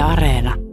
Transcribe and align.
Areena. 0.00 0.67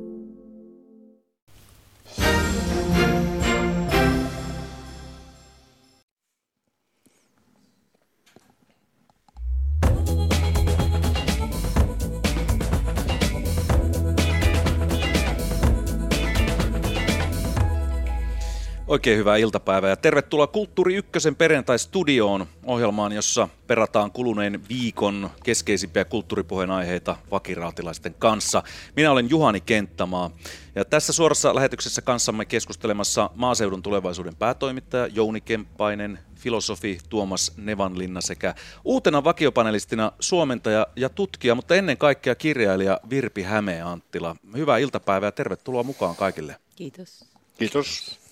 Oikein 18.95 19.17
hyvää 19.17 19.37
iltapäivää 19.37 19.89
ja 19.89 19.95
tervetuloa 19.95 20.47
Kulttuuri 20.47 20.95
Ykkösen 20.95 21.35
perjantai-studioon 21.35 22.47
ohjelmaan, 22.65 23.11
jossa 23.11 23.47
perataan 23.67 24.11
kuluneen 24.11 24.61
viikon 24.69 25.29
keskeisimpiä 25.43 26.05
kulttuuripuheen 26.05 26.71
aiheita 26.71 27.15
vakiraatilaisten 27.31 28.13
kanssa. 28.19 28.63
Minä 28.95 29.11
olen 29.11 29.29
Juhani 29.29 29.61
Kenttämaa 29.61 30.31
ja 30.75 30.85
tässä 30.85 31.13
suorassa 31.13 31.55
lähetyksessä 31.55 32.01
kanssamme 32.01 32.45
keskustelemassa 32.45 33.29
maaseudun 33.35 33.81
tulevaisuuden 33.81 34.35
päätoimittaja 34.35 35.07
Jouni 35.07 35.41
Kemppainen, 35.41 36.19
filosofi 36.35 36.99
Tuomas 37.09 37.51
Nevanlinna 37.57 38.21
sekä 38.21 38.55
uutena 38.83 39.23
vakiopanelistina 39.23 40.11
suomentaja 40.19 40.87
ja 40.95 41.09
tutkija, 41.09 41.55
mutta 41.55 41.75
ennen 41.75 41.97
kaikkea 41.97 42.35
kirjailija 42.35 42.99
Virpi 43.09 43.43
Hämeen-Anttila. 43.43 44.35
Hyvää 44.55 44.77
iltapäivää 44.77 45.27
ja 45.27 45.31
tervetuloa 45.31 45.83
mukaan 45.83 46.15
kaikille. 46.15 46.55
Kiitos. 46.75 47.25
Kiitos. 47.57 48.24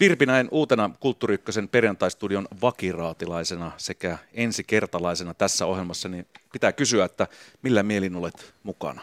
Virpi 0.00 0.26
näin 0.26 0.48
uutena 0.50 0.90
Kulttuuri 1.00 1.38
perjantaistudion 1.70 2.48
vakiraatilaisena 2.62 3.72
sekä 3.76 4.18
ensikertalaisena 4.34 5.34
tässä 5.34 5.66
ohjelmassa, 5.66 6.08
niin 6.08 6.26
pitää 6.52 6.72
kysyä, 6.72 7.04
että 7.04 7.26
millä 7.62 7.82
mielin 7.82 8.16
olet 8.16 8.54
mukana? 8.62 9.00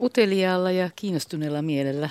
Uteliaalla 0.00 0.70
ja 0.70 0.90
kiinnostuneella 0.96 1.62
mielellä. 1.62 2.10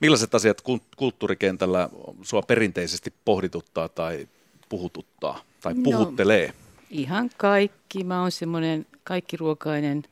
Millaiset 0.00 0.34
asiat 0.34 0.62
kulttuurikentällä 0.96 1.88
sua 2.22 2.42
perinteisesti 2.42 3.12
pohdituttaa 3.24 3.88
tai 3.88 4.28
puhututtaa 4.68 5.42
tai 5.60 5.74
no, 5.74 5.82
puhuttelee? 5.82 6.46
No, 6.46 6.52
ihan 6.90 7.30
kaikki. 7.36 8.04
Mä 8.04 8.20
oon 8.20 8.32
semmoinen 8.32 8.86
kaikkiruokainen 9.04 10.02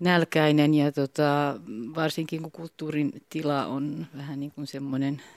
nälkäinen 0.00 0.74
ja 0.74 0.92
tota, 0.92 1.54
varsinkin 1.94 2.42
kun 2.42 2.52
kulttuurin 2.52 3.22
tila 3.30 3.66
on 3.66 4.06
vähän 4.16 4.40
niin 4.40 4.50
kuin 4.50 4.66
semmoinen– 4.66 5.22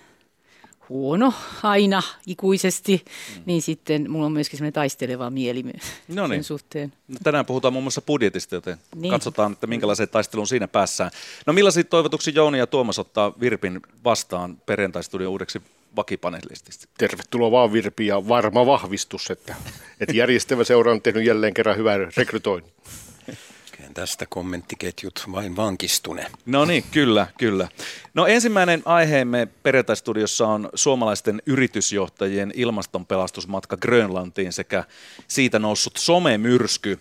huono 0.91 1.33
aina 1.63 2.03
ikuisesti, 2.27 3.05
mm. 3.05 3.43
niin 3.45 3.61
sitten 3.61 4.11
mulla 4.11 4.25
on 4.25 4.31
myöskin 4.31 4.57
semmoinen 4.57 4.73
taisteleva 4.73 5.29
mieli 5.29 5.63
no 6.07 6.27
niin. 6.27 6.37
sen 6.37 6.43
suhteen. 6.43 6.93
No 7.07 7.17
tänään 7.23 7.45
puhutaan 7.45 7.73
muun 7.73 7.83
muassa 7.83 8.01
budjetista, 8.01 8.55
joten 8.55 8.77
niin. 8.95 9.11
katsotaan, 9.11 9.51
että 9.51 9.67
minkälaiseen 9.67 10.09
taisteluun 10.09 10.47
siinä 10.47 10.67
päässään. 10.67 11.11
No 11.45 11.53
millaisia 11.53 11.83
toivotuksia 11.83 12.33
Jouni 12.35 12.57
ja 12.57 12.67
Tuomas 12.67 12.99
ottaa 12.99 13.33
Virpin 13.39 13.79
vastaan 14.03 14.57
perjantaistudion 14.65 15.31
uudeksi 15.31 15.61
vakipanelistista? 15.95 16.87
Tervetuloa 16.97 17.51
vaan 17.51 17.73
Virpi 17.73 18.07
ja 18.07 18.27
varma 18.27 18.65
vahvistus, 18.65 19.31
että, 19.31 19.55
että 19.99 20.17
järjestävä 20.17 20.63
seura 20.63 20.91
on 20.91 21.01
tehnyt 21.01 21.25
jälleen 21.25 21.53
kerran 21.53 21.77
hyvää 21.77 21.97
rekrytoinnin 22.17 22.73
tästä 23.93 24.25
kommenttiketjut 24.29 25.23
vain 25.31 25.55
vankistune. 25.55 26.27
No 26.45 26.65
niin, 26.65 26.83
kyllä, 26.91 27.27
kyllä. 27.37 27.67
No 28.13 28.27
ensimmäinen 28.27 28.81
aiheemme 28.85 29.47
perjantai-studiossa 29.63 30.47
on 30.47 30.69
suomalaisten 30.75 31.41
yritysjohtajien 31.45 32.51
ilmastonpelastusmatka 32.55 33.77
Grönlantiin 33.77 34.53
sekä 34.53 34.83
siitä 35.27 35.59
noussut 35.59 35.97
somemyrsky. 35.97 36.99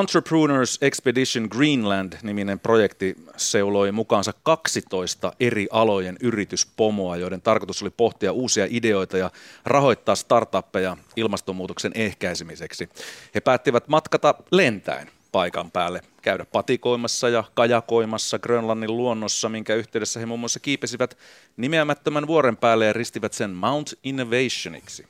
Entrepreneurs 0.00 0.78
Expedition 0.80 1.48
Greenland-niminen 1.50 2.60
projekti 2.60 3.16
seuloi 3.36 3.92
mukaansa 3.92 4.32
12 4.42 5.32
eri 5.40 5.66
alojen 5.70 6.16
yrityspomoa, 6.20 7.16
joiden 7.16 7.42
tarkoitus 7.42 7.82
oli 7.82 7.90
pohtia 7.90 8.32
uusia 8.32 8.66
ideoita 8.70 9.18
ja 9.18 9.30
rahoittaa 9.64 10.14
startuppeja 10.14 10.96
ilmastonmuutoksen 11.16 11.92
ehkäisemiseksi. 11.94 12.88
He 13.34 13.40
päättivät 13.40 13.88
matkata 13.88 14.34
lentäen 14.50 15.10
paikan 15.36 15.70
päälle 15.70 16.00
käydä 16.22 16.44
patikoimassa 16.44 17.28
ja 17.28 17.44
kajakoimassa 17.54 18.38
Grönlannin 18.38 18.96
luonnossa, 18.96 19.48
minkä 19.48 19.74
yhteydessä 19.74 20.20
he 20.20 20.26
muun 20.26 20.40
muassa 20.40 20.60
kiipesivät 20.60 21.18
nimeämättömän 21.56 22.26
vuoren 22.26 22.56
päälle 22.56 22.86
ja 22.86 22.92
ristivät 22.92 23.32
sen 23.32 23.50
Mount 23.50 23.94
Innovationiksi. 24.02 25.06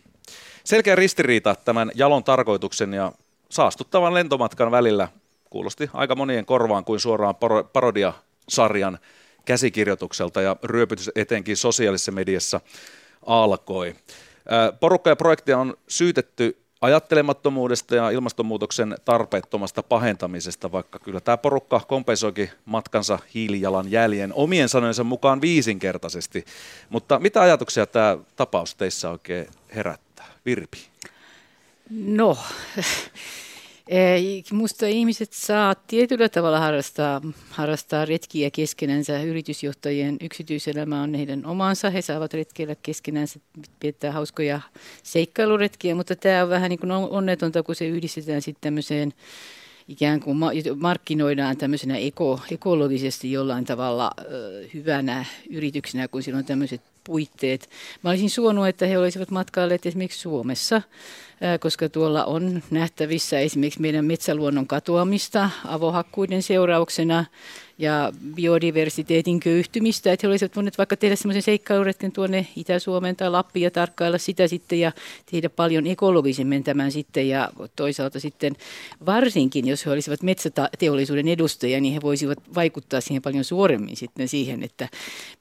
Selkeä 0.65 0.95
ristiriita 0.97 1.55
tämän 1.55 1.91
jalon 1.95 2.25
tarkoituksen 2.25 2.95
ja 2.95 3.13
saastuttavan 3.51 4.15
lentomatkan 4.15 4.71
välillä 4.71 5.09
kuulosti 5.51 5.91
aika 5.93 6.15
monien 6.15 6.47
korvaan 6.47 6.85
kuin 6.85 7.01
suoraan 7.01 7.35
parodiasarjan 7.73 8.99
käsikirjoitukselta 9.45 10.41
ja 10.41 10.57
ryöpytys 10.63 11.11
etenkin 11.15 11.57
sosiaalisessa 11.57 12.13
mediassa 12.13 12.61
alkoi. 13.27 13.95
Porukka 14.81 15.11
ja 15.11 15.17
projektia 15.17 15.59
on 15.59 15.77
syytetty 15.89 16.66
ajattelemattomuudesta 16.87 17.97
ja 17.97 18.11
ilmastonmuutoksen 18.11 18.97
tarpeettomasta 19.05 19.83
pahentamisesta, 19.83 20.73
vaikka 20.73 20.99
kyllä 20.99 21.21
tämä 21.21 21.37
porukka 21.37 21.81
kompensoikin 21.81 22.51
matkansa 22.65 23.19
hiilijalan 23.35 23.91
jäljen 23.91 24.33
omien 24.35 24.69
sanojensa 24.69 25.05
mukaan 25.05 25.41
viisinkertaisesti. 25.41 26.45
Mutta 26.91 27.19
mitä 27.19 27.41
ajatuksia 27.41 27.87
tämä 27.87 28.19
tapaus 28.37 28.75
teissä 28.75 29.11
oikein 29.11 29.47
herättää? 29.75 30.27
Virpi. 30.47 30.79
No, 31.91 32.39
Minusta 34.51 34.87
ihmiset 34.87 35.33
saa 35.33 35.75
tietyllä 35.75 36.29
tavalla 36.29 36.61
harrastaa, 36.61 37.21
harrastaa 37.51 38.05
retkiä 38.05 38.51
keskenänsä. 38.51 39.23
Yritysjohtajien 39.23 40.17
yksityiselämä 40.21 41.03
on 41.03 41.15
heidän 41.15 41.47
omansa. 41.47 41.91
He 41.91 42.03
saavat 42.03 42.35
retkeillä 42.35 42.75
keskenänsä, 42.83 43.41
piettää 43.81 44.13
hauskoja 44.13 44.61
seikkailuretkiä, 45.03 45.95
mutta 45.95 46.17
tämä 46.17 46.43
on 46.43 46.49
vähän 46.49 46.71
niin 46.71 46.79
kuin 46.79 46.93
onnetonta, 46.93 47.63
kun 47.63 47.75
se 47.75 47.87
yhdistetään 47.87 48.43
sitten 48.43 48.61
tämmöiseen 48.61 49.13
ikään 49.89 50.21
kuin 50.21 50.39
markkinoidaan 50.77 51.57
tämmöisenä 51.57 51.97
eko, 51.97 52.41
ekologisesti 52.51 53.33
jollain 53.33 53.65
tavalla 53.65 54.11
hyvänä 54.75 55.25
yrityksenä, 55.51 56.09
kun 56.09 56.23
siinä 56.23 56.39
on 56.39 56.45
tämmöiset 56.45 56.81
puitteet. 57.05 57.71
Mä 58.03 58.11
olisin 58.11 58.31
suonut, 58.31 58.69
että 58.69 58.87
he 58.87 58.99
olisivat 58.99 59.31
matkailleet 59.31 59.87
esimerkiksi 59.87 60.21
Suomessa, 60.21 60.83
koska 61.61 61.89
tuolla 61.89 62.25
on 62.25 62.63
nähtävissä 62.71 63.39
esimerkiksi 63.39 63.81
meidän 63.81 64.05
metsäluonnon 64.05 64.67
katoamista 64.67 65.51
avohakkuiden 65.65 66.43
seurauksena 66.43 67.25
ja 67.79 68.13
biodiversiteetin 68.35 69.41
köyhtymistä, 69.41 70.13
että 70.13 70.27
he 70.27 70.31
olisivat 70.31 70.57
voineet 70.57 70.79
vaikka 70.79 70.97
tehdä 70.97 71.17
semmoisen 71.17 71.43
seikkailuretken 71.43 72.13
tuonne 72.13 72.47
Itä-Suomeen 72.57 73.17
tai 73.17 73.31
Lappiin 73.31 73.65
ja 73.65 73.71
tarkkailla 73.71 74.19
sitä 74.19 74.49
sitten 74.49 74.81
ja 74.81 74.93
tehdä 75.31 75.49
paljon 75.49 75.87
ekologisemmin 75.87 76.65
tämän 76.65 76.93
sitten 76.93 77.29
ja 77.29 77.51
toisaalta 77.77 78.21
sitten 78.21 78.57
varsinkin, 79.07 79.69
jos 79.69 79.87
he 79.87 79.91
olisivat 79.91 80.23
metsäteollisuuden 80.23 81.29
edustajia, 81.29 81.81
niin 81.81 81.95
he 81.95 82.01
voisivat 82.03 82.39
vaikuttaa 82.55 83.01
siihen 83.01 83.23
paljon 83.23 83.45
suoremmin 83.45 83.97
sitten 83.97 84.29
siihen, 84.29 84.63
että 84.63 84.89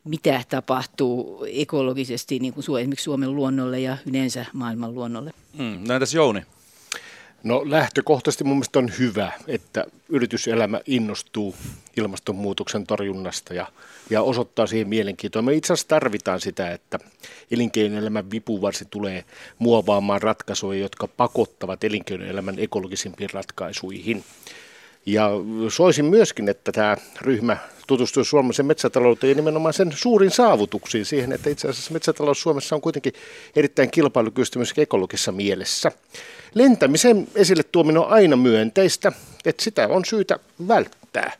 mitä 0.03 0.43
tapahtuu 0.49 1.45
ekologisesti 1.53 2.39
niin 2.39 2.53
kuin 2.53 2.79
esimerkiksi 2.79 3.03
Suomen 3.03 3.35
luonnolle 3.35 3.79
ja 3.79 3.97
yleensä 4.05 4.45
maailman 4.53 4.95
luonnolle. 4.95 5.31
Mm, 5.57 5.84
no 5.87 5.93
entäs 5.93 6.13
Jouni? 6.13 6.41
No 7.43 7.61
lähtökohtaisesti 7.65 8.43
mun 8.43 8.57
mielestä 8.57 8.79
on 8.79 8.91
hyvä, 8.99 9.31
että 9.47 9.85
yrityselämä 10.09 10.81
innostuu 10.85 11.55
ilmastonmuutoksen 11.97 12.87
torjunnasta 12.87 13.53
ja, 13.53 13.67
ja 14.09 14.21
osoittaa 14.21 14.67
siihen 14.67 14.87
mielenkiintoa. 14.87 15.41
Me 15.41 15.53
itse 15.53 15.73
asiassa 15.73 15.87
tarvitaan 15.87 16.41
sitä, 16.41 16.71
että 16.71 16.99
elinkeinoelämän 17.51 18.31
vipuvarsi 18.31 18.85
tulee 18.89 19.25
muovaamaan 19.59 20.21
ratkaisuja, 20.21 20.79
jotka 20.79 21.07
pakottavat 21.07 21.83
elinkeinoelämän 21.83 22.59
ekologisimpiin 22.59 23.29
ratkaisuihin. 23.33 24.23
Ja 25.05 25.29
soisin 25.69 26.05
myöskin, 26.05 26.49
että 26.49 26.71
tämä 26.71 26.97
ryhmä 27.21 27.57
tutustuisi 27.87 28.29
suomalaisen 28.29 28.65
metsätalouteen 28.65 29.29
ja 29.29 29.35
nimenomaan 29.35 29.73
sen 29.73 29.91
suurin 29.95 30.31
saavutuksiin 30.31 31.05
siihen, 31.05 31.31
että 31.31 31.49
itse 31.49 31.67
asiassa 31.67 31.93
metsätalous 31.93 32.41
Suomessa 32.41 32.75
on 32.75 32.81
kuitenkin 32.81 33.13
erittäin 33.55 33.91
kilpailukykyistä 33.91 34.59
myös 34.59 34.73
ekologisessa 34.77 35.31
mielessä. 35.31 35.91
Lentämisen 36.53 37.27
esille 37.35 37.63
tuominen 37.63 38.01
on 38.01 38.09
aina 38.09 38.35
myönteistä, 38.35 39.11
että 39.45 39.63
sitä 39.63 39.87
on 39.87 40.05
syytä 40.05 40.39
välttää. 40.67 41.31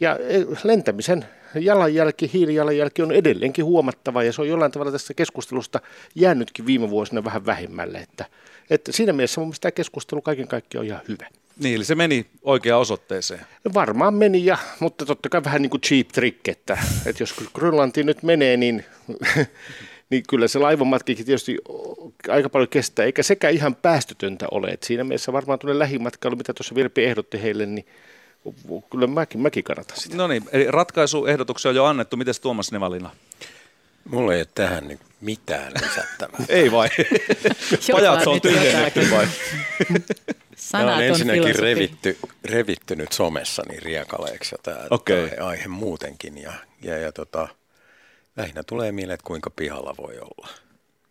Ja 0.00 0.18
e, 0.28 0.44
lentämisen 0.64 1.24
jalanjälki, 1.54 2.30
hiilijalanjälki 2.32 3.02
on 3.02 3.12
edelleenkin 3.12 3.64
huomattava 3.64 4.22
ja 4.22 4.32
se 4.32 4.40
on 4.40 4.48
jollain 4.48 4.72
tavalla 4.72 4.92
tästä 4.92 5.14
keskustelusta 5.14 5.80
jäänytkin 6.14 6.66
viime 6.66 6.90
vuosina 6.90 7.24
vähän 7.24 7.46
vähemmälle. 7.46 7.98
Että, 7.98 8.24
että 8.70 8.92
siinä 8.92 9.12
mielessä 9.12 9.40
mun 9.40 9.48
mielestä 9.48 9.62
tämä 9.62 9.72
keskustelu 9.72 10.22
kaiken 10.22 10.48
kaikkiaan 10.48 10.82
on 10.82 10.86
ihan 10.86 11.00
hyvä. 11.08 11.26
Niin, 11.58 11.76
eli 11.76 11.84
se 11.84 11.94
meni 11.94 12.26
oikeaan 12.42 12.80
osoitteeseen. 12.80 13.40
No 13.64 13.70
varmaan 13.74 14.14
meni, 14.14 14.44
ja, 14.44 14.58
mutta 14.80 15.06
totta 15.06 15.28
kai 15.28 15.44
vähän 15.44 15.62
niin 15.62 15.70
kuin 15.70 15.80
cheap 15.80 16.08
trick, 16.08 16.48
että, 16.48 16.78
että 17.06 17.22
jos 17.22 17.34
Grönlantiin 17.54 18.06
nyt 18.06 18.22
menee, 18.22 18.56
niin, 18.56 18.84
niin 20.10 20.22
kyllä 20.28 20.48
se 20.48 20.58
laivamatkikin 20.58 21.26
tietysti 21.26 21.58
aika 22.28 22.48
paljon 22.48 22.68
kestää, 22.68 23.04
eikä 23.04 23.22
sekä 23.22 23.48
ihan 23.48 23.74
päästötöntä 23.74 24.46
ole. 24.50 24.68
että 24.68 24.86
siinä 24.86 25.04
mielessä 25.04 25.32
varmaan 25.32 25.58
tuonne 25.58 25.78
lähimatkailu, 25.78 26.36
mitä 26.36 26.54
tuossa 26.54 26.74
Virpi 26.74 27.04
ehdotti 27.04 27.42
heille, 27.42 27.66
niin 27.66 27.86
kyllä 28.90 29.06
mäkin, 29.06 29.40
mäkin 29.40 29.64
kannatan 29.64 29.96
sitä. 29.96 30.16
No 30.16 30.26
niin, 30.26 30.42
eli 30.52 30.66
ratkaisuehdotuksia 30.68 31.68
on 31.68 31.74
jo 31.74 31.84
annettu. 31.84 32.16
Miten 32.16 32.34
Tuomas 32.42 32.72
Nevalina? 32.72 33.10
Mulla 34.10 34.34
ei 34.34 34.40
ole 34.40 34.48
tähän 34.54 34.88
nyt 34.88 35.00
mitään 35.20 35.72
lisättävää. 35.82 36.46
ei 36.48 36.72
vai? 36.72 36.88
Pajat 37.92 38.26
on 38.26 38.40
tyhjennetty 38.40 39.10
vai? 39.10 39.26
Tämä 40.70 40.96
on 40.96 41.02
ensinnäkin 41.02 41.42
filosofi. 41.42 41.62
revitty, 41.62 42.18
revitty 42.44 42.96
nyt 42.96 43.12
somessa 43.12 43.62
niin 43.68 43.82
riekaleeksi 43.82 44.56
tämä, 44.62 44.86
okay. 44.90 45.30
aihe 45.40 45.68
muutenkin. 45.68 46.38
Ja, 46.38 46.52
ja, 46.82 46.98
ja 46.98 47.12
tota, 47.12 47.48
lähinnä 48.36 48.62
tulee 48.62 48.92
mieleen, 48.92 49.14
että 49.14 49.26
kuinka 49.26 49.50
pihalla 49.50 49.94
voi 49.98 50.18
olla. 50.18 50.48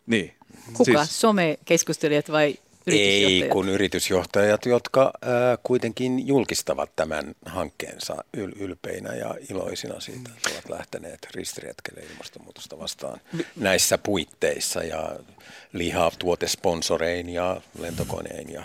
Niin. 0.07 0.36
Kuka? 0.74 1.06
Siis... 1.06 1.21
Somekeskustelijat 1.21 2.31
vai 2.31 2.56
ei, 2.88 3.48
kun 3.51 3.69
yritysjohtajat, 3.69 4.65
jotka 4.65 5.13
ää, 5.21 5.57
kuitenkin 5.63 6.27
julkistavat 6.27 6.95
tämän 6.95 7.36
hankkeensa 7.45 8.24
yl- 8.38 8.59
ylpeinä 8.59 9.13
ja 9.13 9.36
iloisina 9.50 10.00
siitä, 10.00 10.30
että 10.38 10.50
ovat 10.53 10.69
lähteneet 10.69 11.27
ristiretkelle 11.36 12.01
ilmastonmuutosta 12.12 12.80
vastaan 12.80 13.21
näissä 13.56 13.98
puitteissa 13.98 14.83
ja 14.83 15.15
lihaa 15.74 16.12
tuotesponsorein 16.19 17.30
ja 17.30 17.62
lentokonein 17.80 18.53
ja 18.53 18.63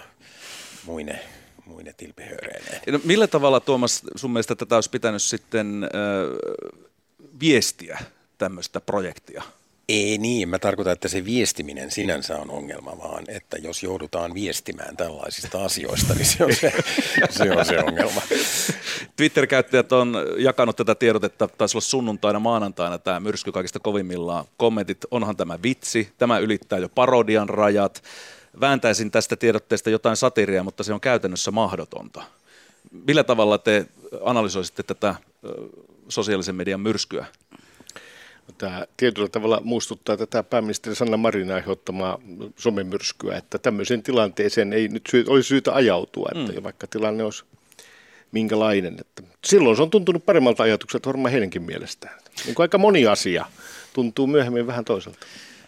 muine, 0.86 1.20
muine 1.66 1.92
tilpihööreineen. 1.92 2.82
No, 2.92 3.00
millä 3.04 3.26
tavalla 3.26 3.60
Tuomas 3.60 4.02
sun 4.16 4.30
mielestä 4.30 4.54
tätä 4.54 4.74
olisi 4.74 4.90
pitänyt 4.90 5.22
sitten 5.22 5.84
äh, 5.84 5.90
viestiä 7.40 7.98
tämmöistä 8.38 8.80
projektia? 8.80 9.42
Ei 9.88 10.18
niin, 10.18 10.48
mä 10.48 10.58
tarkoitan, 10.58 10.92
että 10.92 11.08
se 11.08 11.24
viestiminen 11.24 11.90
sinänsä 11.90 12.36
on 12.36 12.50
ongelma, 12.50 12.98
vaan 12.98 13.24
että 13.28 13.56
jos 13.56 13.82
joudutaan 13.82 14.34
viestimään 14.34 14.96
tällaisista 14.96 15.64
asioista, 15.64 16.14
niin 16.14 16.26
se 16.26 16.44
on 16.44 16.54
se, 16.54 16.72
se, 17.30 17.50
on 17.50 17.64
se 17.64 17.78
ongelma. 17.78 18.22
Twitter-käyttäjät 19.16 19.92
on 19.92 20.14
jakanut 20.38 20.76
tätä 20.76 20.94
tiedotetta, 20.94 21.48
taisi 21.48 21.76
olla 21.76 21.84
sunnuntaina, 21.84 22.38
maanantaina 22.38 22.98
tämä 22.98 23.20
myrsky 23.20 23.52
kaikista 23.52 23.78
kovimmillaan. 23.78 24.44
Kommentit, 24.56 24.98
onhan 25.10 25.36
tämä 25.36 25.58
vitsi, 25.62 26.08
tämä 26.18 26.38
ylittää 26.38 26.78
jo 26.78 26.88
parodian 26.88 27.48
rajat. 27.48 28.02
Vääntäisin 28.60 29.10
tästä 29.10 29.36
tiedotteesta 29.36 29.90
jotain 29.90 30.16
satiria, 30.16 30.64
mutta 30.64 30.82
se 30.82 30.92
on 30.92 31.00
käytännössä 31.00 31.50
mahdotonta. 31.50 32.22
Millä 33.06 33.24
tavalla 33.24 33.58
te 33.58 33.86
analysoisitte 34.24 34.82
tätä 34.82 35.14
sosiaalisen 36.08 36.54
median 36.54 36.80
myrskyä? 36.80 37.26
Tämä 38.58 38.86
tietyllä 38.96 39.28
tavalla 39.28 39.60
muistuttaa 39.64 40.16
tätä 40.16 40.42
pääministeri 40.42 40.96
Sanna 40.96 41.16
Marin 41.16 41.52
aiheuttamaa 41.52 42.18
somemyrskyä, 42.56 43.36
että 43.36 43.58
tämmöiseen 43.58 44.02
tilanteeseen 44.02 44.72
ei 44.72 44.88
nyt 44.88 45.02
syy, 45.10 45.24
olisi 45.28 45.48
syytä 45.48 45.74
ajautua, 45.74 46.28
että 46.34 46.52
mm. 46.52 46.62
vaikka 46.62 46.86
tilanne 46.86 47.24
olisi 47.24 47.44
minkälainen. 48.32 48.96
Että 49.00 49.22
silloin 49.44 49.76
se 49.76 49.82
on 49.82 49.90
tuntunut 49.90 50.26
paremmalta 50.26 50.62
ajatukselta 50.62 51.08
varmaan 51.08 51.32
heidänkin 51.32 51.62
mielestään. 51.62 52.18
Niin 52.44 52.54
kuin 52.54 52.64
aika 52.64 52.78
moni 52.78 53.06
asia 53.06 53.46
tuntuu 53.92 54.26
myöhemmin 54.26 54.66
vähän 54.66 54.84
toiselta. 54.84 55.18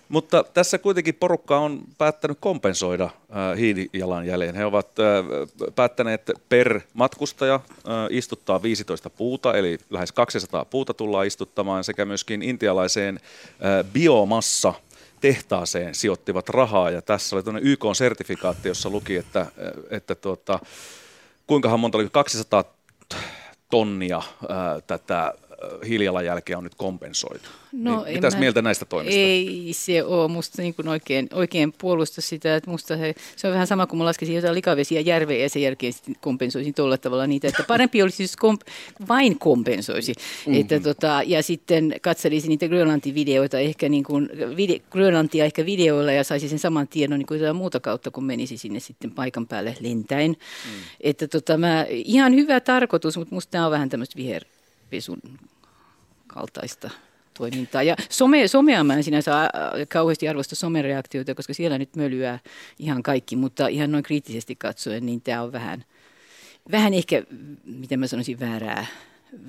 Mutta 0.08 0.44
tässä 0.54 0.78
kuitenkin 0.78 1.14
porukka 1.14 1.58
on 1.58 1.80
päättänyt 1.98 2.38
kompensoida 2.40 3.04
äh, 3.04 3.58
hiilijalanjäljen. 3.58 4.54
He 4.54 4.64
ovat 4.64 4.86
äh, 4.98 5.24
päättäneet 5.74 6.30
per 6.48 6.80
matkustaja 6.94 7.54
äh, 7.54 7.60
istuttaa 8.10 8.62
15 8.62 9.10
puuta, 9.10 9.54
eli 9.54 9.78
lähes 9.90 10.12
200 10.12 10.64
puuta 10.64 10.94
tullaan 10.94 11.26
istuttamaan, 11.26 11.84
sekä 11.84 12.04
myöskin 12.04 12.42
intialaiseen 12.42 13.20
biomassa 13.92 14.74
tehtaaseen 15.20 15.94
sijoittivat 15.94 16.48
rahaa. 16.48 16.90
Ja 16.90 17.02
tässä 17.02 17.36
oli 17.36 17.42
tuonne 17.42 17.60
YK-sertifikaatti, 17.64 18.68
jossa 18.68 18.90
luki, 18.90 19.16
että, 19.16 19.46
että 19.90 20.14
tuota, 20.14 20.58
kuinkahan 21.46 21.80
monta 21.80 21.98
oli 21.98 22.08
200 22.12 22.64
tonnia 23.70 24.22
ää, 24.48 24.80
tätä 24.80 25.34
hiilijalanjälkeä 25.88 26.58
on 26.58 26.64
nyt 26.64 26.74
kompensoitu. 26.74 27.48
No, 27.72 28.04
niin, 28.04 28.14
mitäs 28.14 28.34
mä, 28.34 28.40
mieltä 28.40 28.62
näistä 28.62 28.84
toimista? 28.84 29.20
Ei 29.20 29.70
se 29.72 30.04
ole 30.04 30.28
musta 30.28 30.62
niin 30.62 30.74
kuin 30.74 30.88
oikein, 30.88 31.28
oikein 31.32 31.72
puolusta 31.78 32.20
sitä, 32.20 32.56
että 32.56 32.70
musta 32.70 32.96
he, 32.96 33.14
se 33.36 33.46
on 33.46 33.52
vähän 33.52 33.66
sama 33.66 33.86
kuin 33.86 33.98
mä 33.98 34.04
laskisin 34.04 34.34
jotain 34.34 34.54
likavesiä 34.54 35.00
järveen 35.00 35.40
ja 35.40 35.48
sen 35.48 35.62
jälkeen 35.62 35.92
sitten 35.92 36.16
kompensoisin 36.20 36.74
tuolla 36.74 36.98
tavalla 36.98 37.26
niitä, 37.26 37.48
että 37.48 37.64
parempi 37.68 38.02
olisi 38.02 38.16
siis 38.16 38.36
komp, 38.36 38.60
vain 39.08 39.38
kompensoisi. 39.38 40.12
Mm-hmm. 40.12 40.60
Että 40.60 40.80
tota, 40.80 41.22
ja 41.26 41.42
sitten 41.42 41.94
katselisin 42.02 42.48
niitä 42.48 42.68
Grönlantin 42.68 43.14
videoita, 43.14 43.58
ehkä 43.58 43.88
niin 43.88 44.04
kuin, 44.04 44.28
vide, 44.56 44.78
Grönlantia 44.90 45.44
ehkä 45.44 45.66
videoilla 45.66 46.12
ja 46.12 46.24
saisi 46.24 46.48
sen 46.48 46.58
saman 46.58 46.88
tiedon 46.88 47.18
niin 47.18 47.26
kuin 47.26 47.40
jotain 47.40 47.56
muuta 47.56 47.80
kautta, 47.80 48.10
kun 48.10 48.24
menisi 48.24 48.58
sinne 48.58 48.80
sitten 48.80 49.10
paikan 49.10 49.46
päälle 49.46 49.76
lentäen. 49.80 50.30
Mm. 50.30 50.80
Että 51.00 51.28
tota, 51.28 51.56
mä, 51.56 51.86
ihan 51.90 52.34
hyvä 52.34 52.60
tarkoitus, 52.60 53.16
mutta 53.16 53.34
musta 53.34 53.50
tämä 53.50 53.64
on 53.64 53.72
vähän 53.72 53.88
tämmöistä 53.88 54.16
viher 54.16 54.44
pesun 54.90 55.22
kaltaista 56.26 56.90
toimintaa. 57.34 57.82
Ja 57.82 57.96
some, 58.10 58.48
somea 58.48 58.84
mä 58.84 58.94
en 58.94 59.04
sinänsä 59.04 59.42
äh, 59.42 59.50
kauheasti 59.88 60.28
arvosta 60.28 60.54
somereaktioita, 60.54 61.34
koska 61.34 61.54
siellä 61.54 61.78
nyt 61.78 61.96
mölyää 61.96 62.38
ihan 62.78 63.02
kaikki, 63.02 63.36
mutta 63.36 63.66
ihan 63.66 63.92
noin 63.92 64.04
kriittisesti 64.04 64.56
katsoen, 64.56 65.06
niin 65.06 65.20
tämä 65.20 65.42
on 65.42 65.52
vähän, 65.52 65.84
vähän 66.70 66.94
ehkä, 66.94 67.22
miten 67.64 68.00
mä 68.00 68.06
sanoisin, 68.06 68.40
väärää, 68.40 68.86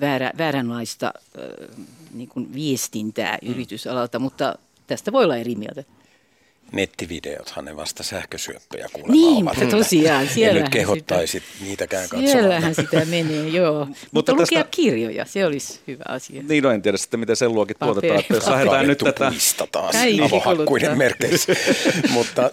väärä, 0.00 0.32
vääränlaista 0.38 1.06
äh, 1.16 1.76
niin 2.14 2.28
kuin 2.28 2.54
viestintää 2.54 3.38
mm. 3.42 3.50
yritysalalta, 3.50 4.18
mutta 4.18 4.54
tästä 4.86 5.12
voi 5.12 5.24
olla 5.24 5.36
eri 5.36 5.54
mieltä 5.54 5.84
nettivideothan 6.72 7.64
ne 7.64 7.76
vasta 7.76 8.02
sähkösyöppöjä 8.02 8.88
kuulemma 8.92 9.12
niin, 9.12 9.44
ovat. 9.44 9.56
Niin, 9.56 9.70
tosiaan. 9.70 10.28
Ja 10.36 10.54
nyt 10.54 10.68
kehottaisit 10.68 11.42
sitä, 11.52 11.64
niitäkään 11.64 12.02
katsomaan. 12.02 12.32
Siellähän 12.32 12.74
sitä 12.74 13.04
menee, 13.04 13.48
joo. 13.48 13.84
mutta, 13.86 14.06
mutta 14.12 14.32
tästä... 14.32 14.42
lukea 14.42 14.64
kirjoja, 14.70 15.24
se 15.24 15.46
olisi 15.46 15.80
hyvä 15.86 16.04
asia. 16.08 16.42
Niin, 16.48 16.62
no 16.62 16.70
en 16.70 16.82
tiedä 16.82 16.96
sitten, 16.96 17.20
miten 17.20 17.36
sen 17.36 17.54
luokin 17.54 17.76
tuotetaan. 17.78 18.20
Että 18.20 18.34
jos 18.34 18.46
lähdetään 18.46 18.86
nyt 18.86 18.98
tätä... 18.98 19.32
taas 19.72 19.96
avohakkuiden 20.24 20.98
merkeissä, 20.98 21.52
mutta 22.14 22.50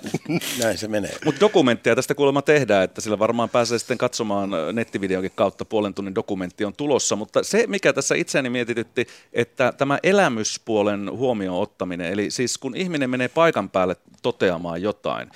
näin 0.64 0.78
se 0.78 0.88
menee. 0.88 1.18
Mutta 1.26 1.42
dokumenttia 1.42 1.96
tästä 1.96 2.16
kuulemma 2.16 2.42
tehdään, 2.42 2.84
että 2.84 3.02
sillä 3.02 3.20
varmaan 3.20 3.50
pääsee 3.50 3.80
sitten 3.80 3.98
katsomaan 3.98 4.50
nettivideonkin 4.74 5.32
kautta. 5.36 5.66
Puolen 5.66 5.94
tunnin 5.94 6.16
dokumentti 6.16 6.66
on 6.66 6.74
tulossa, 6.74 7.16
mutta 7.16 7.44
se, 7.44 7.68
mikä 7.68 7.94
tässä 7.94 8.16
itseäni 8.16 8.50
mietitytti, 8.50 9.08
että 9.34 9.74
tämä 9.78 10.00
elämyspuolen 10.04 11.12
huomioon 11.12 11.62
ottaminen, 11.62 12.12
eli 12.12 12.32
siis 12.32 12.58
kun 12.58 12.76
ihminen 12.76 13.10
menee 13.10 13.28
paikan 13.28 13.70
päälle 13.70 13.96
toteamaan 14.22 14.82
jotain. 14.82 15.30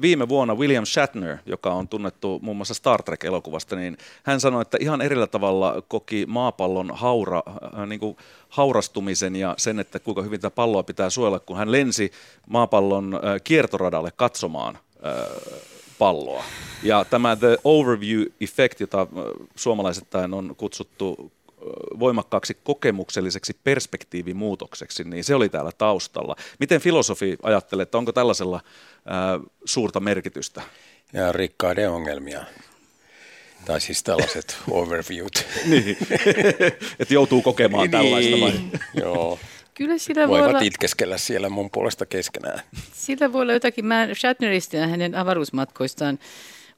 Viime 0.00 0.28
vuonna 0.28 0.54
William 0.54 0.86
Shatner, 0.86 1.36
joka 1.46 1.72
on 1.72 1.88
tunnettu 1.88 2.38
muun 2.42 2.56
muassa 2.56 2.74
Star 2.74 3.02
Trek-elokuvasta, 3.02 3.76
niin 3.76 3.98
hän 4.22 4.40
sanoi, 4.40 4.62
että 4.62 4.78
ihan 4.80 5.02
erillä 5.02 5.26
tavalla 5.26 5.82
koki 5.88 6.26
maapallon 6.26 6.90
haura, 6.94 7.42
niin 7.86 8.00
kuin 8.00 8.16
haurastumisen 8.48 9.36
ja 9.36 9.54
sen, 9.58 9.78
että 9.78 9.98
kuinka 9.98 10.22
hyvin 10.22 10.40
tätä 10.40 10.54
palloa 10.54 10.82
pitää 10.82 11.10
suojella, 11.10 11.38
kun 11.38 11.56
hän 11.56 11.72
lensi 11.72 12.12
maapallon 12.48 13.20
kiertoradalle 13.44 14.10
katsomaan 14.16 14.78
palloa. 15.98 16.44
Ja 16.82 17.04
tämä 17.04 17.36
The 17.36 17.58
Overview 17.64 18.22
Effect, 18.40 18.80
jota 18.80 19.06
suomalaisittain 19.56 20.34
on 20.34 20.54
kutsuttu 20.56 21.32
voimakkaaksi 21.98 22.56
kokemukselliseksi 22.64 23.56
perspektiivimuutokseksi, 23.64 25.04
niin 25.04 25.24
se 25.24 25.34
oli 25.34 25.48
täällä 25.48 25.72
taustalla. 25.78 26.36
Miten 26.60 26.80
filosofi 26.80 27.36
ajattelee, 27.42 27.82
että 27.82 27.98
onko 27.98 28.12
tällaisella 28.12 28.60
ää, 29.06 29.40
suurta 29.64 30.00
merkitystä? 30.00 30.62
Ja 31.12 31.32
rikkaiden 31.32 31.90
ongelmia. 31.90 32.44
Tai 33.64 33.80
siis 33.80 34.02
tällaiset 34.02 34.56
overviewt. 34.70 35.46
niin, 35.64 35.96
että 37.00 37.14
joutuu 37.14 37.42
kokemaan 37.42 37.82
niin, 37.82 37.90
tällaista 37.90 38.40
vai? 38.40 38.52
Joo. 38.94 39.38
Kyllä 39.74 39.98
sillä 39.98 40.28
Voivat 40.28 40.44
voi 40.44 40.50
olla... 40.50 40.60
itkeskellä 40.60 41.18
siellä 41.18 41.48
mun 41.48 41.70
puolesta 41.70 42.06
keskenään. 42.06 42.60
Sillä 42.92 43.32
voi 43.32 43.42
olla 43.42 43.52
jotakin. 43.52 43.86
Mä 43.86 44.08
Shatnerista 44.14 44.76
ja 44.76 44.86
hänen 44.86 45.14
avaruusmatkoistaan 45.14 46.18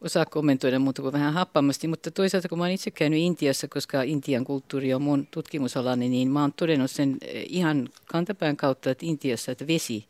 osaa 0.00 0.26
kommentoida 0.26 0.78
muuta 0.78 1.02
kuin 1.02 1.12
vähän 1.12 1.32
happamasti, 1.32 1.88
mutta 1.88 2.10
toisaalta 2.10 2.48
kun 2.48 2.58
mä 2.58 2.64
olen 2.64 2.74
itse 2.74 2.90
käynyt 2.90 3.18
Intiassa, 3.18 3.68
koska 3.68 4.02
Intian 4.02 4.44
kulttuuri 4.44 4.94
on 4.94 5.02
mun 5.02 5.26
tutkimusalani, 5.30 6.08
niin 6.08 6.30
mä 6.30 6.40
oon 6.40 6.52
todennut 6.52 6.90
sen 6.90 7.16
eh, 7.22 7.46
ihan 7.48 7.88
kantapään 8.06 8.56
kautta, 8.56 8.90
että 8.90 9.06
Intiassa, 9.06 9.52
että 9.52 9.66
vesi 9.66 10.06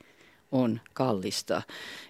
on 0.52 0.80
kallista. 0.92 1.62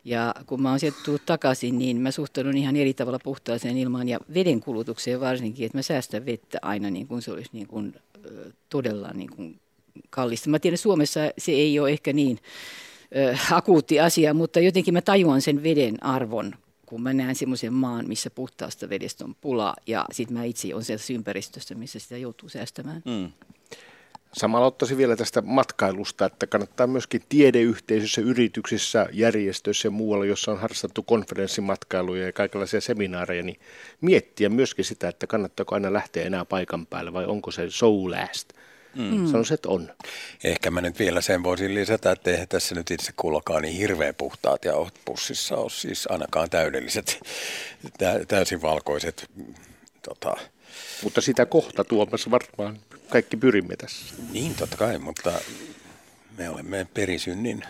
Ja 0.05 0.35
kun 0.47 0.63
mä 0.63 0.71
oon 0.71 0.81
sieltä 0.81 0.99
tullut 1.05 1.27
takaisin, 1.27 1.79
niin 1.79 1.97
mä 1.97 2.11
suhtaudun 2.11 2.57
ihan 2.57 2.77
eri 2.77 2.95
tavalla 2.95 3.19
puhtaaseen 3.25 3.79
ilmaan 3.79 4.09
ja 4.09 4.19
veden 4.35 4.61
kulutukseen 4.61 5.21
varsinkin, 5.21 5.67
että 5.67 5.79
mä 5.79 5.83
säästän 5.83 6.27
vettä 6.27 6.59
aina 6.63 6.91
niin 6.91 7.07
kuin 7.07 7.23
se 7.23 7.33
olisi 7.33 7.51
niin 7.53 7.67
kuin, 7.67 7.95
todella 8.69 9.11
niin 9.15 9.31
kuin 9.31 9.61
kallista. 10.11 10.51
Mä 10.51 10.59
tiedän, 10.59 10.79
Suomessa 10.79 11.21
se 11.39 11.53
ei 11.53 11.81
ole 11.81 11.91
ehkä 11.91 12.13
niin 12.13 12.39
akuutti 13.53 14.01
asia, 14.01 14.35
mutta 14.35 14.61
jotenkin 14.61 14.95
mä 14.95 15.03
tajuan 15.03 15.43
sen 15.43 15.63
veden 15.63 16.05
arvon 16.05 16.55
kun 16.87 17.03
mä 17.03 17.13
näen 17.13 17.35
semmoisen 17.35 17.73
maan, 17.73 18.09
missä 18.09 18.31
puhtaasta 18.31 18.89
vedestä 18.89 19.25
on 19.25 19.35
pula 19.41 19.75
ja 19.87 20.05
sitten 20.13 20.37
mä 20.37 20.45
itse 20.45 20.75
olen 20.75 20.85
sellaisessa 20.85 21.13
ympäristössä, 21.13 21.75
missä 21.75 21.99
sitä 21.99 22.17
joutuu 22.17 22.49
säästämään. 22.49 23.03
Mm. 23.05 23.33
Samalla 24.33 24.67
ottaisin 24.67 24.97
vielä 24.97 25.17
tästä 25.17 25.43
matkailusta, 25.43 26.27
että 26.27 26.47
kannattaa 26.47 26.87
myöskin 26.87 27.23
tiedeyhteisöissä, 27.29 28.21
yrityksissä, 28.21 29.07
järjestöissä 29.13 29.87
ja 29.87 29.91
muualla, 29.91 30.25
jossa 30.25 30.53
on 30.53 30.61
harrastettu 30.61 31.03
konferenssimatkailuja 31.03 32.27
ja 32.27 32.33
kaikenlaisia 32.33 32.81
seminaareja, 32.81 33.43
niin 33.43 33.61
miettiä 34.01 34.49
myöskin 34.49 34.85
sitä, 34.85 35.09
että 35.09 35.27
kannattaako 35.27 35.75
aina 35.75 35.93
lähteä 35.93 36.25
enää 36.25 36.45
paikan 36.45 36.87
päälle 36.87 37.13
vai 37.13 37.27
onko 37.27 37.51
se 37.51 37.71
show 37.71 38.11
last. 38.11 38.53
Mm. 38.97 39.27
Sanoisin, 39.27 39.55
että 39.55 39.69
on. 39.69 39.93
Ehkä 40.45 40.71
mä 40.71 40.81
nyt 40.81 40.99
vielä 40.99 41.21
sen 41.21 41.43
voisin 41.43 41.75
lisätä, 41.75 42.11
että 42.11 42.31
eihän 42.31 42.49
tässä 42.49 42.75
nyt 42.75 42.91
itse 42.91 43.13
kullakaan 43.17 43.63
niin 43.63 43.77
hirveän 43.77 44.15
puhtaat 44.15 44.65
ja 44.65 44.73
pussissa 45.05 45.57
ole 45.57 45.71
siis 45.71 46.07
ainakaan 46.11 46.51
täydelliset, 46.51 47.21
täysin 48.29 48.63
valkoiset 48.63 49.31
tota, 50.03 50.37
mutta 51.03 51.21
sitä 51.21 51.47
kohta 51.47 51.85
tuomassa 51.85 52.31
varmaan 52.31 52.79
kaikki 53.09 53.37
pyrimme 53.37 53.77
tässä. 53.77 54.15
Niin, 54.33 54.55
totta 54.55 54.77
kai, 54.77 54.99
mutta 54.99 55.33
me 56.39 56.51
olemme 56.51 56.87
perisynnin 56.95 57.65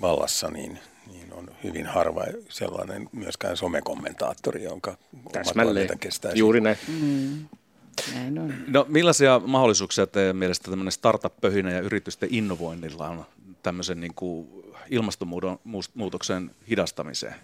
vallassa, 0.00 0.48
niin, 0.48 0.78
niin 1.12 1.32
on 1.32 1.50
hyvin 1.64 1.86
harva 1.86 2.24
sellainen 2.48 3.08
myöskään 3.12 3.56
somekommentaattori, 3.56 4.62
jonka 4.62 4.96
Täsmälleen. 5.32 5.98
kestää. 5.98 6.32
Juuri 6.34 6.60
näin. 6.60 6.78
Mm. 6.88 7.46
Näin 8.14 8.38
on. 8.38 8.54
No 8.66 8.86
millaisia 8.88 9.40
mahdollisuuksia 9.46 10.06
teidän 10.06 10.36
mielestä 10.36 10.70
tämmöinen 10.70 10.92
startup-pöhinä 10.92 11.70
ja 11.70 11.80
yritysten 11.80 12.28
innovoinnilla 12.32 13.08
on 13.08 13.24
tämmöisen 13.62 14.00
niin 14.00 14.14
kuin 14.14 14.48
ilmastonmuutoksen 14.90 16.50
hidastamiseen? 16.70 17.34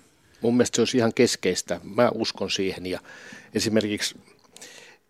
Mun 0.41 0.57
mielestä 0.57 0.77
se 0.77 0.83
olisi 0.83 0.99
ihan 0.99 1.15
keskeistä. 1.15 1.81
Mä 1.83 2.11
uskon 2.15 2.51
siihen 2.51 2.87
ja 2.87 3.01
esimerkiksi 3.55 4.15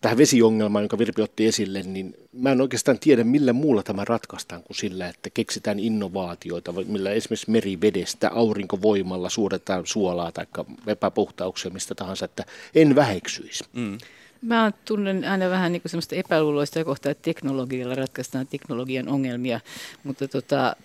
tähän 0.00 0.18
vesiongelmaan, 0.18 0.82
jonka 0.82 0.98
Virpi 0.98 1.22
otti 1.22 1.46
esille, 1.46 1.82
niin 1.82 2.14
mä 2.32 2.52
en 2.52 2.60
oikeastaan 2.60 2.98
tiedä, 2.98 3.24
millä 3.24 3.52
muulla 3.52 3.82
tämä 3.82 4.04
ratkaistaan 4.04 4.62
kuin 4.62 4.76
sillä, 4.76 5.08
että 5.08 5.30
keksitään 5.30 5.78
innovaatioita, 5.78 6.72
millä 6.72 7.10
esimerkiksi 7.10 7.50
merivedestä, 7.50 8.30
aurinkovoimalla 8.30 9.28
suodetaan 9.28 9.86
suolaa 9.86 10.32
tai 10.32 10.46
epäpuhtauksia, 10.86 11.70
mistä 11.70 11.94
tahansa, 11.94 12.24
että 12.24 12.44
en 12.74 12.94
väheksyisi. 12.94 13.64
Mm. 13.72 13.98
Mä 14.46 14.72
tunnen 14.84 15.24
aina 15.24 15.50
vähän 15.50 15.72
niin 15.72 15.82
semmoista 15.86 16.14
epäluuloista 16.14 16.84
kohtaa, 16.84 17.12
että 17.12 17.22
teknologialla 17.22 17.94
ratkaistaan 17.94 18.46
teknologian 18.46 19.08
ongelmia, 19.08 19.60
mutta 20.04 20.28
tota, 20.28 20.76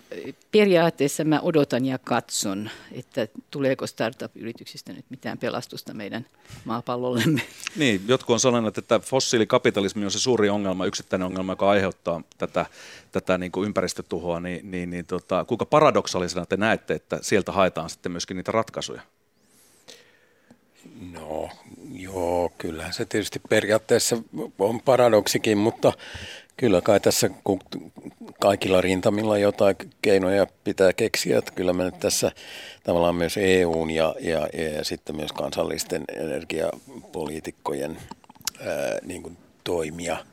periaatteessa 0.52 1.24
mä 1.24 1.40
odotan 1.40 1.86
ja 1.86 1.98
katson, 1.98 2.70
että 2.92 3.28
tuleeko 3.50 3.86
startup-yrityksistä 3.86 4.92
nyt 4.92 5.04
mitään 5.10 5.38
pelastusta 5.38 5.94
meidän 5.94 6.26
maapallollemme. 6.64 7.42
Niin, 7.76 8.00
jotkut 8.08 8.34
on 8.34 8.40
sanonut, 8.40 8.78
että 8.78 8.98
fossiilikapitalismi 8.98 10.04
on 10.04 10.10
se 10.10 10.18
suuri 10.18 10.48
ongelma, 10.48 10.86
yksittäinen 10.86 11.26
ongelma, 11.26 11.52
joka 11.52 11.70
aiheuttaa 11.70 12.22
tätä, 12.38 12.66
tätä 13.12 13.38
niin 13.38 13.52
kuin 13.52 13.66
ympäristötuhoa, 13.66 14.40
niin, 14.40 14.70
niin, 14.70 14.90
niin 14.90 15.06
tota, 15.06 15.44
kuinka 15.44 15.66
paradoksaalisena 15.66 16.46
te 16.46 16.56
näette, 16.56 16.94
että 16.94 17.18
sieltä 17.22 17.52
haetaan 17.52 17.90
sitten 17.90 18.12
myöskin 18.12 18.36
niitä 18.36 18.52
ratkaisuja? 18.52 19.02
No 21.12 21.48
joo, 21.92 22.52
kyllähän 22.58 22.92
se 22.92 23.04
tietysti 23.04 23.40
periaatteessa 23.48 24.16
on 24.58 24.80
paradoksikin, 24.80 25.58
mutta 25.58 25.92
kyllä 26.56 26.80
kai 26.80 27.00
tässä 27.00 27.30
kaikilla 28.40 28.80
rintamilla 28.80 29.38
jotain 29.38 29.76
keinoja 30.02 30.46
pitää 30.64 30.92
keksiä, 30.92 31.38
että 31.38 31.52
kyllä 31.52 31.72
me 31.72 31.84
nyt 31.84 32.00
tässä 32.00 32.32
tavallaan 32.84 33.14
myös 33.14 33.36
EUn 33.36 33.90
ja, 33.90 34.14
ja, 34.20 34.48
ja 34.76 34.84
sitten 34.84 35.16
myös 35.16 35.32
kansallisten 35.32 36.04
energiapoliitikkojen 36.16 37.98
ää, 38.60 38.98
niin 39.02 39.22
kuin 39.22 39.36
toimia– 39.64 40.16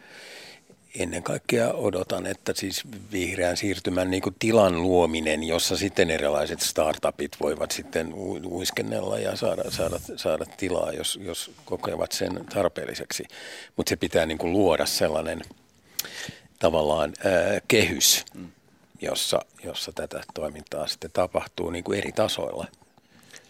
ennen 0.96 1.24
kaikkea 1.24 1.74
odotan, 1.74 2.26
että 2.26 2.54
siis 2.56 2.84
vihreän 3.12 3.58
siirtymän 3.58 4.12
niin 4.12 4.24
tilan 4.40 4.82
luominen, 4.82 5.44
jossa 5.44 5.78
sitten 5.78 6.10
erilaiset 6.10 6.62
startupit 6.62 7.32
voivat 7.40 7.72
sitten 7.72 8.14
uiskennella 8.46 9.20
ja 9.20 9.36
saada, 9.36 9.72
saada, 9.72 10.00
saada 10.16 10.46
tilaa, 10.58 10.92
jos, 10.92 11.20
jos 11.22 11.52
kokevat 11.66 12.12
sen 12.12 12.46
tarpeelliseksi. 12.54 13.24
Mutta 13.76 13.90
se 13.90 13.96
pitää 13.96 14.26
niin 14.26 14.38
kuin 14.38 14.54
luoda 14.54 14.86
sellainen 14.86 15.42
tavallaan 16.60 17.14
ää, 17.24 17.62
kehys, 17.68 18.26
jossa, 19.02 19.40
jossa 19.64 19.92
tätä 19.92 20.24
toimintaa 20.34 20.88
sitten 20.88 21.12
tapahtuu 21.14 21.70
niin 21.70 21.84
kuin 21.84 21.98
eri 21.98 22.12
tasoilla. 22.12 22.68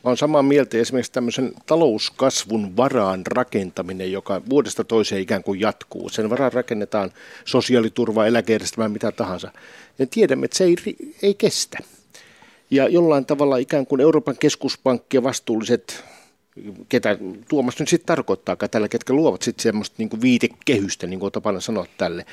Mä 0.04 0.10
olen 0.10 0.18
samaa 0.18 0.44
mieltä 0.44 0.78
esimerkiksi 0.78 1.12
tämmöisen 1.12 1.52
talouskasvun 1.66 2.78
varaan 2.78 3.22
rakentaminen, 3.28 4.12
joka 4.12 4.42
vuodesta 4.50 4.84
toiseen 4.84 5.22
ikään 5.22 5.44
kuin 5.44 5.60
jatkuu. 5.60 6.10
Sen 6.10 6.30
varaan 6.30 6.54
rakennetaan 6.54 7.12
sosiaaliturva, 7.46 8.26
eläkejärjestelmää, 8.26 8.90
mitä 8.90 9.12
tahansa. 9.12 9.52
Ja 10.00 10.08
tiedämme, 10.08 10.46
että 10.46 10.58
se 10.58 10.64
ei, 10.64 10.76
ei 11.22 11.34
kestä. 11.34 11.78
Ja 12.72 12.88
jollain 12.88 13.26
tavalla 13.26 13.58
ikään 13.58 13.86
kuin 13.86 14.02
Euroopan 14.02 14.38
keskuspankki 14.40 15.18
ja 15.18 15.24
vastuulliset, 15.24 16.04
ketä 16.90 17.18
Tuomas 17.50 17.80
nyt 17.80 17.90
sitten 17.90 18.08
tarkoittaa, 18.08 18.56
tällä, 18.56 18.88
ketkä 18.88 19.14
luovat 19.14 19.42
sitten 19.42 19.64
semmoista 19.64 19.96
niin 19.98 20.10
kuin 20.10 20.22
viitekehystä, 20.22 21.08
niin 21.08 21.20
kuin 21.20 21.32
tapana 21.32 21.60
sanoa 21.60 21.86
tälle, 21.98 22.26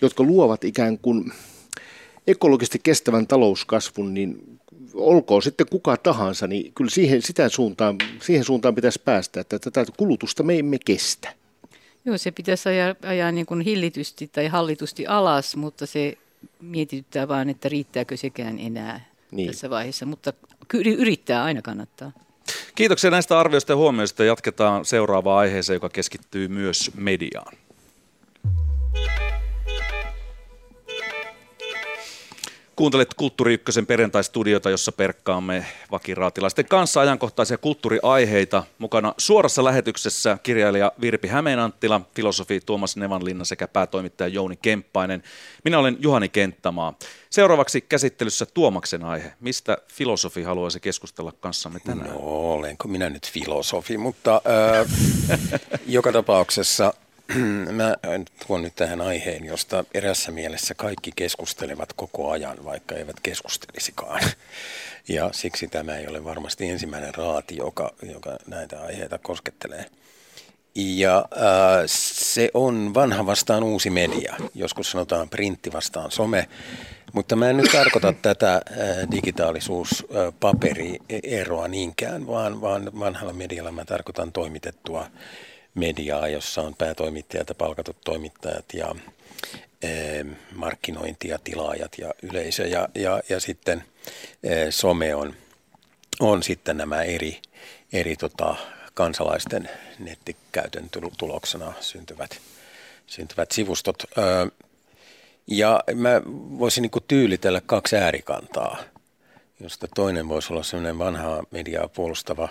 jotka 0.00 0.22
luovat 0.22 0.64
ikään 0.64 0.98
kuin 0.98 1.32
ekologisesti 2.26 2.80
kestävän 2.82 3.26
talouskasvun, 3.26 4.14
niin 4.14 4.58
olkoon 4.94 5.42
sitten 5.42 5.66
kuka 5.70 5.96
tahansa, 5.96 6.46
niin 6.46 6.72
kyllä 6.74 6.90
siihen, 6.90 7.22
sitä 7.22 7.48
suuntaan, 7.48 7.96
siihen 8.20 8.44
suuntaan 8.44 8.74
pitäisi 8.74 9.02
päästä, 9.04 9.40
että 9.40 9.58
tätä 9.58 9.84
kulutusta 9.96 10.42
me 10.42 10.58
emme 10.58 10.78
kestä. 10.84 11.34
Joo, 12.04 12.18
se 12.18 12.30
pitäisi 12.30 12.68
ajaa, 12.68 12.94
ajaa 13.02 13.32
niin 13.32 13.46
kuin 13.46 13.60
hillitysti 13.60 14.28
tai 14.32 14.48
hallitusti 14.48 15.06
alas, 15.06 15.56
mutta 15.56 15.86
se 15.86 16.18
mietityttää 16.60 17.28
vaan, 17.28 17.50
että 17.50 17.68
riittääkö 17.68 18.16
sekään 18.16 18.58
enää 18.58 19.12
niin. 19.30 19.46
tässä 19.46 19.70
vaiheessa, 19.70 20.06
mutta 20.06 20.32
yrittää 20.74 21.44
aina 21.44 21.62
kannattaa. 21.62 22.12
Kiitoksia 22.74 23.10
näistä 23.10 23.40
arvioista 23.40 23.72
ja 23.72 23.76
huomioista. 23.76 24.24
Jatketaan 24.24 24.84
seuraavaan 24.84 25.38
aiheeseen, 25.38 25.74
joka 25.74 25.88
keskittyy 25.88 26.48
myös 26.48 26.90
mediaan. 26.94 27.56
Kuuntelet 32.76 33.14
Kulttuuri 33.14 33.54
Ykkösen 33.54 33.86
perjantaistudiota, 33.86 34.70
jossa 34.70 34.92
perkkaamme 34.92 35.66
vakiraatilaisten 35.90 36.64
kanssa 36.64 37.00
ajankohtaisia 37.00 37.58
kulttuuriaiheita. 37.58 38.64
Mukana 38.78 39.14
suorassa 39.18 39.64
lähetyksessä 39.64 40.38
kirjailija 40.42 40.92
Virpi 41.00 41.28
Hämeenanttila, 41.28 42.00
filosofi 42.14 42.60
Tuomas 42.60 42.96
Nevanlinna 42.96 43.44
sekä 43.44 43.68
päätoimittaja 43.68 44.28
Jouni 44.28 44.58
Kemppainen. 44.62 45.22
Minä 45.64 45.78
olen 45.78 45.96
Juhani 46.00 46.28
Kenttämaa. 46.28 46.94
Seuraavaksi 47.30 47.80
käsittelyssä 47.80 48.46
Tuomaksen 48.46 49.04
aihe. 49.04 49.32
Mistä 49.40 49.78
filosofi 49.88 50.42
haluaisi 50.42 50.80
keskustella 50.80 51.32
kanssamme 51.40 51.80
tänään? 51.80 52.10
No, 52.10 52.16
olenko 52.54 52.88
minä 52.88 53.10
nyt 53.10 53.30
filosofi, 53.30 53.98
mutta 53.98 54.42
äh, 54.46 54.86
joka 55.86 56.12
tapauksessa 56.12 56.94
Mä 57.70 57.96
tuon 58.46 58.62
nyt 58.62 58.76
tähän 58.76 59.00
aiheen, 59.00 59.44
josta 59.44 59.84
erässä 59.94 60.32
mielessä 60.32 60.74
kaikki 60.74 61.12
keskustelevat 61.16 61.92
koko 61.92 62.30
ajan, 62.30 62.64
vaikka 62.64 62.94
eivät 62.94 63.20
keskustelisikaan. 63.20 64.20
Ja 65.08 65.30
siksi 65.32 65.68
tämä 65.68 65.96
ei 65.96 66.06
ole 66.06 66.24
varmasti 66.24 66.68
ensimmäinen 66.68 67.14
raati, 67.14 67.56
joka, 67.56 67.92
joka 68.02 68.36
näitä 68.46 68.82
aiheita 68.82 69.18
koskettelee. 69.18 69.86
Ja 70.74 71.18
äh, 71.18 71.22
se 71.86 72.50
on 72.54 72.94
vanha 72.94 73.26
vastaan 73.26 73.64
uusi 73.64 73.90
media. 73.90 74.36
Joskus 74.54 74.90
sanotaan 74.90 75.28
printti 75.28 75.72
vastaan 75.72 76.10
some. 76.10 76.48
Mutta 77.12 77.36
mä 77.36 77.50
en 77.50 77.56
nyt 77.56 77.72
tarkoita 77.72 78.12
tätä 78.22 78.54
äh, 78.54 78.62
digitaalisuus-paperieroa 79.10 81.68
niinkään, 81.68 82.26
vaan, 82.26 82.60
vaan 82.60 82.90
vanhalla 82.98 83.32
medialla 83.32 83.72
mä 83.72 83.84
tarkoitan 83.84 84.32
toimitettua 84.32 85.06
mediaa, 85.74 86.28
jossa 86.28 86.62
on 86.62 86.74
päätoimittajat 86.74 87.48
ja 87.48 87.54
palkatut 87.54 87.96
toimittajat 88.04 88.64
ja 88.74 88.94
e, 89.82 89.88
markkinointi 90.54 91.28
ja 91.28 91.38
tilaajat 91.44 91.98
ja 91.98 92.14
yleisö 92.22 92.66
ja, 92.66 92.88
ja, 92.94 93.22
ja 93.28 93.40
sitten 93.40 93.84
e, 94.42 94.70
some 94.70 95.14
on, 95.14 95.34
on 96.20 96.42
sitten 96.42 96.76
nämä 96.76 97.02
eri, 97.02 97.42
eri 97.92 98.16
tota, 98.16 98.56
kansalaisten 98.94 99.70
nettikäytön 99.98 100.88
tuloksena 101.18 101.72
syntyvät, 101.80 102.40
syntyvät 103.06 103.52
sivustot. 103.52 104.02
Ja 105.46 105.80
mä 105.94 106.22
voisin 106.58 106.82
niin 106.82 107.04
tyylitellä 107.08 107.60
kaksi 107.66 107.96
äärikantaa, 107.96 108.76
josta 109.60 109.88
toinen 109.94 110.28
voisi 110.28 110.52
olla 110.52 110.62
sellainen 110.62 110.98
vanhaa 110.98 111.42
mediaa 111.50 111.88
puolustava 111.88 112.48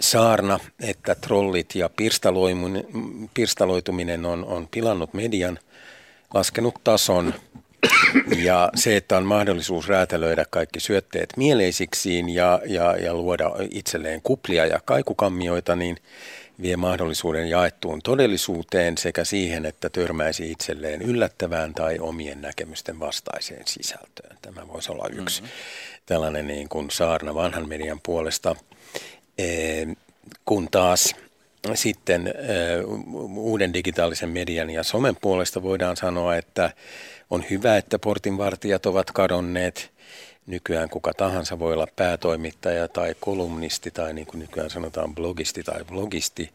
saarna, 0.00 0.60
että 0.80 1.14
trollit 1.14 1.74
ja 1.74 1.90
pirstaloituminen 3.34 4.26
on, 4.26 4.44
on 4.44 4.68
pilannut 4.70 5.14
median, 5.14 5.58
laskenut 6.34 6.74
tason 6.84 7.34
ja 8.36 8.70
se, 8.74 8.96
että 8.96 9.16
on 9.16 9.26
mahdollisuus 9.26 9.88
räätälöidä 9.88 10.44
kaikki 10.50 10.80
syötteet 10.80 11.32
mieleisiksiin 11.36 12.28
ja, 12.28 12.60
ja, 12.66 12.96
ja 12.96 13.14
luoda 13.14 13.50
itselleen 13.70 14.20
kuplia 14.22 14.66
ja 14.66 14.80
kaikukammioita, 14.84 15.76
niin 15.76 15.96
vie 16.62 16.76
mahdollisuuden 16.76 17.48
jaettuun 17.48 18.02
todellisuuteen 18.02 18.98
sekä 18.98 19.24
siihen, 19.24 19.66
että 19.66 19.90
törmäisi 19.90 20.50
itselleen 20.50 21.02
yllättävään 21.02 21.74
tai 21.74 21.98
omien 21.98 22.42
näkemysten 22.42 23.00
vastaiseen 23.00 23.62
sisältöön. 23.66 24.38
Tämä 24.42 24.68
voisi 24.68 24.92
olla 24.92 25.06
yksi 25.12 25.42
mm-hmm. 25.42 25.56
tällainen 26.06 26.46
niin 26.46 26.68
kuin 26.68 26.90
saarna 26.90 27.34
vanhan 27.34 27.68
median 27.68 28.00
puolesta. 28.02 28.56
E, 29.38 29.84
kun 30.44 30.68
taas 30.70 31.14
sitten 31.74 32.26
e, 32.26 32.32
uuden 33.36 33.74
digitaalisen 33.74 34.28
median 34.28 34.70
ja 34.70 34.82
somen 34.82 35.16
puolesta 35.20 35.62
voidaan 35.62 35.96
sanoa, 35.96 36.36
että 36.36 36.70
on 37.30 37.44
hyvä, 37.50 37.76
että 37.76 37.98
portinvartijat 37.98 38.86
ovat 38.86 39.10
kadonneet. 39.10 39.90
Nykyään 40.46 40.88
kuka 40.88 41.12
tahansa 41.14 41.58
voi 41.58 41.72
olla 41.72 41.86
päätoimittaja 41.96 42.88
tai 42.88 43.14
kolumnisti 43.20 43.90
tai 43.90 44.14
niin 44.14 44.26
kuin 44.26 44.38
nykyään 44.38 44.70
sanotaan 44.70 45.14
blogisti 45.14 45.62
tai 45.62 45.84
blogisti. 45.84 46.50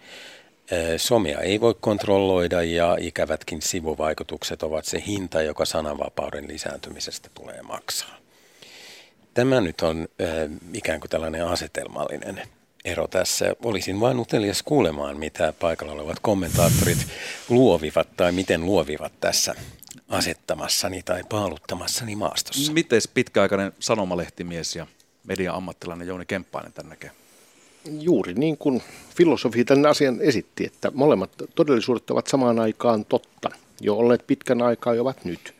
Somea 0.97 1.39
ei 1.39 1.61
voi 1.61 1.75
kontrolloida 1.79 2.63
ja 2.63 2.97
ikävätkin 2.99 3.61
sivuvaikutukset 3.61 4.63
ovat 4.63 4.85
se 4.85 5.03
hinta, 5.07 5.41
joka 5.41 5.65
sananvapauden 5.65 6.47
lisääntymisestä 6.47 7.29
tulee 7.33 7.61
maksaa. 7.61 8.17
Tämä 9.33 9.61
nyt 9.61 9.81
on 9.81 10.07
ikään 10.73 10.99
kuin 10.99 11.09
tällainen 11.09 11.47
asetelmallinen 11.47 12.41
ero 12.85 13.07
tässä. 13.07 13.55
Olisin 13.63 13.99
vain 13.99 14.19
utelias 14.19 14.63
kuulemaan, 14.63 15.17
mitä 15.17 15.53
paikalla 15.59 15.93
olevat 15.93 16.19
kommentaattorit 16.19 17.07
luovivat 17.49 18.07
tai 18.17 18.31
miten 18.31 18.65
luovivat 18.65 19.13
tässä 19.19 19.55
asettamassani 20.09 21.03
tai 21.03 21.23
paaluttamassani 21.29 22.15
maastossa. 22.15 22.73
Miten 22.73 23.01
pitkäaikainen 23.13 23.73
sanomalehtimies 23.79 24.75
ja 24.75 24.87
median 25.23 25.55
ammattilainen 25.55 26.07
Jouni 26.07 26.25
Kemppainen 26.25 26.73
tämän 26.73 26.89
näkee? 26.89 27.11
Juuri 27.99 28.33
niin 28.33 28.57
kuin 28.57 28.83
filosofi 29.15 29.65
tämän 29.65 29.85
asian 29.85 30.21
esitti, 30.21 30.65
että 30.65 30.91
molemmat 30.93 31.29
todellisuudet 31.55 32.09
ovat 32.09 32.27
samaan 32.27 32.59
aikaan 32.59 33.05
totta. 33.05 33.49
Jo 33.81 33.95
olleet 33.95 34.27
pitkän 34.27 34.61
aikaa 34.61 34.93
jo 34.93 35.01
ovat 35.01 35.25
nyt. 35.25 35.53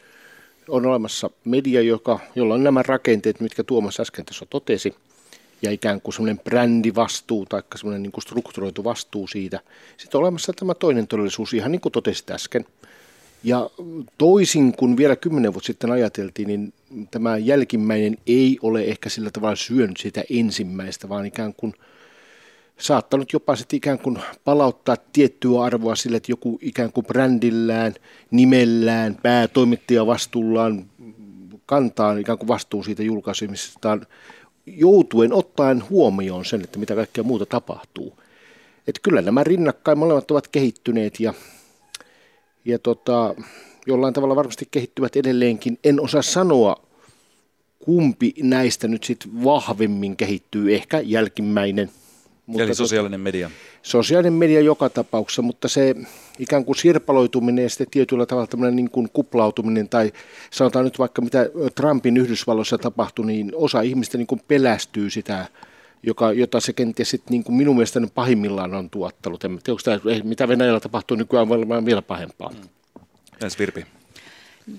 On 0.70 0.86
olemassa 0.86 1.30
media, 1.46 1.82
joka, 1.82 2.20
jolla 2.36 2.54
on 2.54 2.64
nämä 2.64 2.84
rakenteet, 2.84 3.40
mitkä 3.40 3.64
Tuomas 3.64 4.00
äsken 4.00 4.26
tässä 4.26 4.46
totesi, 4.50 4.96
ja 5.62 5.72
ikään 5.72 6.02
kuin 6.02 6.14
semmoinen 6.14 6.40
brändivastuu 6.40 7.46
tai 7.46 7.64
semmoinen 7.76 8.04
niin 8.04 8.22
strukturoitu 8.22 8.84
vastuu 8.84 9.28
siitä. 9.28 9.60
Sitten 9.98 10.18
on 10.18 10.22
olemassa 10.22 10.54
tämä 10.54 10.74
toinen 10.74 11.08
todellisuus, 11.08 11.54
ihan 11.54 11.72
niin 11.72 11.82
kuin 11.82 11.92
totesit 11.92 12.32
äsken– 12.32 12.66
ja 13.44 13.70
toisin 14.18 14.72
kuin 14.72 14.98
vielä 14.98 15.16
kymmenen 15.16 15.54
vuotta 15.54 15.68
sitten 15.68 15.92
ajateltiin, 15.92 16.48
niin 16.48 16.74
tämä 17.12 17.38
jälkimmäinen 17.38 18.18
ei 18.28 18.58
ole 18.62 18.84
ehkä 18.84 19.10
sillä 19.10 19.32
tavalla 19.32 19.56
syönyt 19.56 19.98
sitä 19.98 20.24
ensimmäistä, 20.30 21.10
vaan 21.10 21.26
ikään 21.26 21.54
kuin 21.54 21.74
saattanut 22.78 23.34
jopa 23.34 23.56
sitten 23.56 23.78
ikään 23.78 24.00
kuin 24.00 24.20
palauttaa 24.44 24.98
tiettyä 25.14 25.64
arvoa 25.64 25.96
sille, 25.96 26.18
että 26.18 26.32
joku 26.32 26.60
ikään 26.62 26.92
kuin 26.92 27.06
brändillään, 27.06 27.94
nimellään, 28.32 29.18
päätoimittaja 29.24 30.06
vastuullaan 30.06 30.86
kantaa 31.66 32.18
ikään 32.18 32.38
kuin 32.38 32.48
vastuun 32.48 32.84
siitä 32.84 33.04
julkaisemisestaan 33.04 34.08
joutuen 34.66 35.34
ottaen 35.34 35.84
huomioon 35.90 36.46
sen, 36.46 36.62
että 36.62 36.80
mitä 36.80 36.96
kaikkea 36.96 37.24
muuta 37.24 37.46
tapahtuu. 37.46 38.20
Että 38.88 39.02
kyllä 39.04 39.22
nämä 39.22 39.44
rinnakkain 39.44 39.98
molemmat 39.98 40.32
ovat 40.32 40.48
kehittyneet 40.48 41.20
ja 41.20 41.34
ja 42.66 42.80
tota, 42.80 43.36
jollain 43.88 44.14
tavalla 44.14 44.36
varmasti 44.36 44.68
kehittyvät 44.72 45.16
edelleenkin. 45.16 45.80
En 45.84 46.02
osaa 46.02 46.22
sanoa, 46.22 46.76
kumpi 47.80 48.34
näistä 48.42 48.88
nyt 48.88 49.04
sitten 49.04 49.44
vahvemmin 49.44 50.18
kehittyy, 50.18 50.76
ehkä 50.76 51.00
jälkimmäinen. 51.00 51.90
Mutta 52.52 52.64
Eli 52.64 52.70
tota, 52.70 52.78
sosiaalinen 52.78 53.20
media. 53.20 53.52
Sosiaalinen 53.82 54.34
media 54.34 54.62
joka 54.62 54.90
tapauksessa, 54.90 55.42
mutta 55.42 55.68
se 55.68 55.96
ikään 56.40 56.66
kuin 56.66 56.76
sirpaloituminen 56.76 57.64
ja 57.64 57.70
sitten 57.70 57.88
tietyllä 57.92 58.26
tavalla 58.26 58.48
tämmöinen 58.48 58.76
niin 58.76 58.90
kuin 58.90 59.10
kuplautuminen 59.14 59.90
tai 59.90 60.12
sanotaan 60.52 60.86
nyt 60.86 61.00
vaikka 61.00 61.22
mitä 61.22 61.50
Trumpin 61.76 62.18
Yhdysvalloissa 62.18 62.78
tapahtui, 62.78 63.26
niin 63.26 63.52
osa 63.56 63.82
ihmistä 63.82 64.18
niin 64.18 64.28
kuin 64.28 64.42
pelästyy 64.48 65.10
sitä 65.10 65.46
joka, 66.04 66.32
jota 66.32 66.60
se 66.60 66.74
kenties 66.74 67.10
sit, 67.10 67.30
niin 67.30 67.44
kuin 67.44 67.56
minun 67.56 67.76
mielestäni 67.76 68.08
pahimmillaan 68.16 68.74
on 68.74 68.90
tuottanut. 68.90 69.44
En 69.44 69.60
tiedä, 69.64 69.80
tämä, 69.84 70.00
mitä 70.24 70.48
Venäjällä 70.48 70.80
tapahtuu 70.80 71.18
nykyään 71.18 71.50
varmaan 71.50 71.86
vielä 71.86 72.02
pahempaa. 72.02 72.50
Mm. 72.50 72.70
Ensi 73.44 73.60
Virpi. 73.60 73.86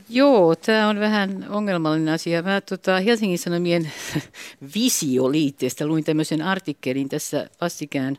Joo, 0.09 0.57
tämä 0.57 0.89
on 0.89 1.01
vähän 1.01 1.47
ongelmallinen 1.49 2.15
asia. 2.15 2.43
Mä 2.43 2.61
tota, 2.61 3.01
Helsingin 3.01 3.39
Sanomien 3.39 3.93
visioliitteestä 4.75 5.87
luin 5.87 6.05
tämmöisen 6.05 6.43
artikkelin 6.43 7.09
tässä 7.09 7.51
vastikään 7.61 8.19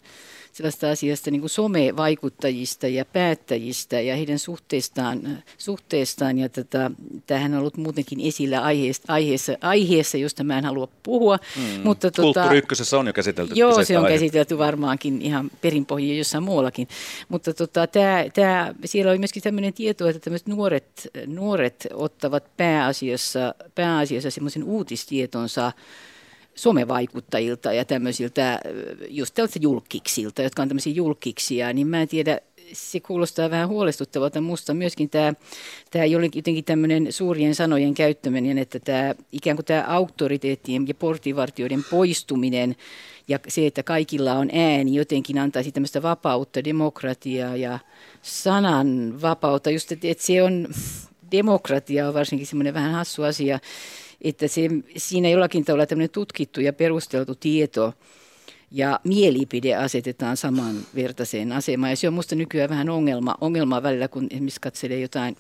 sellaista 0.54 0.90
asiasta 0.90 1.32
niin 1.32 1.40
kuin 1.40 1.50
somevaikuttajista 1.50 2.88
ja 2.88 3.06
päättäjistä 3.06 4.02
ja 4.02 4.16
heidän 4.16 4.40
suhteestaan, 4.40 5.44
suhteestaan 5.58 6.40
ja 6.40 6.50
tätä, 6.50 6.92
tämähän 7.28 7.54
on 7.54 7.60
ollut 7.60 7.78
muutenkin 7.78 8.20
esillä 8.22 8.62
aiheessa, 8.62 9.04
aiheessa, 9.08 9.58
aiheessa 9.62 10.18
josta 10.18 10.44
mä 10.44 10.58
en 10.58 10.66
halua 10.66 10.88
puhua. 11.04 11.38
Mm. 11.56 11.82
Mutta, 11.84 12.12
tota, 12.12 12.22
Kulttuuri 12.22 12.58
ykkösessä 12.58 13.00
on 13.00 13.08
jo 13.08 13.14
käsitelty. 13.14 13.54
Joo, 13.56 13.84
se 13.84 13.98
on 13.98 14.06
aihe. 14.06 14.16
käsitelty 14.16 14.58
varmaankin 14.58 15.22
ihan 15.22 15.52
perinpohjia 15.62 16.18
jossain 16.18 16.44
muuallakin. 16.44 16.88
Mutta 17.30 17.54
tota, 17.54 17.88
tää, 17.88 18.30
tää, 18.30 18.76
siellä 18.86 19.12
oli 19.12 19.20
myöskin 19.20 19.44
tämmöinen 19.44 19.74
tieto, 19.74 20.08
että 20.08 20.20
tämmöiset 20.20 20.48
nuoret, 20.48 21.08
nuoret 21.28 21.88
ottavat 21.94 22.44
pääasiassa, 22.58 23.56
pääasiassa 23.76 24.32
semmoisen 24.32 24.64
uutistietonsa 24.64 25.72
somevaikuttajilta 26.56 27.74
ja 27.74 27.86
tämmöisiltä 27.86 28.60
just 29.10 29.34
tällaisilta 29.34 29.64
julkiksilta, 29.64 30.42
jotka 30.42 30.62
on 30.62 30.68
tämmöisiä 30.68 30.94
julkiksia, 30.94 31.74
niin 31.74 31.88
mä 31.88 32.02
en 32.02 32.08
tiedä, 32.08 32.40
se 32.74 33.00
kuulostaa 33.00 33.50
vähän 33.50 33.70
huolestuttavalta. 33.70 34.42
Musta 34.42 34.74
myöskin 34.74 35.10
tämä, 35.10 35.34
tämä 35.92 36.06
jotenkin 36.06 36.64
tämmöinen 36.64 37.12
suurien 37.12 37.56
sanojen 37.56 37.94
käyttäminen, 37.94 38.58
että 38.58 38.80
tämä 38.80 39.16
ikään 39.32 39.58
kuin 39.58 39.66
tämä 39.66 39.86
auktoriteettien 39.88 40.88
ja 40.88 40.94
portivartioiden 40.94 41.84
poistuminen 41.90 42.76
ja 43.28 43.40
se, 43.48 43.68
että 43.68 43.84
kaikilla 43.84 44.34
on 44.34 44.50
ääni, 44.54 44.96
jotenkin 44.96 45.38
antaisi 45.38 45.72
tämmöistä 45.72 46.02
vapautta, 46.02 46.64
demokratiaa 46.64 47.56
ja 47.56 47.80
sanan 48.22 49.22
vapautta. 49.22 49.70
Just, 49.70 49.92
että, 49.92 50.08
että 50.08 50.24
se 50.24 50.44
on, 50.44 50.68
demokratia 51.32 52.08
on 52.08 52.14
varsinkin 52.14 52.48
semmoinen 52.48 52.74
vähän 52.74 52.92
hassu 52.92 53.24
asia 53.24 53.60
että 54.24 54.48
se, 54.48 54.62
siinä 54.98 55.30
jollakin 55.30 55.66
tavalla 55.66 55.86
tämmöinen 55.86 56.10
tutkittu 56.10 56.62
ja 56.62 56.74
perusteltu 56.74 57.36
tieto 57.36 57.94
ja 58.72 59.00
mielipide 59.04 59.76
asetetaan 59.76 60.38
samanvertaiseen 60.38 61.52
asemaan. 61.52 61.92
Ja 61.92 61.96
se 61.96 62.08
on 62.08 62.14
minusta 62.14 62.36
nykyään 62.36 62.70
vähän 62.70 62.90
ongelma, 62.90 63.36
ongelma 63.42 63.84
välillä, 63.84 64.08
kun 64.08 64.28
esimerkiksi 64.32 64.62
katselee 64.62 65.00
jotain, 65.00 65.38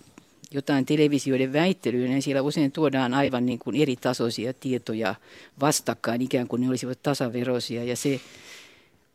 jotain 0.51 0.85
televisioiden 0.85 1.53
väittelyä, 1.53 2.07
niin 2.07 2.21
siellä 2.21 2.41
usein 2.41 2.71
tuodaan 2.71 3.13
aivan 3.13 3.45
niin 3.45 3.59
kuin 3.59 3.75
eri 3.75 3.95
tasoisia 3.95 4.53
tietoja 4.53 5.15
vastakkain, 5.61 6.21
ikään 6.21 6.47
kuin 6.47 6.61
ne 6.61 6.69
olisivat 6.69 7.03
tasaveroisia. 7.03 7.83
Ja 7.83 7.95
se, 7.95 8.19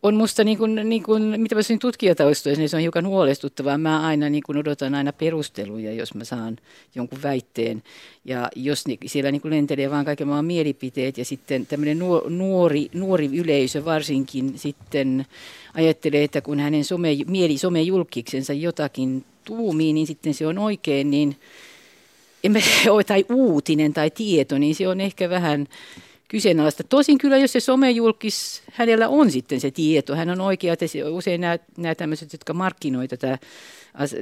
on 0.03 0.15
musta, 0.15 0.45
niin 0.45 0.59
kuin, 0.59 0.89
niin 0.89 1.03
kuin, 1.03 1.41
mitä 1.41 1.55
mä 1.55 1.63
sanoin 1.63 1.79
tutkijataustoissa, 1.79 2.61
niin 2.61 2.69
se 2.69 2.77
on 2.77 2.83
hiukan 2.83 3.07
huolestuttavaa. 3.07 3.79
Mä 3.79 4.07
aina 4.07 4.29
niin 4.29 4.43
kuin 4.43 4.59
odotan 4.59 4.95
aina 4.95 5.13
perusteluja, 5.13 5.93
jos 5.93 6.15
mä 6.15 6.25
saan 6.25 6.57
jonkun 6.95 7.23
väitteen. 7.23 7.83
Ja 8.25 8.49
jos 8.57 8.87
ni, 8.87 8.99
siellä 9.07 9.33
niin 9.33 9.43
kuin 9.43 9.55
lentelee 9.55 9.91
vaan 9.91 10.05
kaiken 10.05 10.29
maan 10.29 10.45
mielipiteet 10.45 11.19
ja 11.19 11.25
sitten 11.25 11.67
tämmöinen 11.67 11.99
nuori, 12.29 12.89
nuori 12.95 13.27
yleisö 13.27 13.85
varsinkin 13.85 14.59
sitten 14.59 15.27
ajattelee, 15.75 16.25
että 16.25 16.41
kun 16.41 16.61
hänen 16.61 16.85
some, 16.85 17.09
mieli 17.27 17.59
somejulkiksensa 17.59 18.53
jotakin 18.53 19.25
tuumii, 19.45 19.93
niin 19.93 20.07
sitten 20.07 20.35
se 20.35 20.47
on 20.47 20.59
oikein, 20.59 21.11
niin 21.11 21.37
emme, 22.45 22.63
tai 23.07 23.25
uutinen 23.33 23.93
tai 23.93 24.11
tieto, 24.11 24.59
niin 24.59 24.75
se 24.75 24.89
on 24.89 25.01
ehkä 25.01 25.31
vähän 25.31 25.69
kyseenalaista. 26.29 26.85
Tosin 26.85 27.19
kyllä, 27.19 27.39
jos 27.39 27.53
se 27.53 27.61
somejulkis, 27.61 28.63
hänellä 28.73 29.09
on 29.09 29.31
sitten 29.31 29.61
se 29.61 29.71
tieto, 29.71 30.15
hän 30.15 30.31
on 30.31 30.41
oikea, 30.41 30.73
että 30.73 30.87
usein 31.11 31.41
nämä, 31.41 31.59
nämä 31.77 31.95
tämmöiset, 31.95 32.33
jotka 32.33 32.55
markkinoivat 32.55 33.11
tätä 33.11 33.39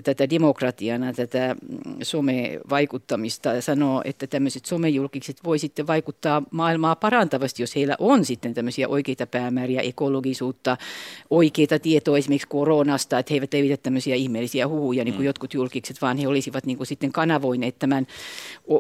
tätä 0.05 0.31
demokratiana, 0.31 1.13
tätä 1.13 1.57
mm, 1.69 1.97
somevaikuttamista 2.03 3.49
ja 3.49 3.63
sanoo, 3.63 4.03
että 4.05 4.27
tämmöiset 4.27 4.65
somejulkikset 4.65 5.45
voi 5.45 5.59
sitten 5.59 5.87
vaikuttaa 5.87 6.43
maailmaa 6.51 6.97
parantavasti, 6.97 7.63
jos 7.63 7.77
heillä 7.77 7.97
on 7.99 8.25
sitten 8.25 8.55
tämmöisiä 8.55 8.89
oikeita 8.89 9.27
päämääriä, 9.27 9.81
ekologisuutta, 9.81 10.77
oikeita 11.31 11.79
tietoa 11.79 12.19
esimerkiksi 12.19 12.49
koronasta, 12.49 13.19
että 13.19 13.33
he 13.33 13.37
eivät 13.37 13.55
levitä 13.55 13.77
tämmöisiä 13.77 14.15
ihmeellisiä 14.15 14.69
huhuja 14.69 15.05
niin 15.05 15.15
kuin 15.15 15.23
mm. 15.23 15.27
jotkut 15.27 15.55
julkikset, 15.55 16.03
vaan 16.03 16.17
he 16.17 16.29
olisivat 16.29 16.67
niin 16.67 16.77
kuin 16.77 16.87
sitten 16.87 17.13
kanavoineet 17.13 17.79
tämän 17.79 18.07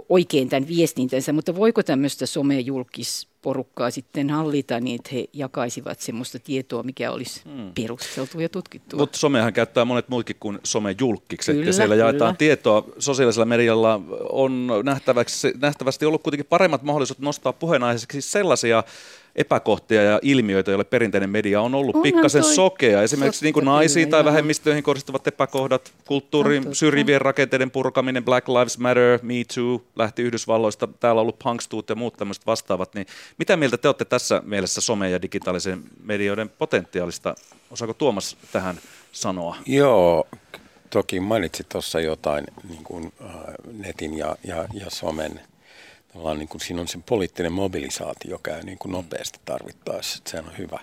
oikein 0.08 0.48
tämän 0.48 0.68
viestintänsä, 0.68 1.32
mutta 1.32 1.56
voiko 1.56 1.82
tämmöistä 1.82 2.26
somejulkis 2.26 3.28
porukkaa 3.46 3.90
sitten 3.90 4.30
hallita, 4.30 4.80
niin 4.80 4.94
että 4.94 5.10
he 5.12 5.24
jakaisivat 5.32 6.00
semmoista 6.00 6.38
tietoa, 6.38 6.82
mikä 6.82 7.10
olisi 7.10 7.40
hmm. 7.44 7.72
perusteltu 7.74 8.40
ja 8.40 8.48
tutkittu. 8.48 8.96
Mutta 8.96 9.18
somehan 9.18 9.52
käyttää 9.52 9.84
monet 9.84 10.08
muutkin 10.08 10.36
kuin 10.40 10.58
somejulkkikset, 10.64 11.54
kyllä, 11.54 11.66
ja 11.66 11.72
siellä 11.72 11.94
kyllä. 11.94 12.04
jaetaan 12.04 12.36
tietoa. 12.36 12.84
Sosiaalisella 12.98 13.44
medialla 13.44 14.00
on 14.30 14.68
nähtävästi, 14.82 15.52
nähtävästi 15.60 16.06
ollut 16.06 16.22
kuitenkin 16.22 16.46
paremmat 16.46 16.82
mahdollisuudet 16.82 17.22
nostaa 17.22 17.52
puheenaiheeksi 17.52 18.20
sellaisia 18.20 18.84
epäkohtia 19.36 20.02
ja 20.02 20.18
ilmiöitä, 20.22 20.70
joille 20.70 20.84
perinteinen 20.84 21.30
media 21.30 21.60
on 21.60 21.74
ollut 21.74 22.02
pikkasen 22.02 22.44
sokea. 22.44 23.02
Esimerkiksi 23.02 23.44
niin 23.44 23.54
kuin 23.54 23.64
naisiin 23.64 24.10
tai 24.10 24.24
vähemmistöihin 24.24 24.82
kohdistuvat 24.82 25.26
epäkohdat, 25.26 25.92
kulttuurin 26.06 26.74
syrjivien 26.74 27.20
rakenteiden 27.20 27.70
purkaminen, 27.70 28.24
Black 28.24 28.48
Lives 28.48 28.78
Matter, 28.78 29.18
Me 29.22 29.34
Too, 29.54 29.82
lähti 29.96 30.22
Yhdysvalloista, 30.22 30.88
täällä 31.00 31.18
on 31.18 31.22
ollut 31.22 31.38
Punkstuut 31.38 31.88
ja 31.88 31.94
muut 31.94 32.16
tämmöiset 32.16 32.46
vastaavat. 32.46 32.94
Niin 32.94 33.06
mitä 33.38 33.56
mieltä 33.56 33.76
te 33.76 33.88
olette 33.88 34.04
tässä 34.04 34.42
mielessä 34.44 34.80
some- 34.80 35.10
ja 35.10 35.22
digitaalisen 35.22 35.82
medioiden 36.02 36.48
potentiaalista? 36.48 37.34
Osaako 37.70 37.94
Tuomas 37.94 38.36
tähän 38.52 38.76
sanoa? 39.12 39.56
Joo, 39.66 40.28
toki 40.90 41.20
mainitsit 41.20 41.68
tuossa 41.68 42.00
jotain 42.00 42.44
niin 42.68 42.84
kuin, 42.84 43.12
äh, 43.24 43.30
netin 43.72 44.18
ja, 44.18 44.36
ja, 44.44 44.64
ja 44.74 44.86
somen 44.90 45.40
tavallaan 46.16 46.38
niin 46.38 46.48
kuin 46.48 46.60
siinä 46.60 46.80
on 46.80 46.88
se 46.88 46.98
poliittinen 47.06 47.52
mobilisaatio 47.52 48.38
käy 48.42 48.62
niin 48.62 48.78
kuin 48.78 48.92
nopeasti 48.92 49.38
tarvittaessa, 49.44 50.18
että 50.18 50.30
sehän 50.30 50.46
on 50.46 50.58
hyvä, 50.58 50.80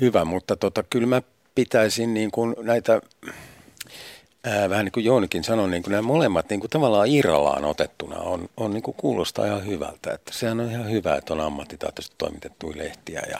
hyvä 0.00 0.24
mutta 0.24 0.56
tota, 0.56 0.82
kyllä 0.82 1.06
mä 1.06 1.22
pitäisin 1.54 2.14
niin 2.14 2.30
kuin 2.30 2.54
näitä, 2.62 3.00
ää, 4.44 4.70
vähän 4.70 4.84
niin 4.84 4.92
kuin 4.92 5.04
Joonikin 5.04 5.44
sanoi, 5.44 5.70
niin 5.70 5.82
kuin 5.82 5.90
nämä 5.90 6.02
molemmat 6.02 6.50
niin 6.50 6.60
kuin 6.60 6.70
tavallaan 6.70 7.08
irrallaan 7.08 7.64
otettuna 7.64 8.18
on, 8.18 8.48
on 8.56 8.70
niin 8.70 8.82
kuin 8.82 8.96
kuulostaa 8.96 9.46
ihan 9.46 9.66
hyvältä, 9.66 10.12
että 10.12 10.32
sehän 10.32 10.60
on 10.60 10.70
ihan 10.70 10.90
hyvä, 10.90 11.16
että 11.16 11.34
on 11.34 11.40
ammattitaitoisesti 11.40 12.16
toimitettuja 12.18 12.78
lehtiä 12.78 13.22
ja 13.30 13.38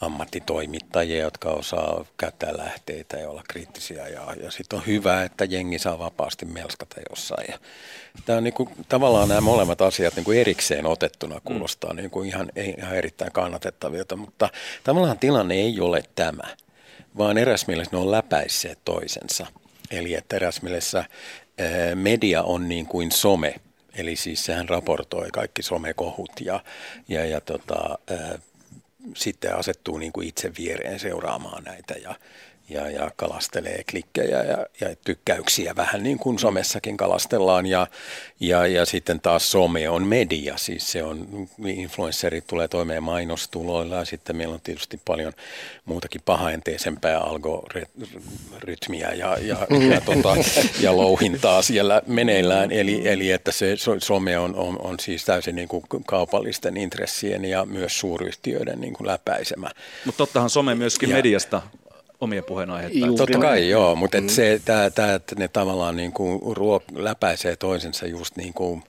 ammattitoimittajia, 0.00 1.22
jotka 1.22 1.50
osaa 1.50 2.04
käyttää 2.16 2.56
lähteitä 2.56 3.16
ja 3.16 3.30
olla 3.30 3.42
kriittisiä. 3.48 4.08
Ja, 4.08 4.34
ja 4.42 4.50
sitten 4.50 4.78
on 4.78 4.86
hyvä, 4.86 5.22
että 5.22 5.44
jengi 5.44 5.78
saa 5.78 5.98
vapaasti 5.98 6.46
melskata 6.46 6.96
jossain. 7.10 7.46
Ja 7.48 7.58
tämä 8.24 8.36
on 8.36 8.44
niin 8.44 8.54
kuin, 8.54 8.68
tavallaan 8.88 9.28
nämä 9.28 9.40
molemmat 9.40 9.80
asiat 9.80 10.16
niin 10.16 10.24
kuin 10.24 10.38
erikseen 10.38 10.86
otettuna 10.86 11.40
kuulostaa 11.44 11.92
mm. 11.92 11.96
niin 11.96 12.10
kuin 12.10 12.28
ihan, 12.28 12.52
ihan 12.78 12.96
erittäin 12.96 13.32
kannatettavilta, 13.32 14.16
mutta 14.16 14.48
tavallaan 14.84 15.18
tilanne 15.18 15.54
ei 15.54 15.80
ole 15.80 16.02
tämä, 16.14 16.56
vaan 17.18 17.38
eräs 17.38 17.66
mielessä 17.66 17.96
ne 17.96 17.98
on 17.98 18.10
läpäisseet 18.10 18.78
toisensa. 18.84 19.46
Eli 19.90 20.14
että 20.14 20.36
eräs 20.36 20.62
mielessä 20.62 21.04
media 21.94 22.42
on 22.42 22.68
niin 22.68 22.86
kuin 22.86 23.12
some, 23.12 23.54
Eli 23.96 24.16
siis 24.16 24.44
sehän 24.44 24.68
raportoi 24.68 25.28
kaikki 25.32 25.62
somekohut 25.62 26.30
ja, 26.40 26.60
ja, 27.08 27.24
ja 27.24 27.40
tota, 27.40 27.98
sitten 29.14 29.56
asettuu 29.56 29.98
niin 29.98 30.12
kuin 30.12 30.28
itse 30.28 30.52
viereen 30.58 30.98
seuraamaan 30.98 31.64
näitä 31.64 31.94
ja, 31.94 32.14
ja, 32.68 32.90
ja 32.90 33.10
kalastelee 33.16 33.84
klikkejä 33.90 34.42
ja, 34.42 34.66
ja 34.80 34.96
tykkäyksiä 35.04 35.76
vähän 35.76 36.02
niin 36.02 36.18
kuin 36.18 36.38
somessakin 36.38 36.96
kalastellaan 36.96 37.66
ja, 37.66 37.86
ja, 38.40 38.66
ja 38.66 38.86
sitten 38.86 39.20
taas 39.20 39.50
some 39.50 39.88
on 39.88 40.06
media, 40.06 40.56
siis 40.56 40.92
se 40.92 41.02
on, 41.02 41.48
influencerit 41.66 42.46
tulee 42.46 42.68
toimeen 42.68 43.02
mainostuloilla 43.02 43.94
ja 43.94 44.04
sitten 44.04 44.36
meillä 44.36 44.54
on 44.54 44.60
tietysti 44.60 45.00
paljon 45.04 45.32
muutakin 45.84 46.20
pahaenteisempää 46.24 47.18
algoritmia 47.18 49.14
ja, 49.14 49.38
ja, 49.40 49.66
ja, 49.90 50.00
tota, 50.00 50.36
ja 50.80 50.96
louhintaa 50.96 51.62
siellä 51.62 52.02
meneillään, 52.06 52.72
eli, 52.72 53.08
eli 53.08 53.30
että 53.30 53.52
se 53.52 53.76
some 53.98 54.38
on, 54.38 54.54
on, 54.54 54.80
on 54.80 55.00
siis 55.00 55.24
täysin 55.24 55.56
niin 55.56 55.68
kuin 55.68 55.84
kaupallisten 56.06 56.76
intressien 56.76 57.44
ja 57.44 57.64
myös 57.64 58.00
suuryhtiöiden 58.00 58.80
niin 58.80 58.92
kuin 58.92 59.06
läpäisemä. 59.06 59.70
Mutta 60.04 60.18
tottahan 60.18 60.50
some 60.50 60.74
myöskin 60.74 61.10
ja, 61.10 61.16
mediasta 61.16 61.62
omia 62.20 62.42
puheenaiheita. 62.42 63.06
Totta 63.16 63.38
kai 63.38 63.68
joo, 63.68 63.96
mutta 63.96 64.20
mm. 64.20 64.28
se, 64.28 64.60
tää, 64.64 64.90
tää, 64.90 65.14
että 65.14 65.34
ne 65.38 65.48
tavallaan 65.48 65.96
niin 65.96 66.12
kuin 66.12 66.56
ruok, 66.56 66.84
läpäisee 66.94 67.56
toisensa 67.56 68.06
just 68.06 68.36
niin 68.36 68.54
kuin, 68.54 68.82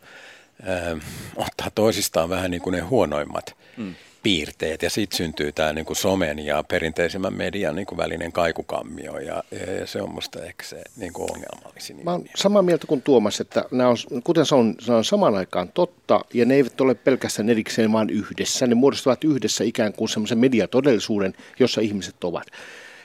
äh, 0.70 1.02
ottaa 1.36 1.72
toisistaan 1.76 2.30
vähän 2.30 2.52
niin 2.52 2.62
kuin 2.62 2.74
ne 2.74 2.80
huonoimmat 2.80 3.56
mm. 3.78 3.96
piirteet 4.24 4.82
ja 4.82 4.90
sitten 4.90 5.18
syntyy 5.18 5.52
tämä 5.52 5.74
niin 5.74 5.86
kuin 5.86 5.98
somen 5.98 6.40
ja 6.40 6.63
perinteisemmän 6.63 7.34
median 7.34 7.76
niin 7.76 7.86
kuin 7.86 7.98
välinen 7.98 8.32
kaikukammio 8.32 9.18
ja, 9.18 9.44
ja 9.80 9.88
se 9.88 10.02
on 10.02 10.13
musta 10.13 10.46
ehkä 10.46 10.63
se 10.63 10.84
niin 10.98 11.13
kuin 11.13 11.32
ongelmallisin. 11.32 12.04
Mä 12.04 12.13
olen 12.13 12.30
samaa 12.36 12.62
mieltä 12.62 12.88
kuin 12.88 13.02
Tuomas, 13.02 13.42
että 13.42 13.66
nämä 13.72 13.90
on, 13.90 13.98
kuten 14.24 14.46
se 14.46 14.56
on, 14.56 14.76
se 14.80 14.94
on 14.94 15.06
samaan 15.06 15.36
aikaan 15.36 15.72
totta 15.74 16.26
ja 16.34 16.46
ne 16.46 16.56
eivät 16.56 16.82
ole 16.82 16.96
pelkästään 16.96 17.50
erikseen 17.50 17.92
vaan 17.92 18.10
yhdessä. 18.10 18.68
Ne 18.68 18.76
muodostavat 18.76 19.24
yhdessä 19.24 19.63
ikään 19.63 19.94
kuin 19.94 20.10
semmoisen 20.10 20.38
mediatodellisuuden, 20.38 21.34
jossa 21.60 21.82
ihmiset 21.82 22.24
ovat. 22.24 22.48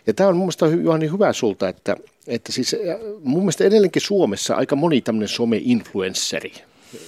Ja 0.06 0.14
tämä 0.14 0.28
on 0.28 0.36
mun 0.36 0.44
mielestä 0.44 0.66
Juhani 0.66 1.10
hyvä 1.10 1.32
sulta, 1.32 1.68
että, 1.68 1.96
että 2.26 2.52
siis 2.52 2.76
mun 3.22 3.42
mielestä 3.42 3.64
edelleenkin 3.64 4.02
Suomessa 4.02 4.54
aika 4.54 4.76
moni 4.76 5.00
tämmöinen 5.00 5.28
some-influensseri, 5.28 6.52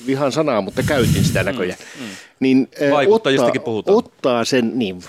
vihan 0.06 0.32
sanaa, 0.32 0.60
mutta 0.60 0.82
käytin 0.82 1.24
sitä 1.24 1.42
mm, 1.42 1.46
näköjään. 1.46 1.78
Mm, 2.00 2.04
mm. 2.04 2.10
Niin, 2.40 2.68
Vaikuttajistakin 2.90 3.60
ottaa, 3.60 3.64
puhutaan. 3.64 3.98
Ottaa 3.98 4.44
sen, 4.44 4.72
niin, 4.74 5.02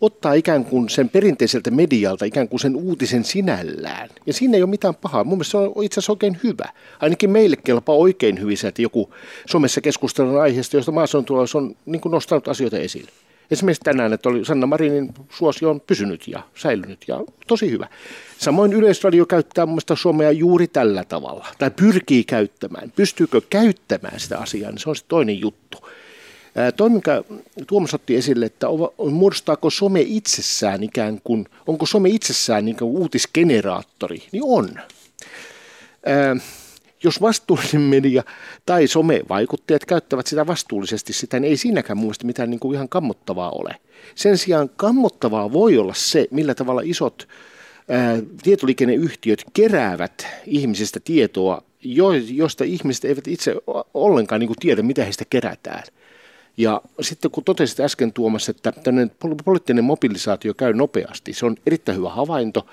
ottaa 0.00 0.32
ikään 0.32 0.64
kuin 0.64 0.88
sen 0.88 1.08
perinteiseltä 1.08 1.70
medialta 1.70 2.24
ikään 2.24 2.48
kuin 2.48 2.60
sen 2.60 2.76
uutisen 2.76 3.24
sinällään. 3.24 4.08
Ja 4.26 4.32
siinä 4.32 4.56
ei 4.56 4.62
ole 4.62 4.70
mitään 4.70 4.94
pahaa. 4.94 5.24
Mun 5.24 5.38
mielestä 5.38 5.50
se 5.50 5.56
on 5.56 5.84
itse 5.84 6.00
asiassa 6.00 6.12
oikein 6.12 6.38
hyvä. 6.44 6.68
Ainakin 7.00 7.30
meille 7.30 7.56
kelpaa 7.56 7.96
oikein 7.96 8.40
hyvin 8.40 8.58
se, 8.58 8.68
että 8.68 8.82
joku 8.82 9.14
somessa 9.46 9.80
keskustelun 9.80 10.40
aiheesta, 10.40 10.76
josta 10.76 10.92
maassa 10.92 11.22
tuolla, 11.22 11.46
on 11.54 11.76
niin 11.86 12.02
nostanut 12.04 12.48
asioita 12.48 12.78
esille. 12.78 13.10
Esimerkiksi 13.50 13.82
tänään, 13.84 14.12
että 14.12 14.28
oli 14.28 14.44
Sanna 14.44 14.66
Marinin 14.66 15.14
suosio 15.30 15.70
on 15.70 15.80
pysynyt 15.80 16.28
ja 16.28 16.42
säilynyt 16.54 17.04
ja 17.08 17.20
tosi 17.46 17.70
hyvä. 17.70 17.88
Samoin 18.38 18.72
Yleisradio 18.72 19.26
käyttää 19.26 19.66
mun 19.66 19.72
mielestä 19.72 19.96
Suomea 19.96 20.30
juuri 20.30 20.68
tällä 20.68 21.04
tavalla, 21.04 21.46
tai 21.58 21.70
pyrkii 21.70 22.24
käyttämään. 22.24 22.92
Pystyykö 22.96 23.40
käyttämään 23.50 24.20
sitä 24.20 24.38
asiaa, 24.38 24.70
niin 24.70 24.78
se 24.78 24.90
on 24.90 24.96
se 24.96 25.04
toinen 25.08 25.40
juttu. 25.40 25.88
Toinen, 26.76 26.96
mikä 26.96 27.24
Tuomas 27.66 27.94
otti 27.94 28.16
esille, 28.16 28.46
että 28.46 28.66
muodostaako 29.10 29.70
some 29.70 30.00
itsessään 30.00 30.82
ikään 30.82 31.20
kuin, 31.24 31.48
onko 31.66 31.86
some 31.86 32.08
itsessään 32.08 32.64
niin 32.64 32.76
kuin 32.76 32.90
uutisgeneraattori, 32.90 34.22
niin 34.32 34.42
on 34.46 34.68
jos 37.04 37.20
vastuullinen 37.20 37.80
media 37.80 38.22
tai 38.66 38.86
somevaikuttajat 38.86 39.84
käyttävät 39.84 40.26
sitä 40.26 40.46
vastuullisesti, 40.46 41.12
sitä 41.12 41.40
niin 41.40 41.50
ei 41.50 41.56
siinäkään 41.56 41.96
mun 41.96 42.04
mielestä 42.04 42.26
mitään 42.26 42.50
niin 42.50 42.60
kuin 42.60 42.74
ihan 42.74 42.88
kammottavaa 42.88 43.50
ole. 43.50 43.76
Sen 44.14 44.38
sijaan 44.38 44.70
kammottavaa 44.76 45.52
voi 45.52 45.78
olla 45.78 45.94
se, 45.94 46.26
millä 46.30 46.54
tavalla 46.54 46.82
isot 46.84 47.28
ää, 47.88 48.18
tietoliikenneyhtiöt 48.42 49.44
keräävät 49.52 50.26
ihmisistä 50.46 51.00
tietoa, 51.04 51.62
jo, 51.82 52.12
josta 52.12 52.64
ihmiset 52.64 53.04
eivät 53.04 53.28
itse 53.28 53.54
ollenkaan 53.94 54.40
niin 54.40 54.48
kuin 54.48 54.58
tiedä, 54.60 54.82
mitä 54.82 55.04
heistä 55.04 55.24
kerätään. 55.30 55.82
Ja 56.56 56.82
sitten 57.00 57.30
kun 57.30 57.44
totesit 57.44 57.80
äsken 57.80 58.12
Tuomas, 58.12 58.48
että 58.48 58.72
tämmöinen 58.72 59.10
poliittinen 59.44 59.84
mobilisaatio 59.84 60.54
käy 60.54 60.72
nopeasti, 60.72 61.32
se 61.32 61.46
on 61.46 61.56
erittäin 61.66 61.98
hyvä 61.98 62.10
havainto 62.10 62.66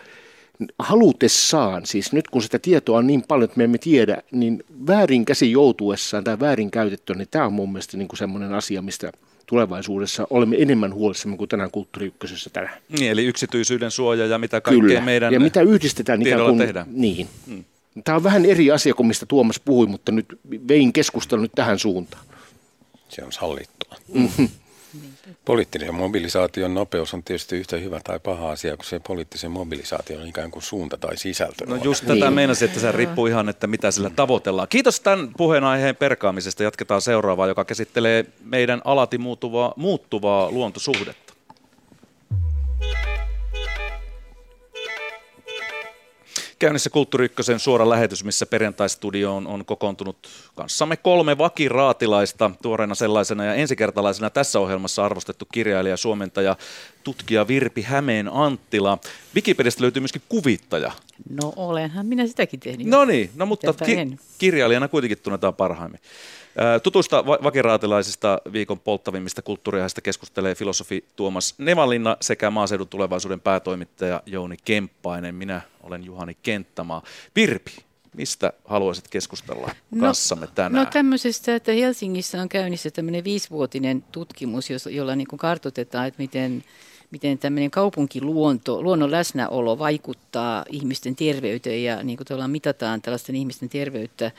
halutessaan, 0.80 1.86
siis 1.86 2.14
nyt 2.14 2.28
kun 2.28 2.42
sitä 2.42 2.60
tietoa 2.60 2.98
on 2.98 3.08
niin 3.08 3.24
paljon, 3.28 3.46
että 3.46 3.58
me 3.58 3.64
emme 3.64 3.78
tiedä, 3.78 4.22
niin 4.32 4.64
väärin 4.88 5.26
käsi 5.26 5.52
joutuessaan 5.52 6.24
tai 6.24 6.40
väärin 6.40 6.72
käytetty, 6.72 7.14
niin 7.14 7.28
tämä 7.32 7.46
on 7.46 7.54
mun 7.54 7.72
mielestä 7.72 7.98
niin 7.98 8.08
kuin 8.08 8.18
semmoinen 8.18 8.54
asia, 8.54 8.82
mistä 8.82 9.12
tulevaisuudessa 9.46 10.28
olemme 10.30 10.56
enemmän 10.60 10.94
huolissamme 10.94 11.38
kuin 11.38 11.50
tänään 11.50 11.72
kulttuuri 11.72 12.08
ykkösessä 12.08 12.50
tänään. 12.50 12.78
Niin, 13.00 13.12
eli 13.12 13.26
yksityisyyden 13.26 13.92
suoja 13.92 14.26
ja 14.26 14.38
mitä 14.38 14.62
kaikkea 14.62 14.82
Kyllä. 14.82 15.02
meidän 15.02 15.34
ja 15.34 15.40
mitä 15.40 15.62
yhdistetään 15.62 16.22
ikään 16.22 16.42
kuin, 16.42 16.58
tehdään. 16.58 16.88
Niin. 16.92 17.28
Hmm. 17.48 17.64
Tämä 18.04 18.16
on 18.16 18.24
vähän 18.24 18.46
eri 18.46 18.72
asia 18.72 18.94
kuin 18.94 19.08
mistä 19.08 19.26
Tuomas 19.26 19.60
puhui, 19.60 19.88
mutta 19.88 20.12
nyt 20.12 20.26
vein 20.68 20.94
keskustelun 20.94 21.42
nyt 21.42 21.52
tähän 21.56 21.80
suuntaan. 21.80 22.26
Se 23.10 23.24
on 23.24 23.32
sallittua. 23.32 23.96
Mm-hmm. 24.14 24.50
Poliittisen 25.46 25.96
mobilisaation 25.96 26.74
nopeus 26.74 27.14
on 27.14 27.24
tietysti 27.24 27.56
yhtä 27.56 27.78
hyvä 27.78 28.00
tai 28.04 28.20
paha 28.20 28.52
asia, 28.52 28.78
kun 28.78 28.86
se 28.86 29.00
poliittisen 29.08 29.52
mobilisaation 29.52 30.22
on 30.22 30.28
ikään 30.28 30.52
kuin 30.52 30.64
suunta 30.64 30.98
tai 30.98 31.18
sisältö. 31.18 31.66
No 31.66 31.76
just 31.76 32.06
tätä 32.06 32.14
niin. 32.14 32.34
meinasin, 32.34 32.68
että 32.68 32.80
se 32.80 32.92
riippuu 32.92 33.28
ihan, 33.28 33.50
että 33.50 33.68
mitä 33.68 33.92
sillä 33.92 34.10
tavoitellaan. 34.10 34.68
Kiitos 34.68 35.00
tämän 35.00 35.30
puheenaiheen 35.38 35.96
perkaamisesta. 35.96 36.64
Jatketaan 36.64 37.02
seuraavaa, 37.02 37.48
joka 37.48 37.66
käsittelee 37.66 38.26
meidän 38.44 38.82
alati 38.86 39.18
muuttuvaa, 39.18 39.74
muuttuvaa 39.76 40.52
luontosuhdetta. 40.52 41.29
Käynnissä 46.60 46.90
Kulttuuri 46.90 47.26
Ykkösen 47.26 47.60
suora 47.60 47.90
lähetys, 47.90 48.24
missä 48.24 48.46
perjantaistudioon 48.46 49.48
on 49.48 49.66
kokoontunut 49.66 50.18
kanssamme 50.56 50.98
kolme 50.98 51.38
vakiraatilaista 51.38 52.52
tuoreena 52.62 52.96
sellaisena 52.96 53.46
ja 53.46 53.54
ensikertalaisena 53.54 54.30
tässä 54.30 54.60
ohjelmassa 54.60 55.06
arvostettu 55.06 55.48
kirjailija, 55.54 55.98
suomentaja, 55.98 56.56
tutkija 57.04 57.48
Virpi 57.48 57.82
Hämeen 57.82 58.30
Anttila. 58.34 58.98
Wikipediasta 59.36 59.82
löytyy 59.82 60.00
myöskin 60.00 60.22
kuvittaja. 60.30 60.92
No 61.30 61.54
olenhan 61.56 62.06
minä 62.06 62.28
sitäkin 62.28 62.60
tehnyt. 62.60 62.88
No 62.88 63.06
niin, 63.06 63.30
no 63.36 63.46
mutta 63.46 63.74
ki- 63.74 64.18
kirjailijana 64.38 64.88
kuitenkin 64.88 65.18
tunnetaan 65.18 65.56
parhaimmin. 65.56 66.00
Tutusta 66.84 67.26
vakiraatilaisista 67.26 68.42
viikon 68.52 68.80
polttavimmista 68.80 69.42
kulttuuriaiheista 69.42 70.02
keskustelee 70.02 70.56
filosofi 70.56 71.06
Tuomas 71.16 71.56
Nevalinna 71.58 72.18
sekä 72.22 72.50
maaseudun 72.50 72.88
tulevaisuuden 72.88 73.42
päätoimittaja 73.42 74.24
Jouni 74.26 74.58
Kemppainen. 74.66 75.36
Minä 75.36 75.62
olen 75.84 76.06
Juhani 76.06 76.38
Kenttämaa. 76.44 77.04
Virpi, 77.36 77.72
Mistä 78.14 78.54
haluaisit 78.66 79.08
keskustella 79.08 79.72
no, 79.92 80.00
kanssamme 80.00 80.48
tänään? 80.56 80.86
No 80.86 80.92
tämmöisestä, 80.92 81.56
että 81.56 81.72
Helsingissä 81.72 82.42
on 82.42 82.50
käynnissä 82.50 82.92
tämmöinen 82.92 83.24
viisivuotinen 83.24 84.04
tutkimus, 84.12 84.70
jolla 84.90 85.16
niin 85.16 85.28
kuin 85.28 85.40
kartoitetaan, 85.40 86.08
että 86.08 86.22
miten, 86.22 86.64
miten 87.12 87.38
tämmöinen 87.38 87.72
kaupunkiluonto, 87.72 88.84
luonnon 88.84 89.12
läsnäolo 89.12 89.80
vaikuttaa 89.80 90.66
ihmisten 90.70 91.16
terveyteen 91.16 91.84
ja 91.84 92.04
niin 92.04 92.18
kuin 92.18 92.52
mitataan 92.52 93.02
tällaisten 93.02 93.36
ihmisten 93.36 93.70
terveyttä, 93.70 94.32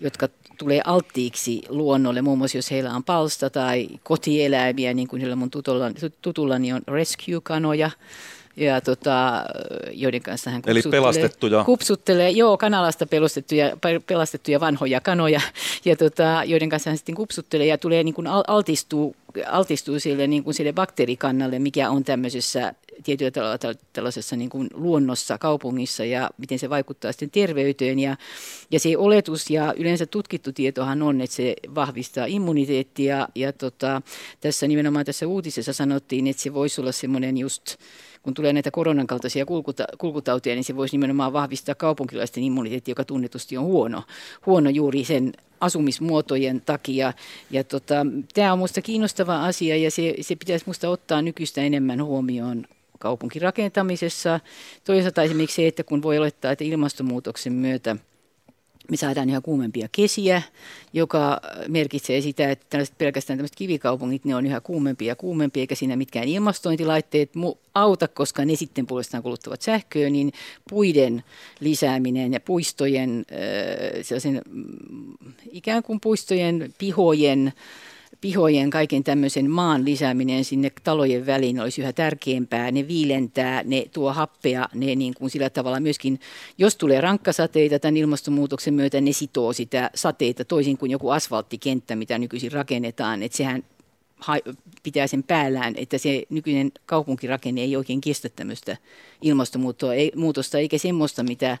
jotka 0.00 0.28
tulee 0.60 0.80
alttiiksi 0.84 1.62
luonnolle, 1.68 2.22
muun 2.22 2.38
muassa 2.38 2.58
jos 2.58 2.70
heillä 2.70 2.94
on 2.94 3.04
palsta 3.04 3.50
tai 3.50 3.88
kotieläimiä, 4.02 4.94
niin 4.94 5.08
kuin 5.08 5.38
mun 5.38 5.50
tutulla, 5.50 5.84
tutullani 6.22 6.72
on 6.72 6.82
rescue-kanoja, 6.88 7.90
ja 8.60 8.80
tota, 8.80 9.44
joiden 9.92 10.22
kanssa 10.22 10.50
hän 10.50 10.62
Eli 10.66 10.82
pelastettuja. 10.90 11.64
kupsuttelee, 11.64 12.30
joo, 12.30 12.56
kanalasta 12.56 13.06
pelastettuja, 13.06 13.76
pelastettuja 14.06 14.60
vanhoja 14.60 15.00
kanoja, 15.00 15.40
ja 15.84 15.96
tota, 15.96 16.42
joiden 16.46 16.68
kanssa 16.68 16.90
hän 16.90 16.96
sitten 16.96 17.14
kupsuttelee 17.14 17.66
ja 17.66 17.78
tulee 17.78 18.04
niin 18.04 18.14
kuin 18.14 18.26
altistuu, 18.26 19.16
altistuu 19.46 20.00
sille, 20.00 20.26
niin 20.26 20.44
kuin 20.44 20.54
sille 20.54 20.72
bakteerikannalle, 20.72 21.58
mikä 21.58 21.90
on 21.90 22.04
tämmöisessä 22.04 22.74
tietyllä 23.02 23.30
tavalla 23.30 23.74
tällaisessa 23.92 24.36
niin 24.36 24.50
kuin 24.50 24.68
luonnossa, 24.74 25.38
kaupungissa 25.38 26.04
ja 26.04 26.30
miten 26.38 26.58
se 26.58 26.70
vaikuttaa 26.70 27.12
sitten 27.12 27.30
terveyteen. 27.30 27.98
Ja, 27.98 28.16
ja 28.70 28.80
se 28.80 28.96
oletus 28.96 29.50
ja 29.50 29.74
yleensä 29.76 30.06
tutkittu 30.06 30.52
tietohan 30.52 31.02
on, 31.02 31.20
että 31.20 31.36
se 31.36 31.54
vahvistaa 31.74 32.26
immuniteettia 32.26 33.28
ja 33.34 33.52
tota, 33.52 34.02
tässä 34.40 34.68
nimenomaan 34.68 35.04
tässä 35.04 35.26
uutisessa 35.26 35.72
sanottiin, 35.72 36.26
että 36.26 36.42
se 36.42 36.54
voisi 36.54 36.80
olla 36.80 36.92
semmoinen 36.92 37.38
just 37.38 37.76
kun 38.22 38.34
tulee 38.34 38.52
näitä 38.52 38.70
koronan 38.70 39.06
kaltaisia 39.06 39.46
kulkuta, 39.46 39.84
kulkutautia, 39.98 40.54
niin 40.54 40.64
se 40.64 40.76
voisi 40.76 40.94
nimenomaan 40.96 41.32
vahvistaa 41.32 41.74
kaupunkilaisten 41.74 42.42
immuniteetti, 42.42 42.90
joka 42.90 43.04
tunnetusti 43.04 43.56
on 43.56 43.64
huono, 43.64 44.02
huono 44.46 44.70
juuri 44.70 45.04
sen 45.04 45.32
asumismuotojen 45.60 46.60
takia. 46.60 47.12
Ja 47.50 47.64
tota, 47.64 48.06
tämä 48.34 48.52
on 48.52 48.58
minusta 48.58 48.82
kiinnostava 48.82 49.44
asia 49.44 49.76
ja 49.76 49.90
se, 49.90 50.14
se 50.20 50.36
pitäisi 50.36 50.64
minusta 50.66 50.88
ottaa 50.88 51.22
nykyistä 51.22 51.60
enemmän 51.60 52.04
huomioon 52.04 52.66
kaupunkirakentamisessa. 52.98 54.40
Toisaalta 54.84 55.22
esimerkiksi 55.22 55.56
se, 55.56 55.66
että 55.66 55.84
kun 55.84 56.02
voi 56.02 56.18
olettaa, 56.18 56.52
että 56.52 56.64
ilmastonmuutoksen 56.64 57.52
myötä– 57.52 57.96
me 58.90 58.96
saadaan 58.96 59.30
yhä 59.30 59.40
kuumempia 59.40 59.88
kesiä, 59.92 60.42
joka 60.92 61.40
merkitsee 61.68 62.20
sitä, 62.20 62.50
että 62.50 62.66
tällaiset 62.70 62.98
pelkästään 62.98 63.38
tämmöiset 63.38 63.56
kivikaupungit, 63.56 64.24
ne 64.24 64.34
on 64.34 64.46
yhä 64.46 64.60
kuumempia 64.60 65.08
ja 65.08 65.16
kuumempia, 65.16 65.60
eikä 65.60 65.74
siinä 65.74 65.96
mitkään 65.96 66.28
ilmastointilaitteet 66.28 67.30
auta, 67.74 68.08
koska 68.08 68.44
ne 68.44 68.56
sitten 68.56 68.86
puolestaan 68.86 69.22
kuluttavat 69.22 69.62
sähköä, 69.62 70.10
niin 70.10 70.32
puiden 70.70 71.24
lisääminen 71.60 72.32
ja 72.32 72.40
puistojen, 72.40 73.24
sellaisen 74.02 74.42
mm, 74.50 75.12
ikään 75.52 75.82
kuin 75.82 76.00
puistojen, 76.00 76.74
pihojen, 76.78 77.52
pihojen 78.20 78.70
kaiken 78.70 79.04
tämmöisen 79.04 79.50
maan 79.50 79.84
lisääminen 79.84 80.44
sinne 80.44 80.72
talojen 80.84 81.26
väliin 81.26 81.60
olisi 81.60 81.82
yhä 81.82 81.92
tärkeämpää. 81.92 82.70
Ne 82.70 82.88
viilentää, 82.88 83.62
ne 83.62 83.84
tuo 83.92 84.12
happea, 84.12 84.68
ne 84.74 84.94
niin 84.94 85.14
kuin 85.14 85.30
sillä 85.30 85.50
tavalla 85.50 85.80
myöskin, 85.80 86.20
jos 86.58 86.76
tulee 86.76 87.00
rankkasateita 87.00 87.78
tämän 87.78 87.96
ilmastonmuutoksen 87.96 88.74
myötä, 88.74 89.00
ne 89.00 89.12
sitoo 89.12 89.52
sitä 89.52 89.90
sateita 89.94 90.44
toisin 90.44 90.78
kuin 90.78 90.90
joku 90.90 91.10
asfalttikenttä, 91.10 91.96
mitä 91.96 92.18
nykyisin 92.18 92.52
rakennetaan. 92.52 93.22
Että 93.22 93.36
sehän 93.36 93.64
pitää 94.82 95.06
sen 95.06 95.22
päällään, 95.22 95.74
että 95.76 95.98
se 95.98 96.22
nykyinen 96.30 96.72
kaupunkirakenne 96.86 97.60
ei 97.60 97.76
oikein 97.76 98.00
kestä 98.00 98.28
tämmöistä 98.28 98.76
ilmastonmuutosta, 99.22 100.58
eikä 100.58 100.78
semmoista, 100.78 101.22
mitä 101.22 101.58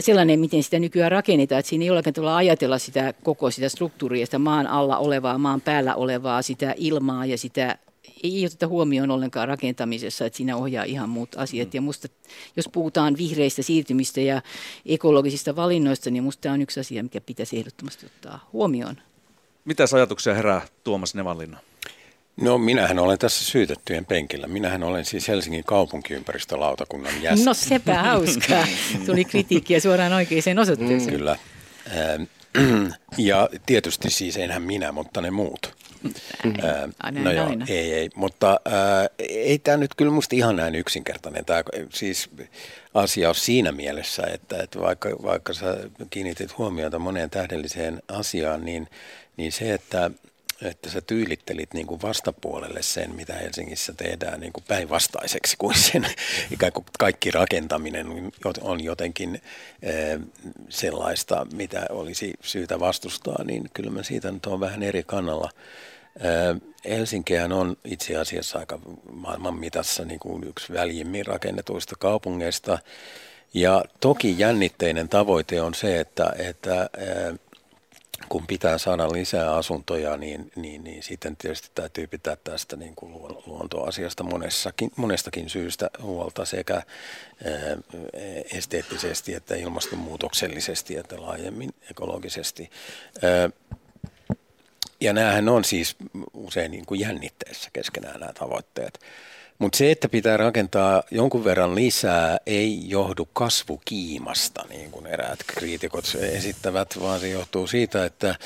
sellainen, 0.00 0.40
miten 0.40 0.62
sitä 0.62 0.78
nykyään 0.78 1.12
rakennetaan, 1.12 1.58
että 1.58 1.68
siinä 1.70 1.84
ei 1.84 1.90
olekaan 1.90 2.14
tavalla 2.14 2.36
ajatella 2.36 2.78
sitä 2.78 3.14
koko 3.22 3.50
sitä 3.50 3.68
struktuuria, 3.68 4.26
sitä 4.26 4.38
maan 4.38 4.66
alla 4.66 4.98
olevaa, 4.98 5.38
maan 5.38 5.60
päällä 5.60 5.94
olevaa, 5.94 6.42
sitä 6.42 6.74
ilmaa 6.76 7.26
ja 7.26 7.38
sitä 7.38 7.78
ei 8.22 8.46
oteta 8.46 8.66
huomioon 8.66 9.10
ollenkaan 9.10 9.48
rakentamisessa, 9.48 10.26
että 10.26 10.36
siinä 10.36 10.56
ohjaa 10.56 10.84
ihan 10.84 11.08
muut 11.08 11.28
asiat. 11.36 11.74
Ja 11.74 11.80
musta, 11.80 12.08
jos 12.56 12.68
puhutaan 12.72 13.16
vihreistä 13.18 13.62
siirtymistä 13.62 14.20
ja 14.20 14.42
ekologisista 14.86 15.56
valinnoista, 15.56 16.10
niin 16.10 16.24
musta 16.24 16.40
tämä 16.40 16.52
on 16.52 16.62
yksi 16.62 16.80
asia, 16.80 17.02
mikä 17.02 17.20
pitäisi 17.20 17.58
ehdottomasti 17.58 18.06
ottaa 18.06 18.48
huomioon. 18.52 18.96
Mitä 19.64 19.84
ajatuksia 19.94 20.34
herää 20.34 20.62
Tuomas 20.84 21.14
Nevanlinna? 21.14 21.58
No 22.40 22.58
minähän 22.58 22.98
olen 22.98 23.18
tässä 23.18 23.44
syytettyjen 23.44 24.06
penkillä. 24.06 24.46
Minähän 24.46 24.82
olen 24.82 25.04
siis 25.04 25.28
Helsingin 25.28 25.64
kaupunkiympäristölautakunnan 25.64 27.22
jäsen. 27.22 27.44
No 27.44 27.54
sepä 27.54 28.02
hauskaa. 28.02 28.66
Tuli 29.06 29.24
kritiikkiä 29.24 29.80
suoraan 29.80 30.12
oikeaan 30.12 30.58
osoitteeseen. 30.58 31.12
Kyllä. 31.12 31.36
Ja 33.16 33.48
tietysti 33.66 34.10
siis 34.10 34.36
enhän 34.36 34.62
minä, 34.62 34.92
mutta 34.92 35.20
ne 35.20 35.30
muut. 35.30 35.74
Aina, 37.02 37.20
no 37.20 37.32
joo, 37.32 37.46
aina. 37.46 37.66
ei, 37.68 37.94
ei. 37.94 38.10
Mutta 38.14 38.60
ää, 38.64 39.08
ei 39.18 39.58
tämä 39.58 39.76
nyt 39.76 39.94
kyllä 39.94 40.12
musta 40.12 40.36
ihan 40.36 40.56
näin 40.56 40.74
yksinkertainen. 40.74 41.44
Tämä 41.44 41.62
siis 41.92 42.30
asia 42.94 43.28
on 43.28 43.34
siinä 43.34 43.72
mielessä, 43.72 44.22
että, 44.22 44.62
että 44.62 44.80
vaikka, 44.80 45.08
vaikka 45.22 45.52
sä 45.52 45.76
kiinnitit 46.10 46.58
huomiota 46.58 46.98
moneen 46.98 47.30
tähdelliseen 47.30 48.02
asiaan, 48.08 48.64
niin, 48.64 48.88
niin 49.36 49.52
se, 49.52 49.74
että 49.74 50.10
että 50.62 50.90
sä 50.90 51.00
tyylittelit 51.00 51.74
niin 51.74 51.86
kuin 51.86 52.02
vastapuolelle 52.02 52.82
sen, 52.82 53.14
mitä 53.14 53.34
Helsingissä 53.34 53.92
tehdään 53.96 54.40
niin 54.40 54.52
kuin 54.52 54.64
päinvastaiseksi 54.68 55.56
kuin 55.58 55.78
sen 55.78 56.06
ikään 56.50 56.72
kuin 56.72 56.84
kaikki 56.98 57.30
rakentaminen 57.30 58.06
on 58.60 58.84
jotenkin 58.84 59.42
sellaista, 60.68 61.46
mitä 61.52 61.86
olisi 61.90 62.34
syytä 62.40 62.80
vastustaa, 62.80 63.44
niin 63.44 63.70
kyllä 63.74 63.90
mä 63.90 64.02
siitä 64.02 64.30
nyt 64.30 64.46
on 64.46 64.60
vähän 64.60 64.82
eri 64.82 65.02
kannalla. 65.02 65.50
Helsinkihän 66.84 67.52
on 67.52 67.76
itse 67.84 68.16
asiassa 68.16 68.58
aika 68.58 68.78
maailman 69.12 69.58
mitassa 69.58 70.04
niin 70.04 70.20
kuin 70.20 70.44
yksi 70.44 70.72
väljimmin 70.72 71.26
rakennetuista 71.26 71.94
kaupungeista. 71.98 72.78
Ja 73.54 73.84
toki 74.00 74.34
jännitteinen 74.38 75.08
tavoite 75.08 75.60
on 75.62 75.74
se, 75.74 76.00
että, 76.00 76.32
että 76.38 76.90
kun 78.28 78.46
pitää 78.46 78.78
saada 78.78 79.12
lisää 79.12 79.56
asuntoja, 79.56 80.16
niin, 80.16 80.52
niin, 80.56 80.84
niin 80.84 81.02
sitten 81.02 81.36
tietysti 81.36 81.70
täytyy 81.74 82.06
pitää 82.06 82.36
tästä 82.36 82.76
niin 82.76 82.94
kuin 82.96 83.12
luontoasiasta 83.46 84.22
monessakin, 84.22 84.90
monestakin 84.96 85.50
syystä 85.50 85.90
huolta 86.02 86.44
sekä 86.44 86.74
ää, 86.74 86.82
esteettisesti 88.52 89.34
että 89.34 89.56
ilmastonmuutoksellisesti 89.56 90.96
että 90.96 91.22
laajemmin 91.22 91.74
ekologisesti. 91.90 92.70
Ää, 93.22 93.50
ja 95.00 95.12
näähän 95.12 95.48
on 95.48 95.64
siis 95.64 95.96
usein 96.34 96.70
niin 96.70 96.86
kuin 96.86 97.00
jännitteessä 97.00 97.70
keskenään 97.72 98.20
nämä 98.20 98.32
tavoitteet. 98.32 99.00
Mutta 99.58 99.78
se, 99.78 99.90
että 99.90 100.08
pitää 100.08 100.36
rakentaa 100.36 101.02
jonkun 101.10 101.44
verran 101.44 101.74
lisää, 101.74 102.38
ei 102.46 102.80
johdu 102.88 103.28
kasvukiimasta, 103.32 104.64
niin 104.68 104.90
kuin 104.90 105.06
eräät 105.06 105.38
kriitikot 105.46 106.04
esittävät, 106.20 107.00
vaan 107.00 107.20
se 107.20 107.28
johtuu 107.28 107.66
siitä, 107.66 108.04
että 108.04 108.28
äh, 108.28 108.36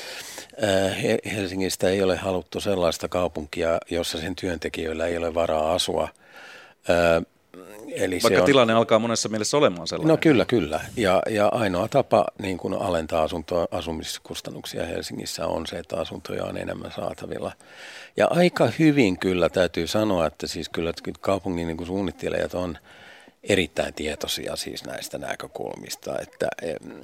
Helsingistä 1.35 1.89
ei 1.89 2.03
ole 2.03 2.17
haluttu 2.17 2.59
sellaista 2.59 3.07
kaupunkia, 3.07 3.79
jossa 3.91 4.17
sen 4.17 4.35
työntekijöillä 4.35 5.07
ei 5.07 5.17
ole 5.17 5.33
varaa 5.33 5.73
asua. 5.73 6.09
Eli 7.95 8.19
Vaikka 8.23 8.37
se 8.37 8.41
on, 8.41 8.45
tilanne 8.45 8.73
alkaa 8.73 8.99
monessa 8.99 9.29
mielessä 9.29 9.57
olemaan 9.57 9.87
sellainen. 9.87 10.07
No 10.07 10.17
kyllä, 10.17 10.45
kyllä. 10.45 10.81
Ja, 10.97 11.21
ja 11.29 11.47
ainoa 11.47 11.87
tapa 11.87 12.25
niin 12.41 12.57
kuin 12.57 12.73
alentaa 12.73 13.23
asunto, 13.23 13.67
asumiskustannuksia 13.71 14.85
Helsingissä 14.85 15.47
on 15.47 15.67
se, 15.67 15.75
että 15.75 15.97
asuntoja 15.97 16.45
on 16.45 16.57
enemmän 16.57 16.91
saatavilla. 16.91 17.51
Ja 18.17 18.27
aika 18.29 18.69
hyvin 18.79 19.19
kyllä 19.19 19.49
täytyy 19.49 19.87
sanoa, 19.87 20.27
että 20.27 20.47
siis 20.47 20.69
kyllä 20.69 20.93
kaupungin 21.21 21.67
niin 21.67 21.77
kuin 21.77 21.87
suunnittelijat 21.87 22.53
on– 22.53 22.77
erittäin 23.43 23.93
tietoisia 23.93 24.55
siis 24.55 24.83
näistä 24.83 25.17
näkökulmista, 25.17 26.19
että 26.19 26.47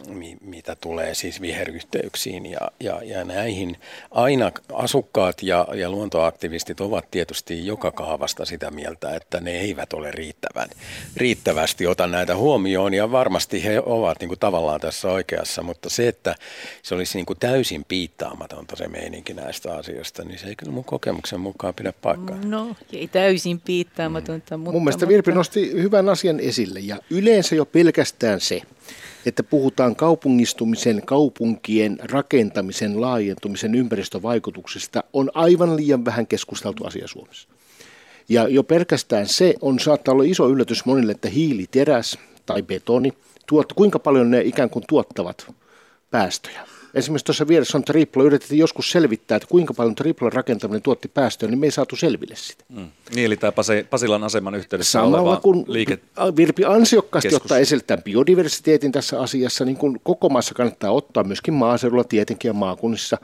mi, 0.08 0.38
mitä 0.42 0.76
tulee 0.76 1.14
siis 1.14 1.42
viheryhteyksiin 1.42 2.46
ja, 2.46 2.60
ja, 2.80 3.04
ja 3.04 3.24
näihin. 3.24 3.78
Aina 4.12 4.52
asukkaat 4.74 5.44
ja, 5.44 5.68
ja 5.74 5.90
luontoaktivistit 5.90 6.82
ovat 6.82 7.12
tietysti 7.12 7.66
joka 7.66 7.92
kaavasta 7.92 8.46
sitä 8.46 8.72
mieltä, 8.72 9.16
että 9.16 9.40
ne 9.40 9.52
eivät 9.52 9.94
ole 9.94 10.12
riittävän, 10.12 10.70
riittävästi 11.18 11.88
ota 11.88 12.08
näitä 12.08 12.36
huomioon 12.36 12.94
ja 12.94 13.12
varmasti 13.12 13.64
he 13.64 13.82
ovat 13.86 14.20
niin 14.20 14.28
kuin 14.28 14.40
tavallaan 14.40 14.80
tässä 14.80 15.08
oikeassa, 15.08 15.64
mutta 15.64 15.90
se, 15.90 16.08
että 16.08 16.36
se 16.84 16.96
olisi 16.96 17.18
niin 17.18 17.26
kuin 17.26 17.40
täysin 17.40 17.86
piittaamatonta 17.88 18.76
se 18.76 18.88
meininki 18.88 19.34
näistä 19.34 19.76
asioista, 19.76 20.24
niin 20.24 20.40
se 20.40 20.48
ei 20.48 20.56
kyllä 20.56 20.72
mun 20.72 20.84
kokemuksen 20.84 21.40
mukaan 21.40 21.74
pidä 21.74 21.94
paikkaa. 22.02 22.38
No, 22.46 22.76
ei 22.94 23.08
täysin 23.08 23.60
piittaamatonta, 23.60 24.58
mutta... 24.58 24.72
Mun 24.72 24.84
mielestä 24.84 25.08
Virpi 25.08 25.32
nosti 25.32 25.72
hyvän 25.72 26.10
asian 26.10 26.29
asian 26.30 26.50
esille. 26.50 26.80
Ja 26.80 27.00
yleensä 27.10 27.56
jo 27.56 27.66
pelkästään 27.66 28.42
se, 28.42 28.62
että 29.26 29.44
puhutaan 29.44 29.96
kaupungistumisen, 29.96 31.02
kaupunkien 31.06 31.98
rakentamisen, 32.04 33.02
laajentumisen 33.02 33.76
ympäristövaikutuksista, 33.76 35.04
on 35.14 35.32
aivan 35.34 35.76
liian 35.76 36.06
vähän 36.06 36.28
keskusteltu 36.28 36.86
asia 36.86 37.08
Suomessa. 37.08 37.50
Ja 38.30 38.48
jo 38.48 38.64
pelkästään 38.64 39.28
se 39.28 39.56
on 39.62 39.80
saattaa 39.80 40.14
olla 40.14 40.24
iso 40.24 40.50
yllätys 40.50 40.86
monille, 40.86 41.12
että 41.12 41.30
hiiliteräs 41.30 42.18
tai 42.46 42.62
betoni 42.62 43.14
tuot, 43.48 43.74
kuinka 43.74 44.00
paljon 44.00 44.32
ne 44.32 44.42
ikään 44.42 44.70
kuin 44.70 44.86
tuottavat 44.88 45.54
päästöjä. 46.12 46.79
Esimerkiksi 46.94 47.26
tuossa 47.26 47.48
vieressä 47.48 47.78
on 47.78 47.84
tripla. 47.84 48.24
Yritettiin 48.24 48.60
joskus 48.60 48.92
selvittää, 48.92 49.36
että 49.36 49.48
kuinka 49.48 49.74
paljon 49.74 49.96
triplan 49.96 50.34
rakentaminen 50.34 50.82
tuotti 50.82 51.08
päästöjä, 51.08 51.50
niin 51.50 51.60
me 51.60 51.68
ei 51.68 51.72
saatu 51.72 51.96
selville 51.96 52.36
sitä. 52.36 52.64
Mm. 52.70 52.88
Niin, 53.16 53.26
eli 53.26 53.38
tämä 53.38 53.54
Pasilan 53.90 54.24
aseman 54.24 54.56
yhteydessä 54.56 54.92
Samalla 54.92 55.22
oleva 55.22 55.38
kun 55.38 55.66
liike... 55.68 56.00
Virpi 56.36 56.66
ansiokkaasti 56.66 57.30
keskus. 57.30 57.44
ottaa 57.44 57.58
esille 57.58 57.84
tämän 57.88 58.04
biodiversiteetin 58.04 58.92
tässä 58.92 59.22
asiassa, 59.22 59.66
niin 59.66 59.78
kuin 59.78 60.00
koko 60.04 60.30
maassa 60.30 60.54
kannattaa 60.54 60.92
ottaa, 60.92 61.24
myöskin 61.24 61.54
maaseudulla 61.54 62.04
tietenkin 62.04 62.50
ja 62.50 62.54
maakunnissa, 62.54 63.18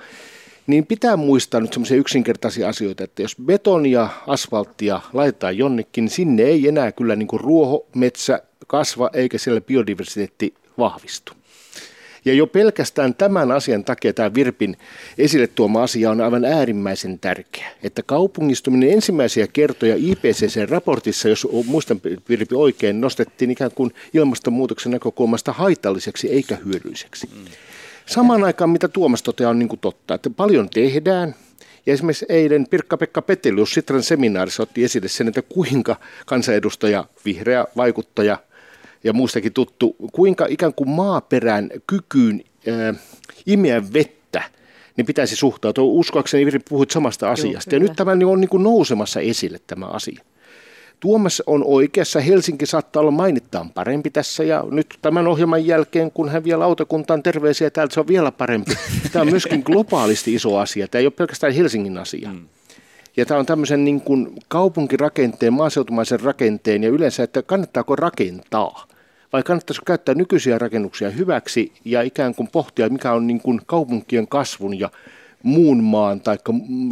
niin 0.67 0.85
pitää 0.85 1.17
muistaa 1.17 1.59
nyt 1.59 1.73
semmoisia 1.73 1.97
yksinkertaisia 1.97 2.69
asioita, 2.69 3.03
että 3.03 3.21
jos 3.21 3.35
betonia, 3.45 4.09
asfalttia 4.27 5.01
laitetaan 5.13 5.57
jonnekin, 5.57 6.03
niin 6.03 6.11
sinne 6.11 6.43
ei 6.43 6.67
enää 6.67 6.91
kyllä 6.91 7.15
niin 7.15 7.27
kuin 7.27 7.39
ruoho, 7.39 7.85
metsä 7.95 8.41
kasva 8.67 9.09
eikä 9.13 9.37
siellä 9.37 9.61
biodiversiteetti 9.61 10.53
vahvistu. 10.77 11.33
Ja 12.25 12.33
jo 12.33 12.47
pelkästään 12.47 13.15
tämän 13.15 13.51
asian 13.51 13.83
takia 13.83 14.13
tämä 14.13 14.33
Virpin 14.33 14.77
esille 15.17 15.47
tuoma 15.47 15.83
asia 15.83 16.11
on 16.11 16.21
aivan 16.21 16.45
äärimmäisen 16.45 17.19
tärkeä. 17.19 17.67
Että 17.83 18.03
kaupungistuminen 18.03 18.91
ensimmäisiä 18.91 19.47
kertoja 19.53 19.95
IPCC-raportissa, 19.95 21.29
jos 21.29 21.47
muistan 21.65 22.01
Virpi 22.29 22.55
oikein, 22.55 23.01
nostettiin 23.01 23.51
ikään 23.51 23.71
kuin 23.75 23.93
ilmastonmuutoksen 24.13 24.91
näkökulmasta 24.91 25.53
haitalliseksi 25.53 26.29
eikä 26.31 26.57
hyödylliseksi. 26.65 27.29
Mm. 27.35 27.45
Samaan 28.05 28.43
aikaan, 28.43 28.69
mitä 28.69 28.87
Tuomas 28.87 29.23
toteaa, 29.23 29.49
on 29.49 29.59
niin 29.59 29.69
kuin 29.69 29.79
totta, 29.79 30.13
että 30.13 30.29
paljon 30.29 30.69
tehdään, 30.69 31.35
ja 31.85 31.93
esimerkiksi 31.93 32.25
eilen 32.29 32.67
Pirkka-Pekka 32.69 33.21
Petelius 33.21 33.73
Sitran 33.73 34.03
seminaarissa 34.03 34.63
otti 34.63 34.83
esille 34.83 35.07
sen, 35.07 35.27
että 35.27 35.41
kuinka 35.41 35.95
kansanedustaja, 36.25 37.05
vihreä 37.25 37.65
vaikuttaja– 37.75 38.37
ja 39.05 39.13
muustakin 39.13 39.53
tuttu, 39.53 39.95
kuinka 40.11 40.45
ikään 40.49 40.73
kuin 40.73 40.89
maaperän 40.89 41.69
kykyyn 41.87 42.43
äh, 42.67 42.99
imeä 43.45 43.83
vettä 43.93 44.43
niin 44.97 45.05
pitäisi 45.05 45.35
suhtautua. 45.35 45.83
Uskoakseni 45.83 46.45
Viri 46.45 46.59
puhuit 46.69 46.91
samasta 46.91 47.31
asiasta. 47.31 47.75
Joo, 47.75 47.81
ja 47.81 47.87
nyt 47.87 47.95
tämä 47.95 48.11
on 48.11 48.41
niin 48.41 48.49
kuin 48.49 48.63
nousemassa 48.63 49.19
esille 49.19 49.59
tämä 49.67 49.85
asia. 49.85 50.23
Tuomas 50.99 51.43
on 51.47 51.63
oikeassa. 51.65 52.19
Helsinki 52.19 52.65
saattaa 52.65 52.99
olla 52.99 53.11
mainittaan 53.11 53.69
parempi 53.69 54.09
tässä 54.09 54.43
ja 54.43 54.63
nyt 54.71 54.87
tämän 55.01 55.27
ohjelman 55.27 55.65
jälkeen, 55.65 56.11
kun 56.11 56.29
hän 56.29 56.43
vie 56.43 56.55
lautakuntaan 56.55 57.23
terveisiä 57.23 57.69
täältä, 57.69 57.93
se 57.93 57.99
on 57.99 58.07
vielä 58.07 58.31
parempi. 58.31 58.71
Tämä 59.11 59.21
on 59.21 59.29
myöskin 59.29 59.61
globaalisti 59.65 60.33
iso 60.33 60.57
asia. 60.57 60.87
Tämä 60.87 60.99
ei 60.99 61.05
ole 61.05 61.13
pelkästään 61.17 61.53
Helsingin 61.53 61.97
asia. 61.97 62.29
Mm. 62.29 62.45
Ja 63.17 63.25
tämä 63.25 63.39
on 63.39 63.45
tämmöisen 63.45 63.85
niin 63.85 64.01
kuin 64.01 64.35
kaupunkirakenteen, 64.47 65.53
maaseutumaisen 65.53 66.19
rakenteen 66.19 66.83
ja 66.83 66.89
yleensä, 66.89 67.23
että 67.23 67.41
kannattaako 67.41 67.95
rakentaa 67.95 68.87
vai 69.35 69.43
kannattaisiko 69.43 69.83
käyttää 69.85 70.15
nykyisiä 70.15 70.57
rakennuksia 70.57 71.09
hyväksi 71.09 71.71
ja 71.85 72.01
ikään 72.01 72.35
kuin 72.35 72.49
pohtia, 72.51 72.89
mikä 72.89 73.11
on 73.11 73.27
niin 73.27 73.41
kuin 73.41 73.61
kaupunkien 73.65 74.27
kasvun 74.27 74.79
ja 74.79 74.89
muun 75.43 75.83
maan 75.83 76.21
tai 76.21 76.37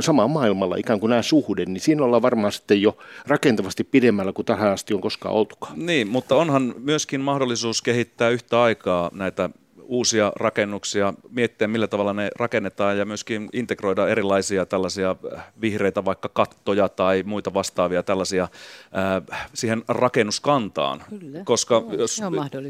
samaan 0.01 0.32
maailmalla 0.32 0.75
ikään 0.75 0.99
kuin 0.99 1.10
nämä 1.10 1.21
suhde, 1.21 1.65
niin 1.65 1.79
siinä 1.79 2.03
ollaan 2.03 2.21
varmaan 2.21 2.51
sitten 2.51 2.82
jo 2.82 2.97
rakentavasti 3.27 3.84
pidemmällä 3.84 4.34
kuin 4.34 4.45
tähän 4.45 4.71
asti 4.71 4.93
on 4.93 5.01
koskaan 5.01 5.36
oltukaan. 5.36 5.86
Niin, 5.86 6.08
mutta 6.08 6.36
onhan 6.36 6.75
myöskin 6.77 7.21
mahdollisuus 7.21 7.82
kehittää 7.82 8.29
yhtä 8.29 8.62
aikaa 8.62 9.10
näitä 9.13 9.49
uusia 9.85 10.31
rakennuksia, 10.35 11.13
miettiä 11.29 11.67
millä 11.67 11.87
tavalla 11.87 12.13
ne 12.13 12.29
rakennetaan 12.39 12.97
ja 12.97 13.05
myöskin 13.05 13.49
integroida 13.53 14.07
erilaisia 14.07 14.65
tällaisia 14.65 15.15
äh, 15.33 15.43
vihreitä 15.61 16.05
vaikka 16.05 16.29
kattoja 16.29 16.89
tai 16.89 17.23
muita 17.25 17.53
vastaavia 17.53 18.03
tällaisia 18.03 18.43
äh, 18.43 19.39
siihen 19.53 19.83
rakennuskantaan. 19.87 21.03
Kyllä. 21.09 21.39
Koska 21.45 21.83
no, 21.87 21.93
jos, 21.93 22.21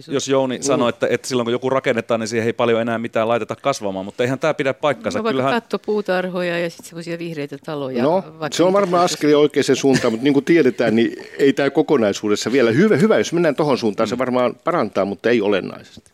jos 0.08 0.28
Jouni 0.28 0.58
mm. 0.58 0.64
sanoi, 0.64 0.90
että, 0.90 1.08
että 1.10 1.28
silloin 1.28 1.46
kun 1.46 1.52
joku 1.52 1.70
rakennetaan, 1.70 2.20
niin 2.20 2.28
siihen 2.28 2.48
ei 2.48 2.54
paljon 2.54 2.82
enää 2.82 2.98
mitään 2.98 3.28
laiteta 3.28 3.56
kasvamaan, 3.56 4.06
mutta 4.06 4.24
eihän 4.24 4.40
tämä 4.40 4.54
pidä 4.54 4.74
paikkansa. 4.74 5.20
No, 5.20 5.30
Kyllähän... 5.30 5.54
kattopuutarhoja 5.54 6.60
ja 6.60 6.70
sitten 6.70 6.86
semmoisia 6.86 7.20
vihreitä 7.20 7.58
taloja. 7.66 8.04
No, 8.04 8.24
se 8.52 8.64
on 8.64 8.74
varmaan 8.74 9.04
askel 9.04 9.36
oikeaan 9.36 9.76
suuntaan, 9.76 10.14
mutta 10.14 10.24
niin 10.24 10.34
kuin 10.34 10.46
tiedetään, 10.46 10.96
niin 10.96 11.26
ei 11.38 11.54
tämä 11.54 11.70
kokonaisuudessa 11.70 12.52
vielä 12.52 12.72
hyvä, 12.72 12.98
hyvä 12.98 13.18
jos 13.18 13.34
mennään 13.34 13.56
tuohon 13.56 13.78
suuntaan, 13.78 14.10
se 14.10 14.16
mm. 14.16 14.20
varmaan 14.20 14.56
parantaa, 14.64 15.06
mutta 15.06 15.30
ei 15.30 15.42
olennaisesti. 15.42 16.12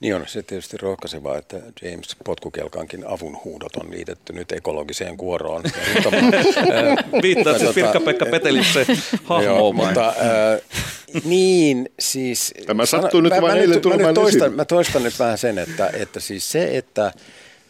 Niin 0.00 0.14
on 0.14 0.24
se 0.26 0.42
tietysti 0.42 0.76
rohkaisevaa, 0.76 1.38
että 1.38 1.56
James 1.82 2.16
Potkukelkankin 2.24 3.06
avunhuudot 3.06 3.76
on 3.76 3.90
liitetty 3.90 4.32
nyt 4.32 4.52
ekologiseen 4.52 5.16
kuoroon. 5.16 5.62
Viittaat 7.22 7.58
siis 7.58 7.74
Pirkka-Pekka 7.74 8.26
Petelitse 8.26 8.86
hahmoon. 9.24 9.76
mutta 9.76 10.08
äh, 10.08 10.60
niin, 11.24 11.88
siis... 11.98 12.54
Tämä 12.66 12.86
sattuu 12.86 13.20
nyt 13.20 13.32
vain 13.40 13.58
eilen 13.58 13.80
mä, 13.88 14.06
mä, 14.06 14.12
toistan, 14.12 14.52
mä 14.52 14.64
toistan 14.64 15.02
nyt 15.02 15.18
vähän 15.18 15.38
sen, 15.38 15.58
että, 15.58 15.90
että 15.92 16.20
siis 16.20 16.52
se, 16.52 16.76
että 16.76 17.12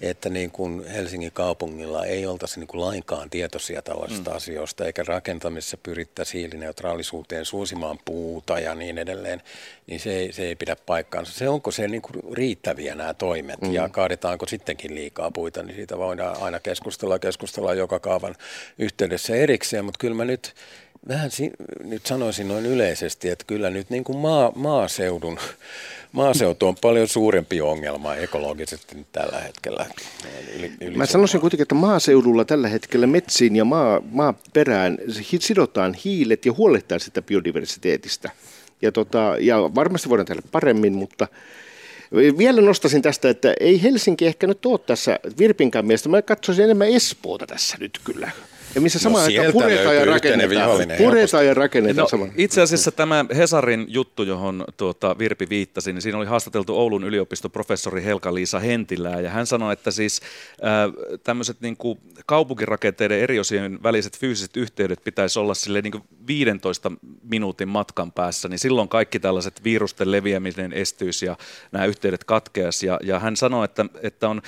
että 0.01 0.29
niin 0.29 0.51
kuin 0.51 0.87
Helsingin 0.87 1.33
kaupungilla 1.33 2.07
ei 2.07 2.27
oltaisi 2.27 2.61
niin 2.61 2.69
kuin 2.69 2.81
lainkaan 2.81 3.31
tietoisia 3.31 3.83
tällaisista 3.83 4.31
mm. 4.31 4.37
asioista, 4.37 4.85
eikä 4.85 5.05
rakentamisessa 5.07 5.77
pyrittäisi 5.77 6.39
hiilineutraalisuuteen 6.39 7.45
suosimaan 7.45 7.99
puuta 8.05 8.61
ja 8.61 8.75
niin 8.75 8.99
edelleen, 8.99 9.43
niin 9.87 10.01
se 10.01 10.17
ei, 10.17 10.33
se 10.33 10.43
ei 10.43 10.57
pidä 10.57 10.77
paikkaansa. 10.87 11.33
Se 11.33 11.49
onko 11.49 11.71
se 11.71 11.89
niin 11.89 12.03
kuin 12.03 12.23
riittäviä 12.33 12.95
nämä 12.95 13.15
toimet 13.15 13.61
mm. 13.61 13.73
ja 13.73 13.89
kaadetaanko 13.89 14.47
sittenkin 14.47 14.95
liikaa 14.95 15.31
puita, 15.31 15.63
niin 15.63 15.77
siitä 15.77 15.99
voidaan 15.99 16.43
aina 16.43 16.61
keskustella, 16.61 17.19
keskustella 17.19 17.75
joka 17.75 18.01
kaavan 18.01 18.35
yhteydessä 18.79 19.37
erikseen, 19.37 19.85
mutta 19.85 19.99
kyllä 19.99 20.15
mä 20.15 20.25
nyt 20.25 20.55
vähän 21.09 21.31
si- 21.31 21.53
nyt 21.85 22.07
sanoisin 22.07 22.49
noin 22.49 22.67
yleisesti, 22.67 23.29
että 23.29 23.45
kyllä 23.47 23.71
nyt 23.71 23.91
niin 23.91 24.05
kuin 24.05 24.19
maa, 24.19 24.53
maaseudun 24.55 25.39
maaseutu 26.13 26.67
on 26.67 26.77
paljon 26.77 27.09
suurempi 27.09 27.61
ongelma 27.61 28.15
ekologisesti 28.15 29.07
tällä 29.13 29.41
hetkellä. 29.41 29.87
Yli, 30.59 30.73
yli 30.81 30.97
Mä 30.97 31.07
sanoisin 31.07 31.41
kuitenkin, 31.41 31.63
että 31.63 31.75
maaseudulla 31.75 32.45
tällä 32.45 32.69
hetkellä 32.69 33.07
metsiin 33.07 33.57
ja 33.57 33.65
maa, 33.65 34.01
maaperään 34.11 34.99
sidotaan 35.41 35.95
hiilet 35.95 36.47
ja 36.47 36.53
huolehtaa 36.53 36.99
sitä 36.99 37.23
biodiversiteetistä. 37.23 38.31
Ja, 38.83 38.93
tota, 38.93 39.37
ja 39.41 39.57
varmasti 39.75 40.09
voidaan 40.09 40.27
tehdä 40.27 40.43
paremmin, 40.53 40.93
mutta 40.93 41.29
vielä 42.39 42.61
nostasin 42.61 43.03
tästä, 43.03 43.31
että 43.31 43.55
ei 43.61 43.83
Helsinki 43.83 44.27
ehkä 44.27 44.47
nyt 44.47 44.67
ole 44.67 44.79
tässä 44.79 45.21
Virpinkään 45.39 45.87
mielestä. 45.87 46.09
Mä 46.09 46.23
katsoisin 46.23 46.65
enemmän 46.65 46.89
Espoota 46.89 47.47
tässä 47.47 47.77
nyt 47.81 48.01
kyllä. 48.05 48.31
Ja 48.75 48.81
missä 48.81 48.99
samaan 48.99 49.23
no, 49.23 49.27
aikaan 49.27 49.53
puretaan 49.53 49.97
ja 49.97 50.05
rakennetaan. 50.05 50.89
Puretaan 50.99 51.47
ja 51.47 51.55
rakennetaan 51.55 52.05
no, 52.05 52.09
saman. 52.09 52.33
Itse 52.37 52.61
asiassa 52.61 52.93
tämä 52.93 53.25
Hesarin 53.37 53.87
juttu, 53.89 54.23
johon 54.23 54.65
tuota 54.77 55.19
Virpi 55.19 55.47
viittasi, 55.49 55.93
niin 55.93 56.03
siinä 56.03 56.19
oli 56.19 56.27
haastateltu 56.27 56.79
Oulun 56.79 57.05
yliopiston 57.05 57.51
professori 57.51 58.05
Helka-Liisa 58.05 58.59
Hentilää, 58.59 59.21
ja 59.21 59.31
hän 59.31 59.47
sanoi, 59.47 59.73
että 59.73 59.91
siis 59.91 60.21
äh, 60.65 61.19
tämmöiset 61.23 61.61
niin 61.61 61.77
kuin 61.77 61.99
kaupunkirakenteiden 62.27 63.21
eri 63.21 63.39
osien 63.39 63.83
väliset 63.83 64.19
fyysiset 64.19 64.57
yhteydet 64.57 65.05
pitäisi 65.05 65.39
olla 65.39 65.55
sille 65.55 65.83
niin 65.83 65.93
kuin 65.93 66.05
15 66.27 66.93
minuutin 67.23 67.69
matkan 67.69 68.13
päässä, 68.13 68.49
niin 68.49 68.59
silloin 68.59 68.89
kaikki 68.89 69.21
tällaiset 69.21 69.65
virusten 69.65 70.13
leviäminen 70.13 70.73
estyisi 70.73 71.27
ja 71.27 71.37
nämä 71.73 71.85
yhteydet 71.85 72.25
katkeaisi, 72.25 72.87
ja, 72.87 72.99
ja 73.03 73.19
hän 73.19 73.37
sanoi, 73.37 73.65
että, 73.65 73.87
että 74.03 74.29
on 74.29 74.43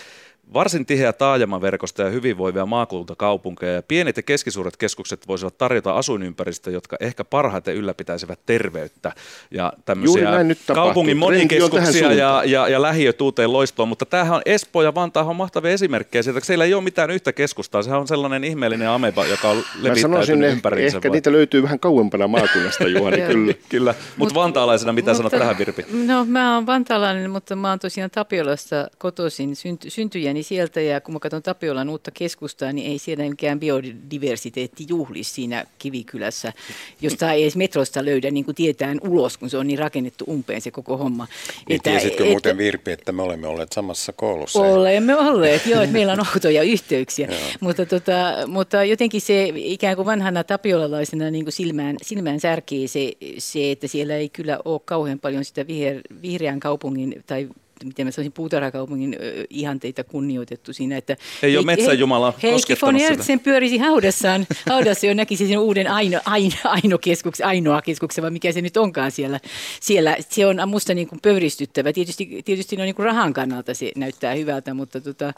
Varsin 0.55 0.87
tiheä 0.87 1.13
taajamaverkosto 1.13 2.03
ja 2.03 2.11
hyvinvoivia 2.11 2.67
maakuntakaupunkeja 2.67 3.73
ja 3.73 3.83
pienet 3.83 4.17
ja 4.17 4.23
keskisuuret 4.23 4.77
keskukset 4.77 5.29
voisivat 5.29 5.59
tarjota 5.59 5.93
asuinympäristöjä, 5.93 6.75
jotka 6.75 6.97
ehkä 7.01 7.25
parhaiten 7.25 7.75
ylläpitäisivät 7.75 8.39
terveyttä 8.47 9.13
ja 9.51 9.73
tämmöisiä 9.85 10.31
kaupungin 10.75 11.17
monikeskuksia 11.17 12.13
ja, 12.13 12.43
ja, 12.47 12.69
ja 12.69 12.83
lähiöt 12.83 13.21
uuteen 13.21 13.53
loistoon. 13.53 13.89
Mutta 13.89 14.07
tämähän 14.07 14.37
on 14.37 14.43
Espoo 14.47 14.83
ja 14.83 14.95
Vantaa 14.95 15.25
on 15.25 15.37
mahtavia 15.37 15.71
esimerkkejä 15.71 16.23
siitä, 16.23 16.39
että 16.39 16.47
siellä 16.47 16.65
ei 16.65 16.75
ole 16.75 16.85
mitään 16.85 17.11
yhtä 17.11 17.33
keskustaa. 17.33 17.83
Sehän 17.83 18.01
on 18.01 18.09
sellainen 18.09 18.45
ihmeellinen 18.45 18.89
ameba, 18.89 19.27
joka 19.27 19.51
on 19.51 19.63
levittäytynyt 19.83 20.53
ympäriinsä. 20.53 20.97
Ehkä 20.97 21.09
vai? 21.09 21.17
niitä 21.17 21.33
löytyy 21.33 21.63
vähän 21.63 21.81
kauempana 21.81 22.29
maakunnasta, 22.29 22.89
Juhani, 22.99 23.21
kyllä. 23.21 23.55
kyllä. 23.69 23.95
Mutta 24.17 24.35
Mut, 24.35 24.43
vantaalaisena 24.43 24.93
mitä 24.93 25.15
sanot 25.15 25.33
tähän, 25.33 25.59
Virpi? 25.59 25.87
No 26.07 26.25
mä 26.25 26.55
oon 26.55 26.67
vantaalainen, 26.67 27.31
mutta 27.31 27.57
mä 27.57 27.71
oon 27.71 27.79
tosiaan 27.79 28.11
Tapiolasta 28.11 28.89
kotoisin 28.99 29.57
synty, 29.57 29.91
syntyjäni 29.91 30.40
niin 30.41 30.45
sieltä 30.45 30.81
ja 30.81 31.01
kun 31.01 31.15
mä 31.15 31.21
katson 31.21 31.43
Tapiolan 31.43 31.89
uutta 31.89 32.11
keskustaa, 32.11 32.73
niin 32.73 32.93
ei 32.93 32.99
siellä 32.99 33.29
mikään 33.29 33.61
biodiversiteetti 33.61 34.87
juhli 34.89 35.25
siinä 35.25 35.65
Kivikylässä, 35.79 36.53
josta 37.01 37.33
ei 37.33 37.43
edes 37.43 37.57
metrosta 37.57 38.05
löydä, 38.05 38.31
niin 38.31 38.45
kuin 38.45 38.55
tietään 38.55 38.99
ulos, 39.03 39.39
kun 39.39 39.51
se 39.51 39.59
on 39.59 39.67
niin 39.67 39.79
rakennettu 39.79 40.25
umpeen 40.29 40.61
se 40.61 40.71
koko 40.71 40.97
homma. 40.97 41.27
Niin 41.69 41.77
että, 41.77 41.91
tiesitkö 41.91 42.23
että, 42.23 42.31
muuten 42.31 42.59
Virpi, 42.59 42.93
että 42.93 43.13
me 43.13 43.23
olemme 43.23 43.47
olleet 43.47 43.73
samassa 43.73 44.13
koulussa? 44.13 44.61
Olemme 44.61 45.17
olleet, 45.17 45.67
joo, 45.67 45.83
että 45.83 45.93
meillä 45.93 46.13
on 46.13 46.27
outoja 46.35 46.63
yhteyksiä, 46.63 47.29
mutta, 47.61 47.87
tota, 47.87 48.35
mutta 48.47 48.85
jotenkin 48.85 49.21
se 49.21 49.53
ikään 49.55 49.97
kuin 49.97 50.07
vanhana 50.07 50.45
tapiolalaisena 50.45 51.31
niin 51.31 51.45
kuin 51.45 51.53
silmään, 51.53 51.97
silmään 52.03 52.41
särkii 52.41 52.89
se, 52.89 53.13
se, 53.39 53.71
että 53.71 53.89
siellä 53.89 54.17
ei 54.17 54.29
kyllä 54.29 54.59
ole 54.65 54.81
kauhean 54.85 55.19
paljon 55.19 55.45
sitä 55.45 55.67
viher, 55.67 56.01
vihreän 56.23 56.61
kaupungin 56.61 57.23
tai 57.27 57.49
miten 57.85 58.07
mä 58.07 58.11
sanoisin, 58.11 58.33
puutarhakaupungin 58.33 59.17
ihanteita 59.51 60.05
kunnioitettu 60.05 60.73
siinä. 60.73 60.97
Että 60.97 61.17
ei 61.43 61.57
ole 61.57 61.67
metsäjumala 61.67 62.35
Heikki 62.43 62.75
von 62.83 62.97
Hertzen 62.97 63.41
pyörisi 63.41 63.79
haudassaan, 63.79 64.47
haudassa 64.71 65.07
jo 65.07 65.15
näkisi 65.15 65.49
sen 65.49 65.59
uuden 65.59 65.87
aino, 65.87 66.21
aino, 66.25 66.57
aino 66.65 66.99
keskuksen, 66.99 67.47
ainoa 67.47 67.83
keskuksen, 67.83 68.23
vai 68.23 68.31
mikä 68.31 68.53
se 68.53 68.63
nyt 68.63 68.77
onkaan 68.77 69.11
siellä. 69.11 69.41
siellä 69.81 70.17
se 70.29 70.47
on 70.47 70.57
musta 70.67 70.95
niin 70.95 71.09
kuin 71.09 71.21
pöyristyttävä. 71.21 71.93
Tietysti, 71.93 72.43
tietysti 72.45 72.77
no 72.77 72.85
niin 72.85 72.95
kuin 72.95 73.07
rahan 73.07 73.33
kannalta 73.33 73.75
se 73.75 73.93
näyttää 73.97 74.35
hyvältä, 74.35 74.75
mutta 74.75 75.01
tota, 75.01 75.33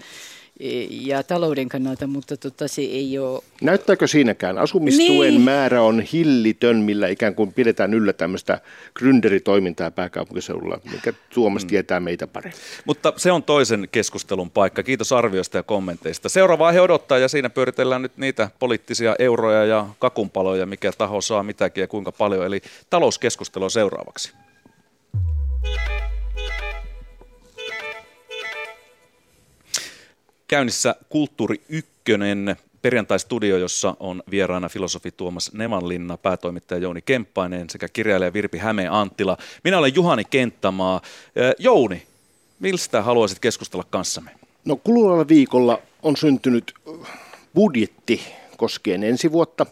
ja 0.90 1.22
talouden 1.22 1.68
kannalta, 1.68 2.06
mutta 2.06 2.36
tota, 2.36 2.68
se 2.68 2.82
ei 2.82 3.18
ole... 3.18 3.42
Näyttääkö 3.62 4.06
siinäkään? 4.06 4.58
Asumistuen 4.58 5.30
niin. 5.30 5.40
määrä 5.40 5.82
on 5.82 6.00
hillitön, 6.00 6.76
millä 6.76 7.08
ikään 7.08 7.34
kuin 7.34 7.52
pidetään 7.52 7.94
yllä 7.94 8.12
tämmöistä 8.12 8.60
gründeritoimintaa 8.98 9.90
pääkaupunkiseudulla, 9.90 10.80
mikä 10.92 11.12
Tuomas 11.34 11.64
mm. 11.64 11.68
tietää 11.68 12.00
meitä 12.00 12.26
paremmin. 12.26 12.60
Mutta 12.84 13.12
se 13.16 13.32
on 13.32 13.42
toisen 13.42 13.88
keskustelun 13.92 14.50
paikka. 14.50 14.82
Kiitos 14.82 15.12
arvioista 15.12 15.56
ja 15.56 15.62
kommenteista. 15.62 16.28
Seuraava 16.28 16.66
aihe 16.66 16.80
odottaa 16.80 17.18
ja 17.18 17.28
siinä 17.28 17.50
pyöritellään 17.50 18.02
nyt 18.02 18.16
niitä 18.16 18.50
poliittisia 18.58 19.16
euroja 19.18 19.64
ja 19.64 19.86
kakunpaloja, 19.98 20.66
mikä 20.66 20.92
taho 20.98 21.20
saa 21.20 21.42
mitäkin 21.42 21.82
ja 21.82 21.88
kuinka 21.88 22.12
paljon. 22.12 22.46
Eli 22.46 22.62
talouskeskustelu 22.90 23.70
seuraavaksi. 23.70 24.32
Käynnissä 30.52 30.94
Kulttuuri 31.08 31.62
Ykkönen 31.68 32.56
perjantai-studio, 32.82 33.56
jossa 33.56 33.96
on 34.00 34.22
vieraana 34.30 34.68
filosofi 34.68 35.10
Tuomas 35.10 35.52
Nemanlinna, 35.52 36.16
päätoimittaja 36.16 36.80
Jouni 36.80 37.02
Kemppainen 37.02 37.70
sekä 37.70 37.88
kirjailija 37.88 38.32
Virpi 38.32 38.58
Häme 38.58 38.88
Anttila. 38.88 39.36
Minä 39.64 39.78
olen 39.78 39.94
Juhani 39.94 40.24
Kenttämaa. 40.24 41.00
Jouni, 41.58 42.02
mistä 42.60 43.02
haluaisit 43.02 43.38
keskustella 43.38 43.84
kanssamme? 43.90 44.30
No 44.64 44.76
kuluvalla 44.76 45.28
viikolla 45.28 45.78
on 46.02 46.16
syntynyt 46.16 46.74
budjetti 47.54 48.20
koskien 48.56 49.04
ensi 49.04 49.32
vuotta 49.32 49.66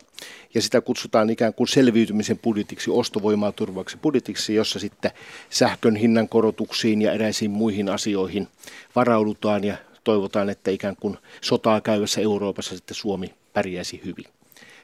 ja 0.55 0.63
sitä 0.63 0.81
kutsutaan 0.81 1.31
ikään 1.31 1.55
kuin 1.55 1.69
selviytymisen 1.69 2.39
budjetiksi, 2.39 2.91
ostovoimaa 2.91 3.53
turvaksi 3.53 3.97
budjetiksi, 3.97 4.55
jossa 4.55 4.79
sitten 4.79 5.11
sähkön 5.51 5.97
hinnan 5.97 6.29
korotuksiin 6.29 7.03
ja 7.03 7.13
eräisiin 7.13 7.51
muihin 7.51 7.89
asioihin 7.89 8.49
varaudutaan 8.97 9.65
ja 9.65 9.77
toivotaan, 10.05 10.51
että 10.51 10.71
ikään 10.71 10.97
kuin 10.97 11.19
sotaa 11.41 11.81
käyvässä 11.81 12.21
Euroopassa 12.21 12.77
sitten 12.77 12.95
Suomi 12.95 13.35
pärjäisi 13.53 14.01
hyvin. 14.05 14.25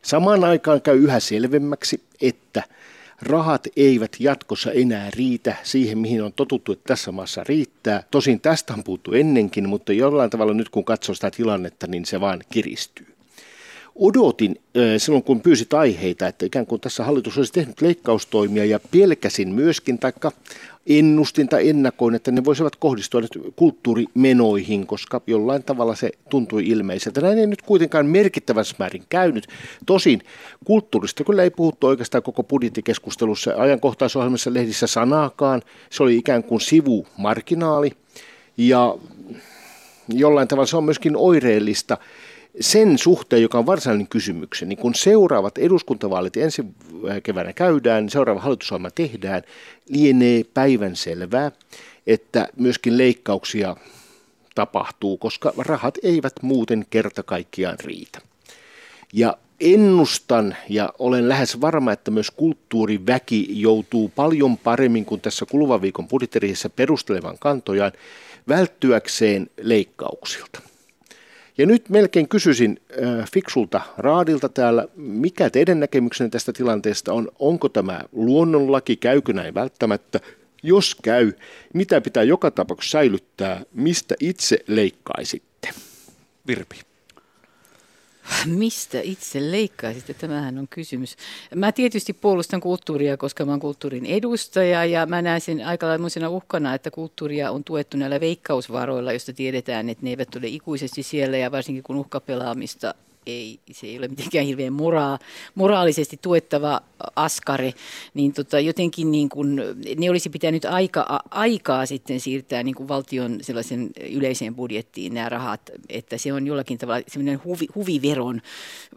Samaan 0.02 0.44
aikaan 0.44 0.82
käy 0.82 0.98
yhä 0.98 1.20
selvemmäksi, 1.20 2.02
että 2.20 2.62
rahat 3.22 3.66
eivät 3.76 4.16
jatkossa 4.18 4.72
enää 4.72 5.10
riitä 5.10 5.56
siihen, 5.62 5.98
mihin 5.98 6.22
on 6.22 6.32
totuttu, 6.32 6.72
että 6.72 6.84
tässä 6.86 7.12
maassa 7.12 7.44
riittää. 7.44 8.02
Tosin 8.10 8.40
tästä 8.40 8.74
on 8.74 8.84
puhuttu 8.84 9.12
ennenkin, 9.12 9.68
mutta 9.68 9.92
jollain 9.92 10.30
tavalla 10.30 10.54
nyt 10.54 10.68
kun 10.68 10.84
katsoo 10.84 11.14
sitä 11.14 11.30
tilannetta, 11.30 11.86
niin 11.86 12.04
se 12.04 12.20
vaan 12.20 12.40
kiristyy. 12.52 13.15
Odotin 13.98 14.60
silloin, 14.98 15.22
kun 15.22 15.40
pyysit 15.40 15.74
aiheita, 15.74 16.26
että 16.26 16.46
ikään 16.46 16.66
kuin 16.66 16.80
tässä 16.80 17.04
hallitus 17.04 17.38
olisi 17.38 17.52
tehnyt 17.52 17.82
leikkaustoimia 17.82 18.64
ja 18.64 18.80
pelkäsin 18.90 19.48
myöskin, 19.48 19.98
taikka 19.98 20.32
ennustin 20.86 21.48
tai 21.48 21.68
ennakoin, 21.68 22.14
että 22.14 22.30
ne 22.30 22.44
voisivat 22.44 22.76
kohdistua 22.76 23.20
nyt 23.20 23.38
kulttuurimenoihin, 23.56 24.86
koska 24.86 25.20
jollain 25.26 25.62
tavalla 25.62 25.94
se 25.94 26.10
tuntui 26.30 26.66
ilmeiseltä. 26.66 27.20
Näin 27.20 27.38
ei 27.38 27.46
nyt 27.46 27.62
kuitenkaan 27.62 28.06
merkittävässä 28.06 28.76
määrin 28.78 29.02
käynyt. 29.08 29.46
Tosin 29.86 30.22
kulttuurista 30.64 31.24
kyllä 31.24 31.42
ei 31.42 31.50
puhuttu 31.50 31.86
oikeastaan 31.86 32.22
koko 32.22 32.42
budjettikeskustelussa, 32.42 33.54
ajankohtaisohjelmassa 33.56 34.54
lehdissä 34.54 34.86
sanaakaan. 34.86 35.62
Se 35.90 36.02
oli 36.02 36.16
ikään 36.16 36.44
kuin 36.44 36.60
sivumarginaali 36.60 37.90
ja 38.56 38.94
jollain 40.08 40.48
tavalla 40.48 40.66
se 40.66 40.76
on 40.76 40.84
myöskin 40.84 41.16
oireellista 41.16 41.98
sen 42.60 42.98
suhteen, 42.98 43.42
joka 43.42 43.58
on 43.58 43.66
varsinainen 43.66 44.08
kysymyksen, 44.08 44.68
niin 44.68 44.78
kun 44.78 44.94
seuraavat 44.94 45.58
eduskuntavaalit 45.58 46.36
ensi 46.36 46.64
keväänä 47.22 47.52
käydään, 47.52 48.10
seuraava 48.10 48.40
hallitusohjelma 48.40 48.90
tehdään, 48.90 49.42
lienee 49.88 50.44
päivän 50.54 50.96
selvää, 50.96 51.52
että 52.06 52.48
myöskin 52.56 52.98
leikkauksia 52.98 53.76
tapahtuu, 54.54 55.16
koska 55.16 55.52
rahat 55.58 55.98
eivät 56.02 56.32
muuten 56.42 56.86
kerta 56.90 57.22
kaikkiaan 57.22 57.76
riitä. 57.84 58.20
Ja 59.12 59.36
ennustan 59.60 60.56
ja 60.68 60.92
olen 60.98 61.28
lähes 61.28 61.60
varma, 61.60 61.92
että 61.92 62.10
myös 62.10 62.30
kulttuuriväki 62.30 63.60
joutuu 63.60 64.08
paljon 64.08 64.58
paremmin 64.58 65.04
kuin 65.04 65.20
tässä 65.20 65.46
kuluvan 65.50 65.82
viikon 65.82 66.08
budjettiriihessä 66.08 66.68
perustelevan 66.68 67.38
kantojaan 67.38 67.92
välttyäkseen 68.48 69.50
leikkauksilta. 69.60 70.60
Ja 71.58 71.66
nyt 71.66 71.88
melkein 71.88 72.28
kysyisin 72.28 72.80
äh, 73.02 73.30
fiksulta 73.32 73.80
raadilta 73.98 74.48
täällä, 74.48 74.88
mikä 74.96 75.50
teidän 75.50 75.80
näkemyksenne 75.80 76.30
tästä 76.30 76.52
tilanteesta 76.52 77.12
on? 77.12 77.28
Onko 77.38 77.68
tämä 77.68 78.00
luonnonlaki, 78.12 78.96
käykö 78.96 79.32
näin 79.32 79.54
välttämättä? 79.54 80.20
Jos 80.62 80.94
käy, 81.02 81.32
mitä 81.74 82.00
pitää 82.00 82.22
joka 82.22 82.50
tapauksessa 82.50 82.98
säilyttää, 82.98 83.62
mistä 83.74 84.14
itse 84.20 84.58
leikkaisitte? 84.66 85.68
Virpi. 86.46 86.85
Mistä 88.46 89.00
itse 89.00 89.50
leikkaisitte? 89.50 90.14
Tämähän 90.14 90.58
on 90.58 90.68
kysymys. 90.68 91.16
Mä 91.54 91.72
tietysti 91.72 92.12
puolustan 92.12 92.60
kulttuuria, 92.60 93.16
koska 93.16 93.44
mä 93.44 93.52
oon 93.52 93.60
kulttuurin 93.60 94.06
edustaja 94.06 94.84
ja 94.84 95.06
mä 95.06 95.22
näen 95.22 95.40
sen 95.40 95.66
aika 95.66 95.86
lailla 95.86 96.28
uhkana, 96.28 96.74
että 96.74 96.90
kulttuuria 96.90 97.50
on 97.50 97.64
tuettu 97.64 97.96
näillä 97.96 98.20
veikkausvaroilla, 98.20 99.12
josta 99.12 99.32
tiedetään, 99.32 99.88
että 99.88 100.04
ne 100.04 100.10
eivät 100.10 100.36
ole 100.36 100.46
ikuisesti 100.46 101.02
siellä 101.02 101.36
ja 101.36 101.52
varsinkin 101.52 101.82
kun 101.82 101.96
uhkapelaamista 101.96 102.94
ei, 103.26 103.60
se 103.72 103.86
ei 103.86 103.98
ole 103.98 104.08
mitenkään 104.08 104.46
hirveän 104.46 104.72
moraa, 104.72 105.18
moraalisesti 105.54 106.18
tuettava 106.22 106.80
askare, 107.16 107.74
niin 108.14 108.32
tota, 108.32 108.60
jotenkin 108.60 109.10
niin 109.10 109.28
kuin, 109.28 109.60
ne 109.96 110.10
olisi 110.10 110.30
pitänyt 110.30 110.64
aika, 110.64 111.20
aikaa 111.30 111.86
sitten 111.86 112.20
siirtää 112.20 112.62
niin 112.62 112.74
kuin 112.74 112.88
valtion 112.88 113.38
sellaisen 113.40 113.90
yleiseen 114.10 114.54
budjettiin 114.54 115.14
nämä 115.14 115.28
rahat, 115.28 115.60
että 115.88 116.18
se 116.18 116.32
on 116.32 116.46
jollakin 116.46 116.78
tavalla 116.78 117.04
semmoinen 117.08 117.40
huvi, 117.44 117.66
huviveron 117.74 118.42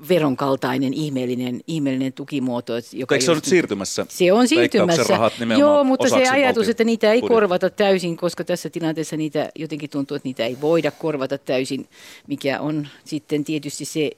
veron 0.10 0.38
kaltainen 0.38 0.94
ihmeellinen, 0.94 1.62
ihmeellinen 1.68 2.14
tukimuoto. 2.14 2.74
Joka 2.94 3.16
Eikö 3.16 3.26
se 3.26 3.32
ole 3.32 3.38
nyt 3.38 3.46
siirtymässä? 3.46 4.06
Se 4.10 4.34
on 4.34 4.48
siirtymässä. 4.48 5.04
Rahat 5.10 5.34
Joo, 5.60 5.84
mutta 5.84 6.10
se 6.10 6.30
ajatus, 6.30 6.70
että 6.70 6.84
niitä 6.84 7.12
ei 7.12 7.22
budjetti. 7.22 7.34
korvata 7.34 7.70
täysin, 7.70 8.18
koska 8.18 8.44
tässä 8.44 8.70
tilanteessa 8.70 9.18
niitä 9.18 9.50
jotenkin 9.56 9.90
tuntuu, 9.90 10.16
että 10.16 10.28
niitä 10.28 10.46
ei 10.46 10.58
voida 10.62 10.92
korvata 10.92 11.38
täysin, 11.38 11.88
mikä 12.28 12.60
on 12.60 12.88
sitten 13.04 13.44
tietysti 13.44 13.86
se 13.86 14.12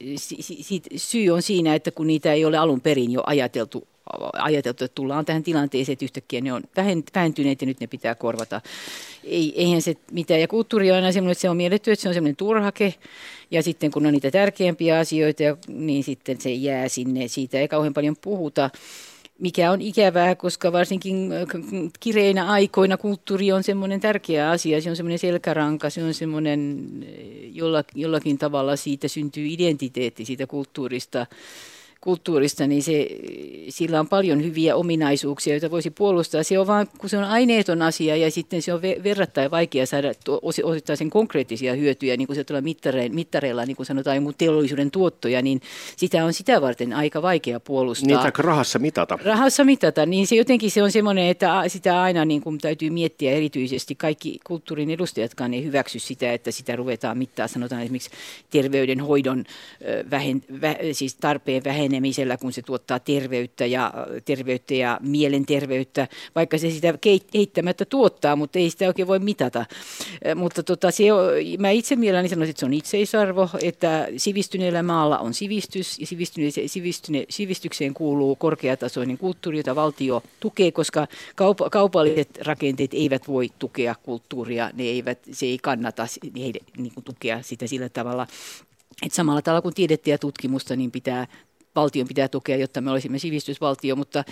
syy 0.96 1.30
on 1.30 1.42
siinä, 1.42 1.76
että 1.76 1.92
kun 1.92 2.08
niitä 2.08 2.34
ei 2.34 2.46
ole 2.46 2.58
alun 2.58 2.82
perin 2.82 3.12
jo 3.12 3.24
ajateltu 3.26 3.88
ajateltu, 4.34 4.86
että 4.86 4.96
tullaan 4.96 5.26
tähän 5.26 5.44
tilanteeseen, 5.44 5.94
että 5.94 6.06
yhtäkkiä 6.06 6.42
ne 6.42 6.54
on 6.54 6.64
vähentyneet 7.16 7.62
ja 7.62 7.68
nyt 7.68 7.80
ne 7.80 7.88
pitää 7.88 8.16
korvata. 8.16 8.62
Ei, 9.24 9.54
eihän 9.56 9.82
se 9.82 9.96
mitään. 10.12 10.42
Ja 10.42 10.48
kulttuuri 10.48 10.92
on 10.92 10.96
aina 10.96 11.12
semmoinen, 11.12 11.32
että 11.32 11.42
se 11.42 11.50
on 11.50 11.58
mielletty, 11.58 11.92
että 11.92 12.04
se 12.04 12.08
on 12.08 12.14
semmoinen 12.14 12.36
turhake. 12.36 12.94
Ja 13.52 13.64
sitten 13.64 13.92
kun 13.92 14.06
on 14.06 14.14
niitä 14.14 14.32
tärkeämpiä 14.32 15.00
asioita, 15.00 15.44
niin 15.68 16.04
sitten 16.04 16.42
se 16.42 16.52
jää 16.52 16.88
sinne. 16.88 17.28
Siitä 17.28 17.60
ei 17.60 17.68
kauhean 17.68 17.94
paljon 17.94 18.16
puhuta 18.22 18.70
mikä 19.42 19.72
on 19.72 19.82
ikävää, 19.82 20.36
koska 20.36 20.72
varsinkin 20.72 21.32
äh, 21.34 21.92
kireinä 22.00 22.46
aikoina 22.52 22.98
kulttuuri 22.98 23.52
on 23.52 23.64
semmoinen 23.64 24.00
tärkeä 24.00 24.50
asia, 24.50 24.82
se 24.82 24.90
on 24.90 24.96
semmoinen 24.96 25.20
selkäranka, 25.20 25.90
se 25.90 26.04
on 26.04 26.14
semmoinen, 26.14 26.90
äh, 27.04 27.88
jollakin 27.96 28.38
tavalla 28.38 28.76
siitä 28.76 29.08
syntyy 29.08 29.46
identiteetti 29.48 30.26
siitä 30.26 30.48
kulttuurista 30.48 31.26
kulttuurista, 32.02 32.68
niin 32.68 32.84
se, 32.84 33.08
sillä 33.70 34.00
on 34.00 34.08
paljon 34.08 34.44
hyviä 34.44 34.76
ominaisuuksia, 34.76 35.54
joita 35.54 35.72
voisi 35.72 35.90
puolustaa. 35.90 36.44
Se 36.44 36.60
on 36.60 36.68
vain, 36.68 36.88
kun 36.98 37.10
se 37.10 37.18
on 37.18 37.24
aineeton 37.24 37.82
asia 37.82 38.16
ja 38.16 38.32
sitten 38.32 38.62
se 38.62 38.74
on 38.74 38.82
verrattain 38.82 39.52
vaikea 39.52 39.86
saada 39.86 40.12
osittain 40.64 40.98
sen 40.98 41.10
konkreettisia 41.10 41.76
hyötyjä, 41.76 42.18
niin 42.18 42.28
kuin 42.28 42.36
se 42.36 42.44
tuolla 42.44 42.62
mittareilla, 42.62 43.16
mittareilla, 43.16 43.66
niin 43.66 43.76
kuin 43.76 43.86
sanotaan 43.86 44.18
jonkun 44.18 44.34
teollisuuden 44.38 44.92
tuottoja, 44.92 45.42
niin 45.42 45.62
sitä 45.96 46.26
on 46.26 46.34
sitä 46.34 46.62
varten 46.62 46.94
aika 46.94 47.22
vaikea 47.22 47.60
puolustaa. 47.60 48.08
Niitä 48.08 48.32
rahassa 48.38 48.80
mitata. 48.80 49.20
Rahassa 49.24 49.64
mitata, 49.64 50.06
niin 50.06 50.28
se 50.28 50.36
jotenkin 50.36 50.72
se 50.72 50.84
on 50.84 50.92
semmoinen, 50.92 51.28
että 51.28 51.64
sitä 51.68 52.02
aina 52.02 52.26
niin 52.26 52.42
kuin 52.42 52.58
täytyy 52.58 52.90
miettiä 52.90 53.32
erityisesti. 53.32 53.96
Kaikki 53.96 54.40
kulttuurin 54.48 54.90
edustajatkaan 54.90 55.54
ei 55.54 55.64
hyväksy 55.64 56.00
sitä, 56.00 56.34
että 56.34 56.52
sitä 56.52 56.76
ruvetaan 56.76 57.18
mittaa, 57.18 57.48
sanotaan 57.48 57.82
esimerkiksi 57.82 58.10
terveydenhoidon 58.50 59.44
vähen, 60.12 60.44
vä, 60.62 60.76
siis 60.92 61.16
tarpeen 61.16 61.64
vähen 61.64 61.91
pienenemisellä, 61.92 62.38
kun 62.38 62.54
se 62.54 62.62
tuottaa 62.62 63.00
terveyttä 63.00 63.66
ja, 63.66 63.94
terveyttä 64.26 64.74
ja 64.74 65.00
mielenterveyttä, 65.02 66.08
vaikka 66.36 66.58
se 66.58 66.72
sitä 66.72 66.94
eittämättä 67.34 67.86
tuottaa, 67.86 68.36
mutta 68.36 68.60
ei 68.60 68.70
sitä 68.70 68.88
oikein 68.88 69.08
voi 69.08 69.20
mitata. 69.20 69.66
Mutta 70.36 70.64
tota, 70.64 70.92
se, 70.92 71.04
mä 71.60 71.70
itse 71.70 71.96
mielelläni 71.96 72.30
sanoisin, 72.30 72.50
että 72.50 72.60
se 72.60 72.66
on 72.66 72.74
itseisarvo, 72.74 73.50
että 73.64 74.08
sivistyneellä 74.18 74.84
maalla 74.84 75.20
on 75.20 75.34
sivistys 75.34 76.00
ja 76.00 76.08
sivistyne, 76.68 77.26
sivistykseen 77.30 77.94
kuuluu 77.94 78.36
korkeatasoinen 78.36 79.18
kulttuuri, 79.18 79.58
jota 79.58 79.76
valtio 79.76 80.24
tukee, 80.40 80.72
koska 80.72 81.08
kaup- 81.32 81.70
kaupalliset 81.72 82.30
rakenteet 82.46 82.94
eivät 82.94 83.28
voi 83.28 83.50
tukea 83.60 83.96
kulttuuria, 84.04 84.72
ne 84.74 84.84
eivät, 84.84 85.20
se 85.32 85.46
ei 85.46 85.58
kannata 85.58 86.08
heidän, 86.38 86.62
niin 86.78 86.94
kuin 86.94 87.04
tukea 87.04 87.42
sitä 87.42 87.68
sillä 87.68 87.90
tavalla. 87.90 88.28
Et 89.06 89.14
samalla 89.14 89.42
tavalla 89.42 89.62
kuin 89.62 89.76
tiedettä 89.76 90.10
ja 90.10 90.18
tutkimusta, 90.18 90.76
niin 90.76 90.92
pitää, 90.92 91.28
valtion 91.76 92.08
pitää 92.08 92.28
tukea, 92.28 92.58
jotta 92.58 92.82
me 92.82 92.92
olisimme 92.92 93.20
sivistysvaltio, 93.20 93.96
mutta 93.96 94.24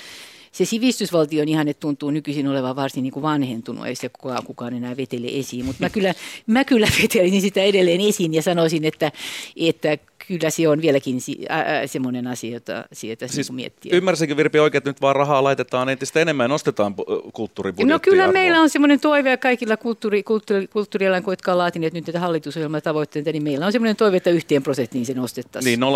se 0.52 0.66
sivistysvaltion 0.66 1.48
ihanne 1.48 1.74
tuntuu 1.74 2.12
nykyisin 2.12 2.48
olevan 2.48 2.76
varsin 2.76 3.04
niin 3.04 3.14
kuin 3.14 3.24
vanhentunut, 3.24 3.88
ei 3.88 3.96
se 3.96 4.10
kukaan, 4.10 4.44
kukaan 4.44 4.74
enää 4.74 4.98
vetele 4.98 5.28
esiin, 5.28 5.66
mutta 5.66 5.84
mä 5.84 5.90
kyllä, 5.90 6.14
mä 6.48 6.64
kyllä 6.64 6.88
vetelisin 7.02 7.42
sitä 7.42 7.62
edelleen 7.62 8.02
esiin 8.02 8.34
ja 8.34 8.42
sanoisin, 8.42 8.86
että, 8.86 9.12
että 9.56 9.98
kyllä 10.28 10.50
se 10.50 10.68
on 10.68 10.82
vieläkin 10.82 11.18
semmoinen 11.86 12.28
asia, 12.28 12.54
jota 12.54 12.86
sieltä 12.94 13.28
siis 13.28 13.52
miettiä. 13.52 13.96
Ymmärsinkin 13.96 14.38
Virpi 14.38 14.60
oikein, 14.60 14.78
että 14.80 14.90
nyt 14.90 15.02
vaan 15.02 15.16
rahaa 15.16 15.44
laitetaan 15.44 15.90
entistä 15.90 16.20
enemmän 16.20 16.44
ja 16.44 16.48
nostetaan 16.48 16.96
kulttuuribudjettia 17.34 17.96
No 17.96 18.00
kyllä 18.00 18.24
arvoa. 18.24 18.34
meillä 18.34 18.62
on 18.62 18.70
semmoinen 18.70 19.00
toive 19.00 19.30
ja 19.30 19.38
kaikilla 19.38 19.78
kulttuuri, 19.78 20.24
kulttuuri, 20.24 20.68
kulttuurialan, 20.68 21.24
jotka 21.28 21.52
on 21.52 21.58
laatineet 21.58 21.94
nyt 21.94 22.06
tätä 22.06 22.20
hallitusohjelman 22.20 22.82
tavoitteita, 22.82 23.32
niin 23.32 23.44
meillä 23.44 23.66
on 23.66 23.72
semmoinen 23.72 23.96
toive, 23.96 24.18
että 24.18 24.30
yhteen 24.30 24.64
prosenttiin 24.64 25.06
se 25.06 25.14
nostettaisiin. 25.14 25.80
Niin 25.80 25.90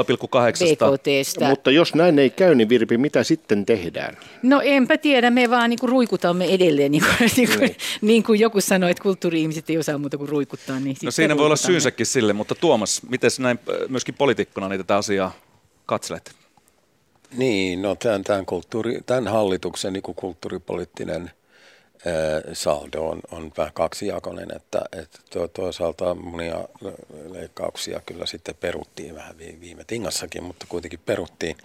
0,8. 1.43 1.49
Mutta 1.49 1.71
jos 1.71 1.95
näin 1.95 2.19
ei 2.19 2.29
käy, 2.29 2.55
niin 2.55 2.69
Virpi, 2.69 2.97
mitä 2.97 3.23
sitten 3.23 3.65
tehdään? 3.65 4.17
No 4.43 4.61
enpä 4.63 4.97
tiedä, 4.97 5.29
me 5.29 5.49
vaan 5.49 5.69
niin 5.69 5.79
kuin 5.79 5.89
ruikutamme 5.89 6.45
edelleen, 6.45 6.91
niin 6.91 7.03
kuin, 7.03 7.31
niin 7.37 7.49
kuin, 7.57 7.75
niin. 8.01 8.23
kuin 8.23 8.39
joku 8.39 8.61
sanoi, 8.61 8.91
että 8.91 9.03
kulttuuri-ihmiset 9.03 9.69
ei 9.69 9.77
osaa 9.77 9.97
muuta 9.97 10.17
kuin 10.17 10.29
ruikuttaa. 10.29 10.79
Niin 10.79 10.97
no 11.03 11.11
siinä 11.11 11.37
voi 11.37 11.45
olla 11.45 11.55
syynsäkin 11.55 12.05
sille, 12.05 12.33
mutta 12.33 12.55
Tuomas, 12.55 13.01
miten 13.09 13.31
näin 13.39 13.59
myöskin 13.89 14.15
poliitikkona 14.15 14.69
niin 14.69 14.79
tätä 14.79 14.95
asiaa 14.95 15.31
katselet? 15.85 16.31
Niin, 17.37 17.81
no 17.81 17.95
tämän, 17.95 18.23
tämän, 18.23 18.45
kulttuuri, 18.45 18.99
tämän 19.05 19.27
hallituksen 19.27 19.93
niin 19.93 20.03
kuin 20.03 20.15
kulttuuripoliittinen 20.15 21.31
saldo 22.53 23.01
on, 23.01 23.19
on 23.31 23.51
vähän 23.57 23.73
kaksijakoinen, 23.73 24.47
että, 24.55 24.81
että 24.91 25.47
toisaalta 25.53 26.15
monia 26.15 26.67
leikkauksia 27.29 28.01
kyllä 28.05 28.25
sitten 28.25 28.55
peruttiin 28.55 29.15
vähän 29.15 29.37
viime 29.37 29.83
tingassakin, 29.83 30.43
mutta 30.43 30.65
kuitenkin 30.69 30.99
peruttiin. 31.05 31.57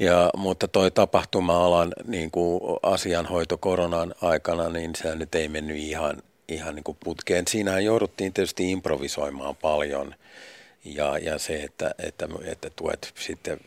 Ja, 0.00 0.30
mutta 0.36 0.68
toi 0.68 0.90
tapahtuma-alan 0.90 1.92
niin 2.06 2.30
kuin 2.30 2.60
asianhoito 2.82 3.58
koronan 3.58 4.14
aikana, 4.22 4.68
niin 4.68 4.94
se 4.94 5.14
nyt 5.14 5.34
ei 5.34 5.48
mennyt 5.48 5.76
ihan, 5.76 6.22
ihan 6.48 6.74
niin 6.74 6.84
kuin 6.84 6.98
putkeen. 7.04 7.44
Siinähän 7.48 7.84
jouduttiin 7.84 8.32
tietysti 8.32 8.70
improvisoimaan 8.70 9.56
paljon. 9.56 10.14
Ja, 10.84 11.18
ja 11.18 11.38
se, 11.38 11.62
että, 11.62 11.94
että, 11.98 12.28
että 12.44 12.70
tuet 12.70 13.12
sitten 13.14 13.60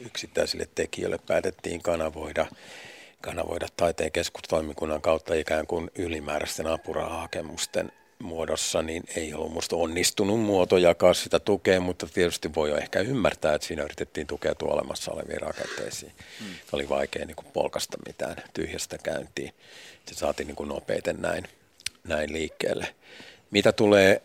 yksittäisille 0.00 0.68
tekijöille 0.74 1.18
päätettiin 1.26 1.82
kanavoida, 1.82 2.46
kanavoida 3.20 3.66
taiteen 3.76 4.12
keskustoimikunnan 4.12 5.00
kautta 5.00 5.34
ikään 5.34 5.66
kuin 5.66 5.90
ylimääräisten 5.98 6.66
apurahahakemusten 6.66 7.92
muodossa, 8.22 8.82
niin 8.82 9.02
ei 9.16 9.34
ollut 9.34 9.52
musta 9.52 9.76
onnistunut 9.76 10.40
muoto 10.40 10.76
jakaa 10.76 11.14
sitä 11.14 11.38
tukea, 11.38 11.80
mutta 11.80 12.06
tietysti 12.14 12.54
voi 12.54 12.70
jo 12.70 12.76
ehkä 12.76 13.00
ymmärtää, 13.00 13.54
että 13.54 13.66
siinä 13.66 13.82
yritettiin 13.82 14.26
tukea 14.26 14.54
olemassa 14.62 15.12
oleviin 15.12 15.40
rakenteisiin. 15.40 16.12
Hmm. 16.40 16.54
Oli 16.72 16.88
vaikea 16.88 17.26
niin 17.26 17.36
kuin 17.36 17.52
polkasta 17.52 17.98
mitään 18.06 18.36
tyhjästä 18.54 18.98
käyntiin. 18.98 19.52
Se 20.06 20.14
saatiin 20.14 20.46
niin 20.46 20.56
kuin 20.56 20.68
nopeiten 20.68 21.16
näin, 21.22 21.48
näin 22.04 22.32
liikkeelle. 22.32 22.94
Mitä 23.50 23.72
tulee 23.72 24.20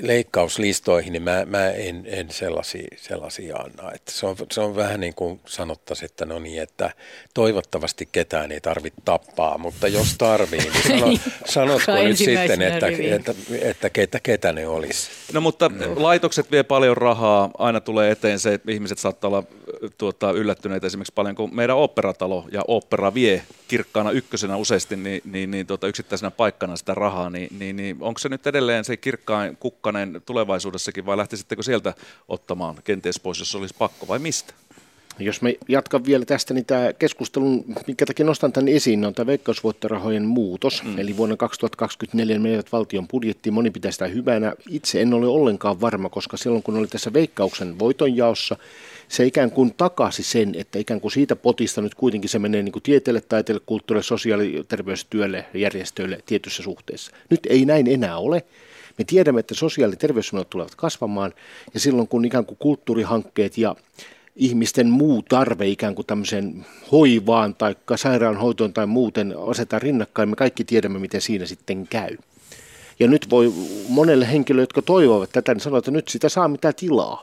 leikkauslistoihin, 0.00 1.12
niin 1.12 1.22
mä, 1.22 1.44
mä 1.46 1.70
en, 1.70 2.04
en 2.06 2.30
sellaisia, 2.30 2.88
sellaisia 2.96 3.56
anna. 3.56 3.92
Että 3.92 4.12
se, 4.12 4.26
on, 4.26 4.36
se 4.52 4.60
on 4.60 4.76
vähän 4.76 5.00
niin 5.00 5.14
kuin 5.14 5.40
sanottaisiin, 5.46 6.10
että 6.10 6.24
no 6.24 6.38
niin, 6.38 6.62
että 6.62 6.90
toivottavasti 7.34 8.08
ketään 8.12 8.52
ei 8.52 8.60
tarvitse 8.60 9.00
tappaa, 9.04 9.58
mutta 9.58 9.88
jos 9.88 10.14
tarvii, 10.18 10.60
niin 10.60 11.20
sano, 11.46 11.78
sanotko 11.78 11.92
nyt 12.04 12.16
sitten, 12.16 12.62
että, 12.62 12.86
että, 13.14 13.34
että 13.60 13.90
ketä, 13.90 14.20
ketä 14.20 14.52
ne 14.52 14.66
olisi. 14.66 15.10
No 15.32 15.40
mutta 15.40 15.68
no. 15.68 16.02
laitokset 16.02 16.50
vie 16.50 16.62
paljon 16.62 16.96
rahaa, 16.96 17.50
aina 17.58 17.80
tulee 17.80 18.10
eteen 18.10 18.38
se, 18.38 18.54
että 18.54 18.72
ihmiset 18.72 18.98
saattaa 18.98 19.28
olla 19.28 19.42
tuota, 19.98 20.30
yllättyneitä 20.30 20.86
esimerkiksi 20.86 21.12
paljon, 21.14 21.34
kun 21.34 21.54
meidän 21.54 21.76
operatalo 21.76 22.44
ja 22.52 22.62
opera 22.68 23.14
vie 23.14 23.42
kirkkaana 23.68 24.10
ykkösenä 24.10 24.56
useasti 24.56 24.96
niin, 24.96 25.22
niin, 25.24 25.50
niin 25.50 25.66
tuota, 25.66 25.86
yksittäisenä 25.86 26.30
paikkana 26.30 26.76
sitä 26.76 26.94
rahaa, 26.94 27.30
niin, 27.30 27.58
niin, 27.58 27.76
niin 27.76 27.96
onko 28.00 28.18
se 28.18 28.28
nyt 28.28 28.46
edelleen 28.46 28.84
se 28.84 28.96
kirkkain 28.96 29.56
kukkanen 29.56 30.22
tulevaisuudessakin 30.26 31.06
vai 31.06 31.16
lähtisittekö 31.16 31.62
sieltä 31.62 31.94
ottamaan 32.28 32.76
kenties 32.84 33.20
pois, 33.20 33.38
jos 33.38 33.54
olisi 33.54 33.74
pakko 33.78 34.08
vai 34.08 34.18
mistä? 34.18 34.54
Jos 35.18 35.42
me 35.42 35.56
jatkan 35.68 36.04
vielä 36.04 36.24
tästä, 36.24 36.54
niin 36.54 36.64
tämä 36.64 36.92
keskustelun, 36.92 37.64
minkä 37.86 38.06
takia 38.06 38.26
nostan 38.26 38.52
tämän 38.52 38.68
esiin, 38.68 39.04
on 39.04 39.14
tämä 39.14 39.26
veikkausvoittorahojen 39.26 40.24
muutos. 40.24 40.82
Mm. 40.84 40.98
Eli 40.98 41.16
vuonna 41.16 41.36
2024 41.36 42.38
menevät 42.38 42.72
valtion 42.72 43.08
budjettiin, 43.08 43.52
moni 43.52 43.70
pitää 43.70 43.90
sitä 43.90 44.06
hyvänä. 44.06 44.54
Itse 44.68 45.02
en 45.02 45.14
ole 45.14 45.26
ollenkaan 45.26 45.80
varma, 45.80 46.08
koska 46.08 46.36
silloin 46.36 46.62
kun 46.62 46.76
oli 46.76 46.86
tässä 46.86 47.12
veikkauksen 47.12 47.78
voitonjaossa, 47.78 48.56
se 49.08 49.24
ikään 49.26 49.50
kuin 49.50 49.74
takasi 49.76 50.22
sen, 50.22 50.54
että 50.54 50.78
ikään 50.78 51.00
kuin 51.00 51.12
siitä 51.12 51.36
potista 51.36 51.82
nyt 51.82 51.94
kuitenkin 51.94 52.30
se 52.30 52.38
menee 52.38 52.62
niin 52.62 52.72
kuin 52.72 52.82
tieteelle, 52.82 53.20
taiteelle, 53.20 53.62
kulttuurille, 53.66 54.02
sosiaali- 54.02 54.56
ja 54.56 54.64
terveystyölle, 54.64 55.46
järjestöille 55.54 56.18
tietyssä 56.26 56.62
suhteessa. 56.62 57.12
Nyt 57.30 57.40
ei 57.46 57.64
näin 57.64 57.86
enää 57.86 58.18
ole. 58.18 58.44
Me 58.98 59.04
tiedämme, 59.04 59.40
että 59.40 59.54
sosiaali- 59.54 59.92
ja 59.92 59.98
terveysmenot 59.98 60.50
tulevat 60.50 60.74
kasvamaan 60.74 61.32
ja 61.74 61.80
silloin 61.80 62.08
kun 62.08 62.24
ikään 62.24 62.46
kuin 62.46 62.58
kulttuurihankkeet 62.58 63.58
ja 63.58 63.76
ihmisten 64.36 64.90
muu 64.90 65.22
tarve 65.22 65.66
ikään 65.66 65.94
kuin 65.94 66.06
tämmöiseen 66.06 66.66
hoivaan 66.92 67.54
tai 67.54 67.76
sairaanhoitoon 67.96 68.72
tai 68.72 68.86
muuten 68.86 69.34
asetetaan 69.50 69.82
rinnakkain, 69.82 70.28
me 70.28 70.36
kaikki 70.36 70.64
tiedämme, 70.64 70.98
miten 70.98 71.20
siinä 71.20 71.46
sitten 71.46 71.86
käy. 71.86 72.16
Ja 73.00 73.08
nyt 73.08 73.30
voi 73.30 73.52
monelle 73.88 74.32
henkilölle, 74.32 74.62
jotka 74.62 74.82
toivovat 74.82 75.30
tätä, 75.32 75.54
niin 75.54 75.60
sanoa, 75.60 75.78
että 75.78 75.90
nyt 75.90 76.08
sitä 76.08 76.28
saa 76.28 76.48
mitä 76.48 76.72
tilaa 76.72 77.22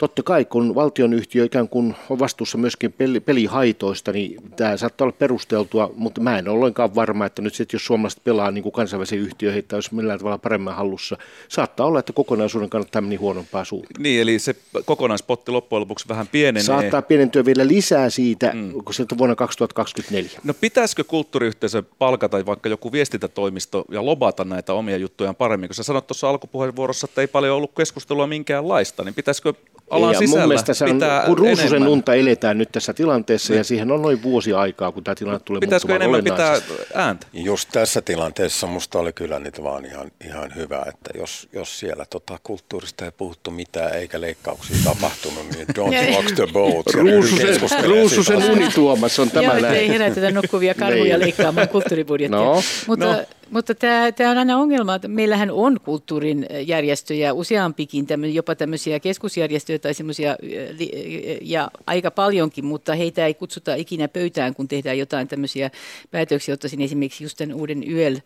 totta 0.00 0.22
kai 0.22 0.44
kun 0.44 0.74
valtionyhtiö 0.74 1.44
ikään 1.44 1.68
kuin 1.68 1.94
on 2.10 2.18
vastuussa 2.18 2.58
myöskin 2.58 2.92
peli, 2.92 3.20
pelihaitoista, 3.20 4.12
niin 4.12 4.36
tämä 4.56 4.76
saattaa 4.76 5.04
olla 5.04 5.16
perusteltua, 5.18 5.90
mutta 5.96 6.20
mä 6.20 6.38
en 6.38 6.48
ole 6.48 6.58
ollenkaan 6.58 6.94
varma, 6.94 7.26
että 7.26 7.42
nyt 7.42 7.54
sitten 7.54 7.78
jos 7.78 7.86
suomalaiset 7.86 8.24
pelaa 8.24 8.50
niin 8.50 8.62
kuin 8.62 8.72
kansainvälisiä 8.72 9.18
yhtiöihin 9.18 9.64
tai 9.64 9.78
jos 9.78 9.92
millään 9.92 10.18
tavalla 10.18 10.38
paremmin 10.38 10.74
hallussa, 10.74 11.16
saattaa 11.48 11.86
olla, 11.86 11.98
että 11.98 12.12
kokonaisuuden 12.12 12.70
kannattaa 12.70 13.02
mennä 13.02 13.18
huonompaa 13.18 13.64
suuntaan. 13.64 14.02
Niin, 14.02 14.20
eli 14.20 14.38
se 14.38 14.56
kokonaispotti 14.84 15.50
loppujen 15.50 15.80
lopuksi 15.80 16.08
vähän 16.08 16.28
pienenee. 16.28 16.62
Saattaa 16.62 17.02
pienentyä 17.02 17.44
vielä 17.44 17.66
lisää 17.66 18.10
siitä, 18.10 18.52
mm. 18.54 18.72
kun 18.84 18.94
sieltä 18.94 19.18
vuonna 19.18 19.36
2024. 19.36 20.30
No 20.44 20.54
pitäisikö 20.60 21.04
kulttuuriyhteisö 21.04 21.82
palkata 21.98 22.46
vaikka 22.46 22.68
joku 22.68 22.92
viestintätoimisto 22.92 23.84
ja 23.90 24.04
lobata 24.04 24.44
näitä 24.44 24.74
omia 24.74 24.96
juttujaan 24.96 25.36
paremmin? 25.36 25.68
Kun 25.68 25.74
sä 25.74 25.82
sanoit 25.82 26.06
tuossa 26.06 26.30
alkupuheenvuorossa, 26.30 27.06
että 27.10 27.20
ei 27.20 27.26
paljon 27.26 27.56
ollut 27.56 27.72
keskustelua 27.76 28.26
minkäänlaista, 28.26 29.04
niin 29.04 29.14
pitäisikö 29.14 29.52
alan 29.90 30.12
ja 30.12 30.18
sisällä 30.18 30.40
mun 30.40 30.48
mielestä 30.48 30.74
se 30.74 30.84
on, 30.84 31.00
kun 31.26 31.38
ruususen 31.38 31.88
unta 31.88 32.14
eletään 32.14 32.58
nyt 32.58 32.72
tässä 32.72 32.94
tilanteessa 32.94 33.52
niin. 33.52 33.58
ja 33.58 33.64
siihen 33.64 33.92
on 33.92 34.02
noin 34.02 34.22
vuosi 34.22 34.52
aikaa, 34.52 34.92
kun 34.92 35.04
tämä 35.04 35.14
tilanne 35.14 35.40
tulee 35.44 35.60
Pitäisikö 35.60 35.96
enemmän 35.96 36.24
pitää 36.24 36.60
ääntä? 36.94 37.26
Just 37.32 37.68
tässä 37.72 38.02
tilanteessa 38.02 38.66
musta 38.66 38.98
oli 38.98 39.12
kyllä 39.12 39.38
nyt 39.38 39.62
vaan 39.62 39.84
ihan, 39.84 40.10
ihan 40.26 40.54
hyvä, 40.54 40.82
että 40.88 41.18
jos, 41.18 41.48
jos 41.52 41.78
siellä 41.78 42.04
tota 42.10 42.38
kulttuurista 42.42 43.04
ei 43.04 43.10
puhuttu 43.10 43.50
mitään 43.50 43.94
eikä 43.94 44.20
leikkauksia 44.20 44.76
tapahtunut, 44.84 45.46
niin 45.54 45.66
don't 45.68 46.16
rock 46.16 46.34
the 46.34 46.46
boat. 46.52 46.86
Ruususen, 46.94 47.84
ruususen 47.84 48.50
unituomas 48.50 49.18
on 49.18 49.30
tämä 49.30 49.58
Joo, 49.58 49.72
ei 49.72 49.88
herätetä 49.88 50.30
nukkuvia 50.30 50.74
karhuja 50.74 51.04
niin. 51.04 51.20
leikkaamaan 51.20 51.68
kulttuuribudjettia. 51.68 52.38
No. 52.38 52.62
Mutta 52.86 53.04
no. 53.04 53.24
Mutta 53.50 53.74
tämä, 53.74 54.12
tämä 54.12 54.30
on 54.30 54.38
aina 54.38 54.56
ongelma, 54.56 54.94
että 54.94 55.08
meillähän 55.08 55.50
on 55.50 55.80
kulttuurin 55.84 56.46
järjestöjä 56.66 57.32
useampikin, 57.32 58.06
tämmöisiä, 58.06 58.36
jopa 58.36 58.54
tämmöisiä 58.54 59.00
keskusjärjestöjä 59.00 59.78
tai 59.78 59.94
semmoisia, 59.94 60.36
ja 61.42 61.70
aika 61.86 62.10
paljonkin, 62.10 62.64
mutta 62.64 62.94
heitä 62.94 63.26
ei 63.26 63.34
kutsuta 63.34 63.74
ikinä 63.74 64.08
pöytään, 64.08 64.54
kun 64.54 64.68
tehdään 64.68 64.98
jotain 64.98 65.28
tämmöisiä 65.28 65.70
päätöksiä. 66.10 66.54
Ottaisin 66.54 66.80
esimerkiksi 66.80 67.24
just 67.24 67.38
tämän 67.38 67.56
uuden 67.56 67.84
YL, 67.84 68.16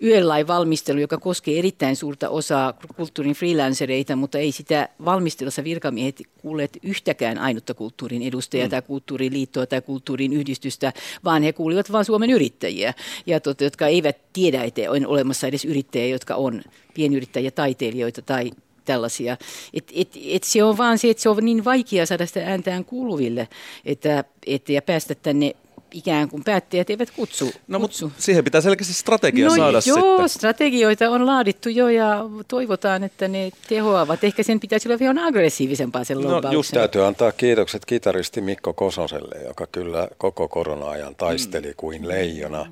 YL-lain 0.00 0.46
valmistelu, 0.46 1.00
joka 1.00 1.18
koskee 1.18 1.58
erittäin 1.58 1.96
suurta 1.96 2.28
osaa 2.28 2.74
kulttuurin 2.96 3.34
freelancereita, 3.34 4.16
mutta 4.16 4.38
ei 4.38 4.52
sitä 4.52 4.88
valmistelussa 5.04 5.64
virkamiehet 5.64 6.22
kuulleet 6.42 6.78
yhtäkään 6.82 7.38
ainutta 7.38 7.74
kulttuurin 7.74 8.22
edustajaa 8.22 8.66
mm. 8.66 8.70
tai 8.70 8.82
kulttuuriliittoa 8.82 9.66
tai 9.66 9.82
kulttuurin 9.82 10.32
yhdistystä, 10.32 10.92
vaan 11.24 11.42
he 11.42 11.52
kuulivat 11.52 11.92
vain 11.92 12.04
Suomen 12.04 12.30
yrittäjiä, 12.30 12.94
ja 13.26 13.40
tot, 13.40 13.60
jotka 13.60 13.86
eivät 13.86 14.16
tiedä, 14.32 14.67
että 14.68 14.90
on 14.90 15.06
olemassa 15.06 15.46
edes 15.46 15.64
yrittäjiä, 15.64 16.06
jotka 16.06 16.34
on 16.34 16.62
pienyrittäjiä, 16.94 17.50
taiteilijoita 17.50 18.22
tai 18.22 18.50
tällaisia. 18.84 19.36
Et, 19.74 19.92
et, 19.94 20.08
et 20.28 20.44
se 20.44 20.64
on 20.64 20.76
vaan 20.76 20.98
se, 20.98 21.10
että 21.10 21.22
se 21.22 21.28
on 21.28 21.44
niin 21.44 21.64
vaikea 21.64 22.06
saada 22.06 22.26
sitä 22.26 22.46
ääntään 22.46 22.84
kuuluville 22.84 23.48
että, 23.84 24.24
et, 24.46 24.68
ja 24.68 24.82
päästä 24.82 25.14
tänne 25.14 25.54
ikään 25.92 26.28
kuin 26.28 26.44
päättäjät 26.44 26.90
eivät 26.90 27.10
kutsu. 27.10 27.52
No 27.68 27.80
kutsu. 27.80 28.06
mutta 28.06 28.22
siihen 28.22 28.44
pitää 28.44 28.60
selkeästi 28.60 28.94
strategia 28.94 29.48
no, 29.48 29.56
saada 29.56 29.80
joo, 29.86 29.98
sitten. 29.98 30.28
strategioita 30.28 31.10
on 31.10 31.26
laadittu 31.26 31.68
jo 31.68 31.88
ja 31.88 32.24
toivotaan, 32.48 33.04
että 33.04 33.28
ne 33.28 33.50
tehoavat. 33.68 34.24
Ehkä 34.24 34.42
sen 34.42 34.60
pitäisi 34.60 34.88
olla 34.88 34.98
vielä 34.98 35.26
aggressiivisempaa 35.26 36.04
sen 36.04 36.20
No, 36.20 36.40
no, 36.40 36.52
just 36.52 36.70
Täytyy 36.74 37.06
antaa 37.06 37.32
kiitokset 37.32 37.84
kitaristi 37.84 38.40
Mikko 38.40 38.72
Kososelle, 38.72 39.44
joka 39.46 39.66
kyllä 39.66 40.08
koko 40.18 40.48
korona-ajan 40.48 41.14
taisteli 41.14 41.72
kuin 41.76 42.08
leijona 42.08 42.66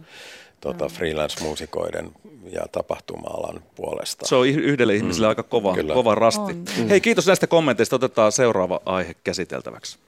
tota, 0.67 0.89
freelance-muusikoiden 0.89 2.13
ja 2.53 2.63
tapahtuma-alan 2.73 3.63
puolesta. 3.75 4.27
Se 4.27 4.35
on 4.35 4.49
yh- 4.49 4.57
yhdelle 4.57 4.95
ihmiselle 4.95 5.29
aika 5.29 5.43
kova, 5.43 5.75
Kyllä. 5.75 5.95
kova 5.95 6.15
rasti. 6.15 6.53
On. 6.81 6.89
Hei, 6.89 7.01
kiitos 7.01 7.27
näistä 7.27 7.47
kommenteista. 7.47 7.97
Otetaan 7.97 8.33
seuraava 8.33 8.81
aihe 8.85 9.15
käsiteltäväksi. 9.25 9.99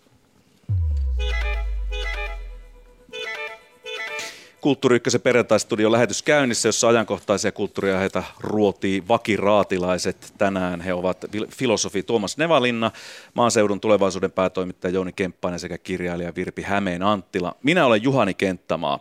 Kulttuuri 4.60 4.96
Ykkösen 4.96 5.20
perjantaistudion 5.20 5.92
lähetys 5.92 6.22
käynnissä, 6.22 6.68
jossa 6.68 6.88
ajankohtaisia 6.88 7.52
kulttuuriaiheita 7.52 8.22
ruotii 8.40 9.02
vakiraatilaiset. 9.08 10.32
Tänään 10.38 10.80
he 10.80 10.94
ovat 10.94 11.18
filosofi 11.48 12.02
Tuomas 12.02 12.38
Nevalinna, 12.38 12.90
maaseudun 13.34 13.80
tulevaisuuden 13.80 14.32
päätoimittaja 14.32 14.94
Jouni 14.94 15.12
Kemppainen 15.12 15.60
sekä 15.60 15.78
kirjailija 15.78 16.32
Virpi 16.36 16.62
Hämeen 16.62 17.02
Anttila. 17.02 17.54
Minä 17.62 17.86
olen 17.86 18.02
Juhani 18.02 18.34
Kenttämaa. 18.34 18.98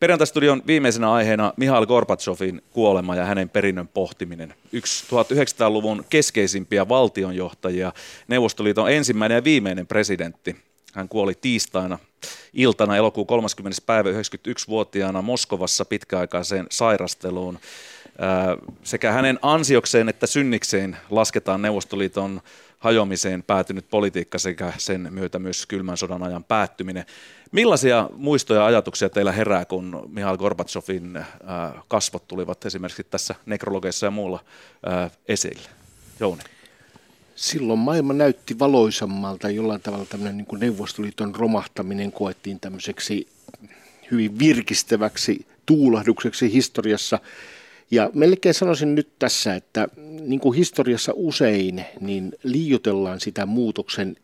Perjantaistudion 0.00 0.62
viimeisenä 0.66 1.12
aiheena 1.12 1.52
Mihail 1.56 1.86
Gorbachevin 1.86 2.62
kuolema 2.70 3.16
ja 3.16 3.24
hänen 3.24 3.48
perinnön 3.48 3.88
pohtiminen. 3.88 4.54
Yksi 4.72 5.04
1900-luvun 5.04 6.04
keskeisimpiä 6.10 6.88
valtionjohtajia, 6.88 7.92
Neuvostoliiton 8.28 8.92
ensimmäinen 8.92 9.36
ja 9.36 9.44
viimeinen 9.44 9.86
presidentti. 9.86 10.56
Hän 10.94 11.08
kuoli 11.08 11.34
tiistaina 11.40 11.98
iltana 12.52 12.96
elokuun 12.96 13.26
30. 13.26 13.82
päivä 13.86 14.10
91-vuotiaana 14.10 15.22
Moskovassa 15.22 15.84
pitkäaikaiseen 15.84 16.66
sairasteluun. 16.70 17.58
Sekä 18.82 19.12
hänen 19.12 19.38
ansiokseen 19.42 20.08
että 20.08 20.26
synnikseen 20.26 20.96
lasketaan 21.10 21.62
Neuvostoliiton 21.62 22.40
hajoamiseen 22.78 23.42
päätynyt 23.42 23.90
politiikka 23.90 24.38
sekä 24.38 24.72
sen 24.78 25.08
myötä 25.10 25.38
myös 25.38 25.66
kylmän 25.66 25.96
sodan 25.96 26.22
ajan 26.22 26.44
päättyminen. 26.44 27.04
Millaisia 27.52 28.10
muistoja 28.16 28.60
ja 28.60 28.66
ajatuksia 28.66 29.08
teillä 29.08 29.32
herää, 29.32 29.64
kun 29.64 30.08
Mihail 30.12 30.36
Gorbachevin 30.36 31.16
ää, 31.16 31.82
kasvot 31.88 32.28
tulivat 32.28 32.66
esimerkiksi 32.66 33.04
tässä 33.04 33.34
nekrologeissa 33.46 34.06
ja 34.06 34.10
muulla 34.10 34.44
ää, 34.86 35.10
esille? 35.28 35.68
Jouni. 36.20 36.42
Silloin 37.34 37.78
maailma 37.78 38.12
näytti 38.12 38.58
valoisammalta 38.58 39.50
jollain 39.50 39.80
tavalla 39.80 40.04
tämmöinen 40.04 40.36
niin 40.36 40.46
kuin 40.46 40.60
Neuvostoliiton 40.60 41.34
romahtaminen 41.34 42.12
koettiin 42.12 42.60
tämmöiseksi 42.60 43.28
hyvin 44.10 44.38
virkistäväksi 44.38 45.46
tuulahdukseksi 45.66 46.52
historiassa. 46.52 47.18
Ja 47.90 48.10
melkein 48.14 48.54
sanoisin 48.54 48.94
nyt 48.94 49.08
tässä, 49.18 49.54
että 49.54 49.88
niin 50.20 50.40
kuin 50.40 50.56
historiassa 50.56 51.12
usein, 51.16 51.84
niin 52.00 52.32
liioitellaan 52.42 53.20
sitä 53.20 53.46
muutoksen 53.46 54.16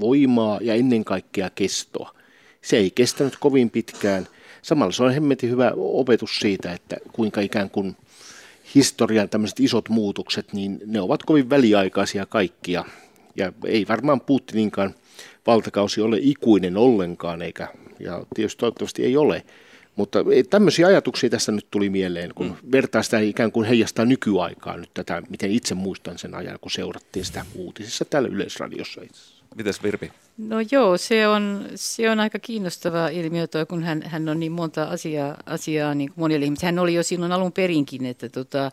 voimaa 0.00 0.58
ja 0.62 0.74
ennen 0.74 1.04
kaikkea 1.04 1.50
kestoa. 1.54 2.14
Se 2.62 2.76
ei 2.76 2.90
kestänyt 2.90 3.36
kovin 3.40 3.70
pitkään. 3.70 4.28
Samalla 4.62 4.92
se 4.92 5.02
on 5.02 5.14
hemmetin 5.14 5.50
hyvä 5.50 5.72
opetus 5.76 6.38
siitä, 6.40 6.72
että 6.72 6.96
kuinka 7.12 7.40
ikään 7.40 7.70
kuin 7.70 7.96
historian 8.74 9.28
tämmöiset 9.28 9.60
isot 9.60 9.88
muutokset, 9.88 10.52
niin 10.52 10.80
ne 10.86 11.00
ovat 11.00 11.22
kovin 11.22 11.50
väliaikaisia 11.50 12.26
kaikkia. 12.26 12.84
Ja 13.36 13.52
ei 13.64 13.86
varmaan 13.88 14.20
Putininkaan 14.20 14.94
valtakausi 15.46 16.00
ole 16.00 16.18
ikuinen 16.20 16.76
ollenkaan, 16.76 17.42
eikä, 17.42 17.68
ja 18.00 18.26
tietysti 18.34 18.60
toivottavasti 18.60 19.04
ei 19.04 19.16
ole. 19.16 19.44
Mutta 19.98 20.24
ei- 20.32 20.44
tämmöisiä 20.44 20.86
ajatuksia 20.86 21.30
tässä 21.30 21.52
nyt 21.52 21.66
tuli 21.70 21.90
mieleen, 21.90 22.30
kun 22.34 22.46
mm. 22.46 22.72
vertaa 22.72 23.02
sitä 23.02 23.18
ikään 23.18 23.52
kuin 23.52 23.66
heijastaa 23.66 24.04
nykyaikaa 24.04 24.76
nyt 24.76 24.90
tätä, 24.94 25.22
miten 25.30 25.50
itse 25.50 25.74
muistan 25.74 26.18
sen 26.18 26.34
ajan, 26.34 26.58
kun 26.60 26.70
seurattiin 26.70 27.24
sitä 27.24 27.44
uutisissa 27.54 28.04
täällä 28.04 28.28
Yleisradiossa 28.28 29.02
itse. 29.02 29.22
Mites 29.56 29.82
Virpi? 29.82 30.12
No 30.38 30.56
joo, 30.70 30.98
se 30.98 31.28
on, 31.28 31.68
se 31.74 32.10
on 32.10 32.20
aika 32.20 32.38
kiinnostava 32.38 33.08
ilmiö 33.08 33.46
toi, 33.46 33.66
kun 33.66 33.82
hän, 33.82 34.02
hän 34.02 34.28
on 34.28 34.40
niin 34.40 34.52
monta 34.52 34.84
asiaa, 34.84 35.36
asiaa 35.46 35.94
niin 35.94 36.08
kuin 36.08 36.20
monille 36.20 36.44
ihmisille. 36.44 36.66
Hän 36.66 36.78
oli 36.78 36.94
jo 36.94 37.02
silloin 37.02 37.32
alun 37.32 37.52
perinkin, 37.52 38.06
että, 38.06 38.28
tota, 38.28 38.70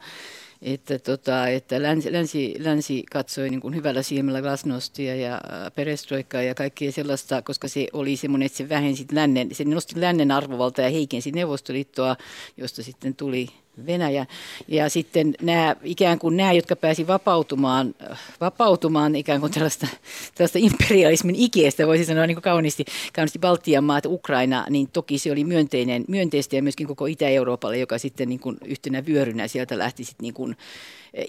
että, 0.66 0.99
tota, 0.99 1.47
että 1.47 1.82
länsi, 1.82 2.13
länsi, 2.13 2.55
länsi 2.59 3.03
katsoi 3.11 3.49
niin 3.49 3.61
kuin 3.61 3.76
hyvällä 3.76 4.01
silmällä 4.01 4.41
glasnostia 4.41 5.16
ja 5.16 5.34
äh, 5.34 5.72
perestroikkaa 5.76 6.41
ja 6.41 6.55
kaikkea 6.55 6.91
sellaista, 6.91 7.41
koska 7.41 7.68
se 7.68 7.88
oli 7.93 8.18
semmoinen, 8.18 8.45
että 8.45 8.57
se 8.57 8.70
vähensi 8.70 9.05
lännen, 9.11 9.55
se 9.55 9.63
nosti 9.63 10.01
lännen 10.01 10.32
arvovaltaa 10.32 10.86
ja 10.86 10.91
heikensi 10.91 11.32
Neuvostoliittoa, 11.32 12.16
josta 12.57 12.84
sitten 12.84 13.16
tuli 13.16 13.47
Venäjä. 13.86 14.26
Ja 14.67 14.89
sitten 14.89 15.36
nämä, 15.41 15.76
ikään 15.84 16.19
kuin 16.19 16.38
nämä, 16.38 16.51
jotka 16.51 16.76
pääsi 16.76 17.07
vapautumaan, 17.07 17.95
vapautumaan 18.41 19.15
ikään 19.15 19.39
kuin 19.39 19.51
tällaista, 19.51 19.88
tällaista 20.36 20.59
imperialismin 20.61 21.36
ikeestä, 21.36 21.88
voisi 21.88 22.05
sanoa 22.05 22.28
niin 22.28 22.36
kuin 22.36 22.43
kauniisti, 22.43 22.86
kauniisti 23.13 23.39
Baltian 23.39 23.84
maat, 23.84 24.05
Ukraina, 24.05 24.65
niin 24.69 24.88
toki 24.88 25.17
se 25.17 25.32
oli 25.32 25.43
myönteinen, 25.43 26.05
myönteistä 26.07 26.55
ja 26.55 26.63
myöskin 26.63 26.88
koko 26.88 27.05
Itä-Euroopalle, 27.05 27.78
joka 27.78 27.97
sitten 27.97 28.30
niin 28.30 28.39
kuin 28.39 28.57
yhtenä 28.65 29.05
vyörynä 29.05 29.47
sieltä 29.47 29.78
lähti 29.78 30.03
sitten 30.03 30.23
niin 30.23 30.34
kuin 30.34 30.57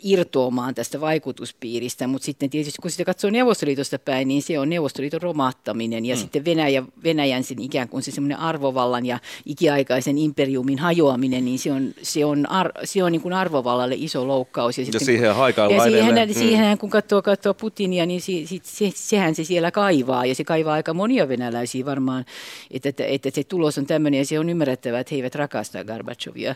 irtoamaan 0.02 0.74
tästä 0.74 1.00
vaikutuspiiristä, 1.00 2.06
mutta 2.06 2.26
sitten 2.26 2.50
tietysti 2.50 2.78
kun 2.82 2.90
sitä 2.90 3.04
katsoo 3.04 3.30
Neuvostoliitosta 3.30 3.98
päin, 3.98 4.28
niin 4.28 4.42
se 4.42 4.58
on 4.58 4.70
Neuvostoliiton 4.70 5.22
romahtaminen 5.22 6.06
ja 6.06 6.14
mm. 6.14 6.20
sitten 6.20 6.44
Venäjä, 6.44 6.82
Venäjän 7.04 7.44
sen 7.44 7.62
ikään 7.62 7.88
kuin 7.88 8.02
se 8.02 8.10
semmoinen 8.10 8.38
arvovallan 8.38 9.06
ja 9.06 9.18
ikiaikaisen 9.44 10.18
imperiumin 10.18 10.78
hajoaminen, 10.78 11.44
niin 11.44 11.58
se 11.58 11.72
on, 11.72 11.94
se 12.02 12.24
on, 12.24 12.50
ar, 12.50 12.72
se 12.84 13.04
on 13.04 13.12
niin 13.12 13.22
kuin 13.22 13.32
arvovallalle 13.32 13.94
iso 13.98 14.28
loukkaus. 14.28 14.78
Ja 14.78 14.84
sitten, 14.84 15.04
siihen 15.04 15.26
ja 15.26 15.34
haikaillaan 15.34 15.90
siihen, 15.90 16.18
edelleen. 16.18 16.34
siihen, 16.34 16.78
kun 16.78 16.90
katsoo, 16.90 17.22
katsoo 17.22 17.54
Putinia, 17.54 18.06
niin 18.06 18.20
si, 18.20 18.46
si, 18.46 18.60
se, 18.64 18.92
sehän 18.94 19.34
se 19.34 19.44
siellä 19.44 19.70
kaivaa 19.70 20.26
ja 20.26 20.34
se 20.34 20.44
kaivaa 20.44 20.74
aika 20.74 20.94
monia 20.94 21.28
venäläisiä 21.28 21.84
varmaan, 21.84 22.24
että, 22.70 22.88
että, 22.88 23.04
että 23.04 23.30
se 23.30 23.44
tulos 23.44 23.78
on 23.78 23.86
tämmöinen 23.86 24.18
ja 24.18 24.24
se 24.24 24.38
on 24.38 24.50
ymmärrettävää, 24.50 25.00
että 25.00 25.14
he 25.14 25.16
eivät 25.16 25.34
rakasta 25.34 25.84
Gorbachevia. 25.84 26.54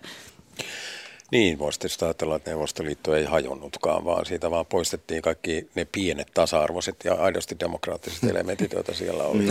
Niin, 1.30 1.58
voisi 1.58 1.80
tietysti 1.80 2.04
ajatella, 2.04 2.36
että 2.36 2.50
Neuvostoliitto 2.50 3.14
ei 3.14 3.24
hajonnutkaan, 3.24 4.04
vaan 4.04 4.26
siitä 4.26 4.50
vaan 4.50 4.66
poistettiin 4.66 5.22
kaikki 5.22 5.68
ne 5.74 5.86
pienet 5.92 6.28
tasa-arvoiset 6.34 6.96
ja 7.04 7.14
aidosti 7.14 7.56
demokraattiset 7.60 8.24
elementit, 8.24 8.72
joita 8.72 8.94
siellä 8.94 9.22
oli. 9.22 9.48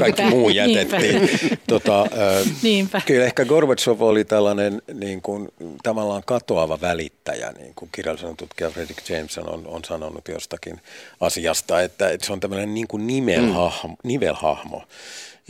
Kaikki 0.00 0.22
muu 0.22 0.48
jätettiin. 0.48 1.30
Tota, 1.66 2.02
ö, 2.02 2.44
Niinpä. 2.62 3.00
Kyllä 3.06 3.24
ehkä 3.24 3.44
Gorbachev 3.44 4.00
oli 4.00 4.24
tällainen 4.24 4.82
niin 4.94 5.22
kuin, 5.22 5.48
tavallaan 5.82 6.22
katoava 6.26 6.80
välittäjä, 6.80 7.52
niin 7.58 7.72
kuin 7.74 7.88
kirjallisen 7.92 8.36
tutkija 8.36 8.70
Fredrik 8.70 9.10
Jameson 9.10 9.48
on, 9.48 9.66
on 9.66 9.84
sanonut 9.84 10.28
jostakin 10.28 10.80
asiasta, 11.20 11.82
että, 11.82 12.08
että 12.10 12.26
se 12.26 12.32
on 12.32 12.40
tämmöinen 12.40 12.74
niin 12.74 12.88
kuin 12.88 13.06
nivelhahmo. 13.06 13.96
nivelhahmo. 14.02 14.82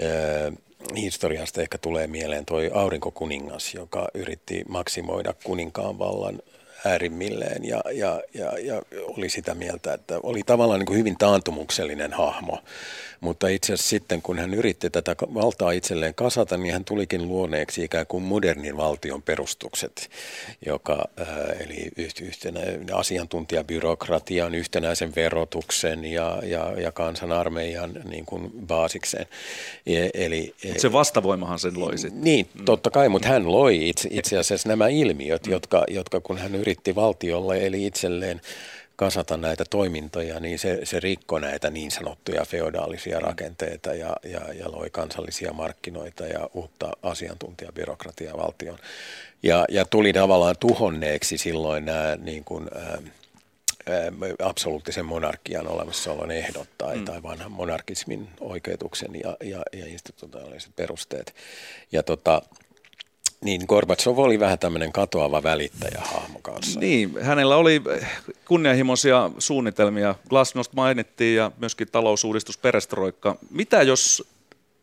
Ö, 0.00 0.52
historiasta 0.96 1.62
ehkä 1.62 1.78
tulee 1.78 2.06
mieleen 2.06 2.44
toi 2.44 2.70
aurinkokuningas, 2.74 3.74
joka 3.74 4.08
yritti 4.14 4.64
maksimoida 4.68 5.34
kuninkaan 5.44 5.98
vallan 5.98 6.42
äärimmilleen 6.84 7.64
ja, 7.64 7.80
ja, 7.92 8.22
ja, 8.34 8.52
ja 8.58 8.82
oli 9.02 9.28
sitä 9.28 9.54
mieltä, 9.54 9.94
että 9.94 10.20
oli 10.22 10.42
tavallaan 10.46 10.80
niin 10.80 10.86
kuin 10.86 10.98
hyvin 10.98 11.18
taantumuksellinen 11.18 12.12
hahmo. 12.12 12.58
Mutta 13.20 13.48
itse 13.48 13.72
asiassa 13.72 13.88
sitten, 13.88 14.22
kun 14.22 14.38
hän 14.38 14.54
yritti 14.54 14.90
tätä 14.90 15.16
valtaa 15.34 15.70
itselleen 15.70 16.14
kasata, 16.14 16.56
niin 16.56 16.72
hän 16.72 16.84
tulikin 16.84 17.28
luoneeksi 17.28 17.84
ikään 17.84 18.06
kuin 18.06 18.22
modernin 18.22 18.76
valtion 18.76 19.22
perustukset, 19.22 20.10
joka, 20.66 21.08
ää, 21.16 21.26
eli 21.60 21.90
yhtenä, 22.22 22.60
asiantuntijabyrokratian, 22.92 24.54
yhtenäisen 24.54 25.14
verotuksen 25.16 26.04
ja, 26.04 26.38
ja, 26.44 26.72
ja 26.80 26.92
kansanarmeijan 26.92 27.92
niin 28.08 28.26
kuin 28.26 28.52
baasikseen. 28.66 29.26
E, 29.86 30.08
eli, 30.14 30.54
Mut 30.68 30.80
se 30.80 30.92
vastavoimahan 30.92 31.58
sen 31.58 31.80
loi 31.80 31.98
sitten. 31.98 32.24
niin, 32.24 32.48
totta 32.64 32.90
kai, 32.90 33.08
mutta 33.08 33.28
hän 33.28 33.52
loi 33.52 33.88
itse, 33.88 34.08
itse 34.12 34.38
asiassa 34.38 34.68
nämä 34.68 34.88
ilmiöt, 34.88 35.46
jotka, 35.46 35.84
jotka 35.88 36.20
kun 36.20 36.38
hän 36.38 36.54
yritti 36.54 36.94
valtiolle 36.94 37.66
eli 37.66 37.86
itselleen 37.86 38.40
kasata 38.96 39.36
näitä 39.36 39.64
toimintoja, 39.70 40.40
niin 40.40 40.58
se, 40.58 40.80
se 40.84 41.00
rikkoi 41.00 41.40
näitä 41.40 41.70
niin 41.70 41.90
sanottuja 41.90 42.44
feodaalisia 42.44 43.20
rakenteita 43.20 43.94
ja, 43.94 44.16
ja, 44.24 44.40
ja 44.52 44.72
loi 44.72 44.90
kansallisia 44.90 45.52
markkinoita 45.52 46.26
ja 46.26 46.50
uutta 46.54 46.92
asiantuntijabyrokratiaa 47.02 48.36
valtion. 48.36 48.78
Ja, 49.42 49.64
ja 49.68 49.84
tuli 49.84 50.12
tavallaan 50.12 50.54
tuhonneeksi 50.60 51.38
silloin 51.38 51.84
nämä 51.84 52.16
niin 52.16 52.44
kuin, 52.44 52.68
ää, 52.74 52.98
ää, 53.86 54.12
absoluuttisen 54.42 55.06
monarkian 55.06 55.68
olemassaolon 55.68 56.30
ehdot 56.30 56.68
tai, 56.78 56.96
mm. 56.96 57.04
tai 57.04 57.22
vanhan 57.22 57.52
monarkismin 57.52 58.28
oikeutuksen 58.40 59.10
ja, 59.24 59.36
ja, 59.44 59.62
ja 59.72 59.86
institutionaaliset 59.86 60.76
perusteet. 60.76 61.34
Ja 61.92 62.02
tota, 62.02 62.42
Niin, 63.44 63.62
Gorbatsov 63.68 64.18
oli 64.18 64.40
vähän 64.40 64.58
tämmöinen 64.58 64.92
katoava 64.92 65.42
välittäjä 65.42 66.02
hahmo 66.04 66.38
kanssa. 66.42 66.80
Niin, 66.80 67.22
hänellä 67.22 67.56
oli 67.56 67.82
kunnianhimoisia 68.44 69.30
suunnitelmia. 69.38 70.14
Glasnost 70.28 70.72
mainittiin 70.72 71.36
ja 71.36 71.50
myöskin 71.58 71.88
talousuudistus 71.92 72.58
perestroikka. 72.58 73.36
Mitä 73.50 73.82
jos 73.82 74.28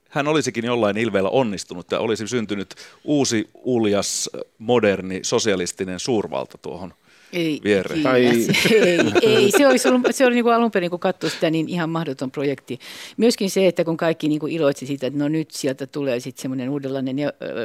hän 0.09 0.27
olisikin 0.27 0.65
jollain 0.65 0.97
ilveellä 0.97 1.29
onnistunut 1.29 1.91
ja 1.91 1.99
olisi 1.99 2.27
syntynyt 2.27 2.75
uusi, 3.03 3.49
uljas, 3.53 4.29
moderni, 4.57 5.19
sosialistinen 5.23 5.99
suurvalta 5.99 6.57
tuohon 6.57 6.93
ei, 7.33 7.61
viereen. 7.63 8.03
Tai... 8.03 8.25
ei, 8.25 8.99
ei, 9.21 9.51
se, 9.51 9.67
olisi 9.67 9.87
ollut, 9.87 10.01
se 10.11 10.25
oli 10.25 10.35
niin 10.35 10.43
kuin 10.43 10.55
alun 10.55 10.71
perin, 10.71 10.89
kun 10.89 10.99
katsoi 10.99 11.29
sitä, 11.29 11.49
niin 11.49 11.69
ihan 11.69 11.89
mahdoton 11.89 12.31
projekti. 12.31 12.79
Myöskin 13.17 13.49
se, 13.49 13.67
että 13.67 13.83
kun 13.83 13.97
kaikki 13.97 14.27
niin 14.27 14.39
kuin 14.39 14.53
iloitsi 14.53 14.85
siitä, 14.85 15.07
että 15.07 15.19
no 15.19 15.27
nyt 15.27 15.51
sieltä 15.51 15.87
tulee 15.87 16.19
sitten 16.19 16.41
semmoinen 16.41 16.69
uudenlainen 16.69 17.15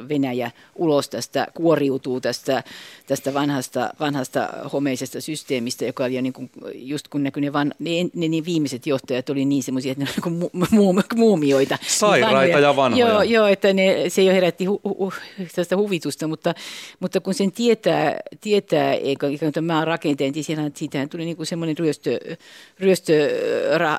Venäjä 0.08 0.50
ulos 0.74 1.08
tästä, 1.08 1.46
kuoriutuu 1.54 2.20
tästä, 2.20 2.62
tästä 3.06 3.34
vanhasta, 3.34 3.90
vanhasta 4.00 4.48
homeisesta 4.72 5.20
systeemistä, 5.20 5.84
joka 5.84 6.04
oli 6.04 6.14
jo 6.14 6.20
niin 6.20 6.32
kuin, 6.32 6.50
just 6.74 7.08
kun 7.08 7.22
näkyi 7.22 7.40
ne, 7.40 7.52
van, 7.52 7.74
ne, 7.78 7.90
ne, 8.14 8.28
ne 8.28 8.44
viimeiset 8.44 8.86
johtajat 8.86 9.30
oli 9.30 9.44
niin 9.44 9.62
semmoisia, 9.62 9.92
että 9.92 10.04
ne 10.04 10.10
olivat 10.10 10.50
niin 10.50 10.50
mu, 10.72 10.92
mu, 10.92 11.02
muumioita. 11.16 11.78
Sairaita 11.86 12.58
ja 12.58 12.76
vanhoja. 12.76 13.08
Joo, 13.08 13.22
joo 13.22 13.46
että 13.46 13.72
ne, 13.72 14.04
se 14.08 14.22
jo 14.22 14.32
herätti 14.32 14.64
hu, 14.64 14.80
hu, 14.84 15.12
tästä 15.54 15.76
huvitusta, 15.76 16.28
mutta, 16.28 16.54
mutta 17.00 17.20
kun 17.20 17.34
sen 17.34 17.52
tietää, 17.52 18.16
tietää 18.40 18.94
eikä 18.94 19.26
tämän 19.58 19.76
maan 19.76 19.86
rakenteen, 19.86 20.32
niin 20.32 20.44
siellä, 20.44 20.70
siitähän 20.74 21.08
tuli 21.08 21.24
niin 21.24 21.46
semmoinen 21.46 21.78
ryöstö, 21.78 22.18
ryöstö, 22.78 23.30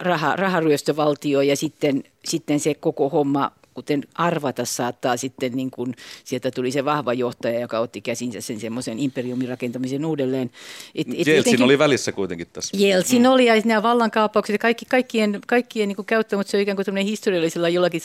raha, 0.01 0.36
raharyöstövaltio 0.36 1.41
ja 1.41 1.55
sitten, 1.55 2.03
sitten 2.26 2.60
se 2.60 2.74
koko 2.74 3.10
homma 3.10 3.51
kuten 3.80 4.03
arvata 4.15 4.65
saattaa 4.65 5.17
sitten, 5.17 5.51
niin 5.55 5.71
kuin, 5.71 5.95
sieltä 6.23 6.51
tuli 6.51 6.71
se 6.71 6.86
vahva 6.86 7.13
johtaja, 7.13 7.59
joka 7.59 7.80
otti 7.80 8.01
käsinsä 8.01 8.41
sen 8.41 8.59
semmoisen 8.59 8.99
imperiumin 8.99 9.49
rakentamisen 9.49 10.05
uudelleen. 10.05 10.51
Et, 10.95 11.07
et 11.07 11.13
Jeltsin 11.13 11.36
jotenkin, 11.36 11.63
oli 11.63 11.80
välissä 11.80 12.11
kuitenkin 12.11 12.47
tässä. 12.53 12.77
Jeltsin 12.77 13.21
mm. 13.21 13.30
oli 13.30 13.45
ja 13.45 13.53
nämä 13.65 13.84
vallankaappaukset 13.84 14.53
ja 14.53 14.57
kaikki, 14.57 14.86
kaikkien, 14.86 15.39
kaikkien 15.47 15.88
niin 15.89 16.05
käyttö, 16.05 16.38
mutta 16.38 16.51
se 16.51 16.57
on 16.57 16.63
ikään 16.63 16.75
kuin 16.75 16.86
tämmöinen 16.86 17.07
historiallisella 17.07 17.69
jollakin 17.69 18.01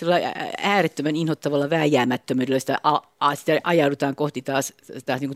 äärettömän 0.58 1.16
inhottavalla 1.16 1.70
vääjäämättömyydellä 1.70 2.58
sitä, 2.58 2.78
a, 2.82 3.00
a, 3.20 3.34
sitä 3.34 3.60
ajaudutaan 3.64 4.14
kohti 4.14 4.42
taas, 4.42 4.72
taas 5.06 5.20
niin 5.20 5.30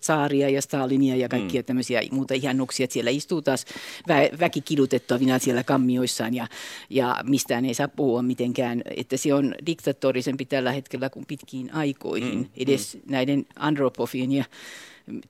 Saaria 0.00 0.48
ja 0.48 0.62
Stalinia 0.62 1.16
ja 1.16 1.28
kaikkia 1.28 1.60
mm. 1.60 1.64
tämmöisiä 1.64 2.02
muuta 2.10 2.34
ihannuksia, 2.34 2.84
että 2.84 2.94
siellä 2.94 3.10
istuu 3.10 3.42
taas 3.42 3.66
vä, 4.08 4.14
väki 4.40 4.60
kidutettavina 4.60 5.38
siellä 5.38 5.64
kammioissaan 5.64 6.34
ja, 6.34 6.46
ja 6.90 7.16
mistään 7.22 7.64
ei 7.64 7.74
saa 7.74 7.88
puhua 7.88 8.22
mitenkään, 8.22 8.82
että 8.96 9.16
se 9.16 9.34
on 9.34 9.54
diktatorisempi 9.82 10.44
tällä 10.44 10.72
hetkellä 10.72 11.10
kuin 11.10 11.26
pitkiin 11.26 11.74
aikoihin, 11.74 12.38
mm, 12.38 12.46
edes 12.56 12.94
mm. 12.94 13.00
näiden 13.12 13.46
Andropovin 13.56 14.32
ja 14.32 14.44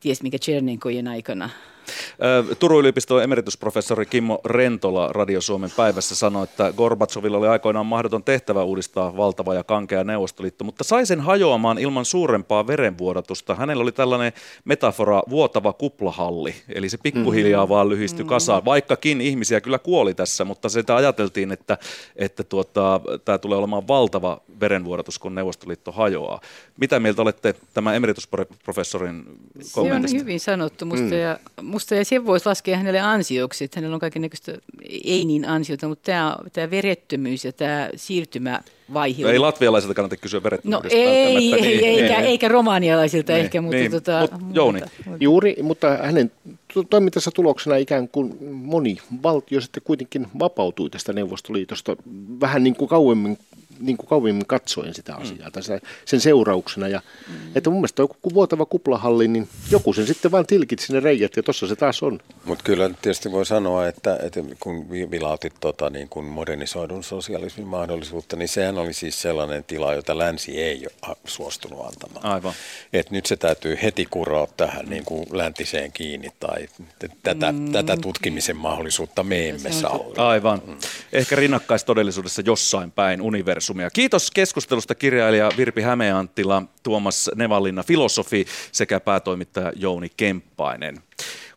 ties 0.00 0.22
mikä 0.22 0.38
Chernenkojen 0.38 1.08
aikana. 1.08 1.50
Turun 2.58 2.80
yliopiston 2.80 3.22
emeritusprofessori 3.22 4.06
Kimmo 4.06 4.40
Rentola 4.44 5.08
Radio 5.12 5.40
Suomen 5.40 5.70
päivässä 5.76 6.14
sanoi, 6.14 6.44
että 6.44 6.72
Gorbatsovilla 6.76 7.38
oli 7.38 7.48
aikoinaan 7.48 7.86
mahdoton 7.86 8.24
tehtävä 8.24 8.62
uudistaa 8.62 9.16
valtava 9.16 9.54
ja 9.54 9.64
kankea 9.64 10.04
neuvostoliitto, 10.04 10.64
mutta 10.64 10.84
sai 10.84 11.06
sen 11.06 11.20
hajoamaan 11.20 11.78
ilman 11.78 12.04
suurempaa 12.04 12.66
verenvuodatusta. 12.66 13.54
Hänellä 13.54 13.82
oli 13.82 13.92
tällainen 13.92 14.32
metafora 14.64 15.22
vuotava 15.30 15.72
kuplahalli, 15.72 16.54
eli 16.68 16.88
se 16.88 16.98
pikkuhiljaa 16.98 17.64
mm-hmm. 17.64 17.74
vaan 17.74 17.88
lyhistyi 17.88 18.24
kasaan, 18.24 18.64
vaikkakin 18.64 19.20
ihmisiä 19.20 19.60
kyllä 19.60 19.78
kuoli 19.78 20.14
tässä, 20.14 20.44
mutta 20.44 20.68
sitä 20.68 20.96
ajateltiin, 20.96 21.52
että, 21.52 21.78
että 22.16 22.44
tuota, 22.44 23.00
tämä 23.24 23.38
tulee 23.38 23.58
olemaan 23.58 23.88
valtava 23.88 24.40
verenvuodatus, 24.60 25.18
kun 25.18 25.34
Neuvostoliitto 25.34 25.92
hajoaa. 25.92 26.40
Mitä 26.80 27.00
mieltä 27.00 27.22
olette 27.22 27.54
tämän 27.74 27.94
emeritusprofessorin 27.94 29.24
kommentista? 29.72 30.08
Se 30.08 30.16
on 30.16 30.20
hyvin 30.20 30.40
sanottu 30.40 30.86
musta 30.86 31.04
mm. 31.04 31.12
ja 31.12 31.38
musta 31.72 31.94
ja 31.94 32.04
sen 32.04 32.26
voisi 32.26 32.46
laskea 32.46 32.76
hänelle 32.76 33.00
ansioksi, 33.00 33.64
että 33.64 33.80
hänellä 33.80 33.94
on 33.94 34.00
kaikenlaista 34.00 34.52
ei 35.04 35.24
niin 35.24 35.48
ansiota, 35.48 35.88
mutta 35.88 36.06
tämä, 36.06 36.36
tämä 36.52 36.70
verettömyys 36.70 37.44
ja 37.44 37.52
tämä 37.52 37.90
siirtymävaihe. 37.96 39.22
No 39.22 39.28
ei 39.28 39.38
latvialaisilta 39.38 39.94
kannata 39.94 40.16
kysyä 40.16 40.42
verettömyydestä. 40.42 40.96
No 40.96 41.02
ei, 41.02 41.54
ei, 41.54 41.54
ei, 41.54 41.84
eikä, 41.84 42.16
eikä 42.16 42.48
romanialaisilta 42.48 43.32
niin, 43.32 43.44
ehkä, 43.44 43.60
mutta... 43.60 43.76
Niin. 43.76 43.90
Tota, 43.90 44.28
Mut, 44.40 44.56
Jouni. 44.56 44.80
Mutta, 44.80 45.16
Juuri, 45.20 45.56
mutta 45.62 45.96
hänen 45.96 46.30
toimintansa 46.90 47.30
tuloksena 47.30 47.76
ikään 47.76 48.08
kuin 48.08 48.36
moni 48.50 48.96
valtio 49.22 49.60
sitten 49.60 49.82
kuitenkin 49.82 50.26
vapautui 50.38 50.90
tästä 50.90 51.12
Neuvostoliitosta 51.12 51.96
vähän 52.40 52.62
niin 52.62 52.76
kuin 52.76 52.88
kauemmin 52.88 53.38
niin 53.82 53.96
kuin 53.96 54.08
kauemmin 54.08 54.46
katsoen 54.46 54.94
sitä 54.94 55.14
asiaa, 55.14 55.48
mm. 55.48 55.52
tai 55.52 55.62
sen 56.04 56.20
seurauksena. 56.20 56.88
Ja, 56.88 57.00
mm. 57.28 57.34
Että 57.54 57.70
mun 57.70 57.78
mielestä 57.78 58.02
joku 58.02 58.34
vuotava 58.34 58.66
kuplahalli, 58.66 59.28
niin 59.28 59.48
joku 59.70 59.92
sen 59.92 60.06
sitten 60.06 60.30
vaan 60.30 60.46
tilkit 60.46 60.86
ne 60.88 61.00
reijät, 61.00 61.36
ja 61.36 61.42
tuossa 61.42 61.66
se 61.66 61.76
taas 61.76 62.02
on. 62.02 62.20
Mutta 62.44 62.64
kyllä 62.64 62.90
tietysti 63.02 63.32
voi 63.32 63.46
sanoa, 63.46 63.88
että, 63.88 64.18
että 64.22 64.40
kun 64.60 64.90
vilautit 64.90 65.54
tota, 65.60 65.90
niin 65.90 66.08
kuin 66.08 66.26
modernisoidun 66.26 67.04
sosialismin 67.04 67.66
mahdollisuutta, 67.66 68.36
niin 68.36 68.48
sehän 68.48 68.78
oli 68.78 68.92
siis 68.92 69.22
sellainen 69.22 69.64
tila, 69.64 69.94
jota 69.94 70.18
länsi 70.18 70.62
ei 70.62 70.86
ole 71.08 71.16
suostunut 71.24 71.86
antamaan. 71.86 72.26
Aivan. 72.26 72.52
Et 72.92 73.10
nyt 73.10 73.26
se 73.26 73.36
täytyy 73.36 73.78
heti 73.82 74.06
kuroa 74.10 74.46
tähän 74.56 74.86
niin 74.86 75.04
kuin 75.04 75.26
läntiseen 75.30 75.92
kiinni, 75.92 76.28
tai 76.40 76.68
tätä, 77.22 77.52
mm. 77.52 77.72
tätä 77.72 77.96
tutkimisen 77.96 78.56
mahdollisuutta 78.56 79.22
me 79.22 79.48
emme 79.48 79.72
saa. 79.72 79.98
Aivan. 80.16 80.62
Mm. 80.66 80.76
Ehkä 81.12 81.36
rinnakkaistodellisuudessa 81.36 82.42
jossain 82.46 82.90
päin 82.90 83.22
universum 83.22 83.71
universumia. 83.72 83.90
Kiitos 83.90 84.30
keskustelusta 84.30 84.94
kirjailija 84.94 85.50
Virpi 85.56 85.82
Hämeenanttila, 85.82 86.62
Tuomas 86.82 87.30
Nevalinna, 87.34 87.82
filosofi 87.82 88.46
sekä 88.72 89.00
päätoimittaja 89.00 89.72
Jouni 89.76 90.08
Kemppainen. 90.16 91.02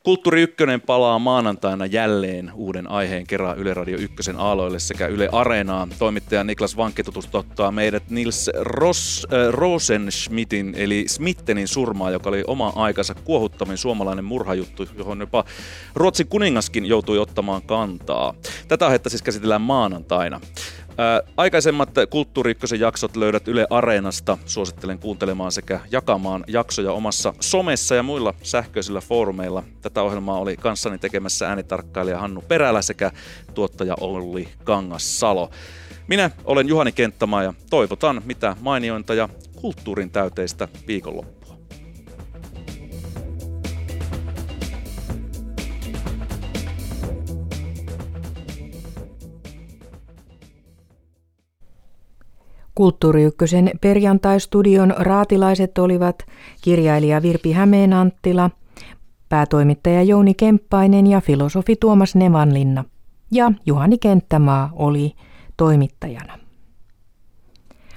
Kulttuuri 0.04 0.42
Ykkönen 0.42 0.82
palaa 0.82 1.20
maanantaina 1.20 1.86
jälleen 1.86 2.52
uuden 2.54 2.92
aiheen 2.92 3.28
kerran 3.28 3.58
Yle 3.58 3.74
Radio 3.74 3.98
Ykkösen 3.98 4.36
aaloille 4.38 4.80
sekä 4.80 5.08
Yle 5.08 5.30
Areenaan. 5.32 5.90
Toimittaja 6.00 6.44
Niklas 6.44 6.78
Vankke 6.78 7.04
tutustuttaa 7.04 7.72
meidät 7.72 8.10
Nils 8.10 8.50
Ros, 8.54 9.28
äh, 9.34 9.54
Rosenschmidtin 9.54 10.74
eli 10.78 11.06
Smittenin 11.08 11.68
surmaa, 11.68 12.12
joka 12.12 12.30
oli 12.30 12.44
oma 12.48 12.74
aikansa 12.76 13.16
kuohuttavin 13.16 13.78
suomalainen 13.78 14.26
murhajuttu, 14.26 14.88
johon 14.98 15.20
jopa 15.20 15.44
Ruotsin 15.96 16.28
kuningaskin 16.28 16.86
joutui 16.86 17.20
ottamaan 17.20 17.62
kantaa. 17.62 18.34
Tätä 18.68 18.86
aihetta 18.86 19.10
siis 19.10 19.22
käsitellään 19.22 19.62
maanantaina. 19.62 20.42
Ää, 20.98 21.22
aikaisemmat 21.38 21.90
Kulttuuri 22.10 22.56
jaksot 22.80 23.16
löydät 23.16 23.48
Yle 23.48 23.68
Areenasta. 23.70 24.38
Suosittelen 24.46 25.00
kuuntelemaan 25.00 25.52
sekä 25.52 25.80
jakamaan 25.92 26.44
jaksoja 26.48 26.92
omassa 26.92 27.34
somessa 27.40 27.96
ja 27.96 28.04
muilla 28.04 28.34
sähköisillä 28.44 29.02
foorumeilla. 29.02 29.64
Tätä 29.82 30.02
ohjelmaa 30.02 30.40
oli 30.40 30.58
kanssani 30.58 30.98
tekemässä 30.98 31.50
äänitarkkailija 31.50 32.20
Hannu 32.20 32.42
Perälä 32.42 32.82
sekä 32.82 33.12
tuottaja 33.54 33.96
Olli 34.02 34.48
Kangassalo. 34.64 35.50
Minä 36.08 36.32
olen 36.46 36.68
Juhani 36.68 36.92
Kenttämaa 36.92 37.44
ja 37.44 37.54
toivotan 37.70 38.22
mitä 38.26 38.56
mainiointa 38.62 39.14
ja 39.14 39.30
kulttuurin 39.56 40.10
täyteistä 40.10 40.68
viikonloppua. 40.88 41.45
Kulttuuri 52.76 53.24
Ykkösen 53.24 53.72
perjantaistudion 53.82 54.94
raatilaiset 54.98 55.78
olivat 55.78 56.16
kirjailija 56.62 57.22
Virpi 57.22 57.52
Hämeenanttila, 57.52 58.50
päätoimittaja 59.30 60.04
Jouni 60.04 60.34
Kemppainen 60.34 61.08
ja 61.08 61.22
filosofi 61.22 61.76
Tuomas 61.76 62.16
Nevanlinna. 62.16 62.84
Ja 63.32 63.52
Juhani 63.66 63.98
Kenttämaa 63.98 64.70
oli 64.74 65.14
toimittajana. 65.58 66.40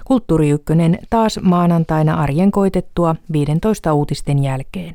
Kulttuuri 0.04 0.50
Ykkönen 0.50 0.98
taas 1.10 1.40
maanantaina 1.42 2.14
arjen 2.14 2.50
koitettua 2.50 3.16
15 3.32 3.94
uutisten 3.94 4.42
jälkeen. 4.42 4.94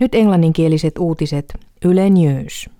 Nyt 0.00 0.14
englanninkieliset 0.14 0.98
uutiset 0.98 1.58
Yle 1.84 2.10
News. 2.10 2.70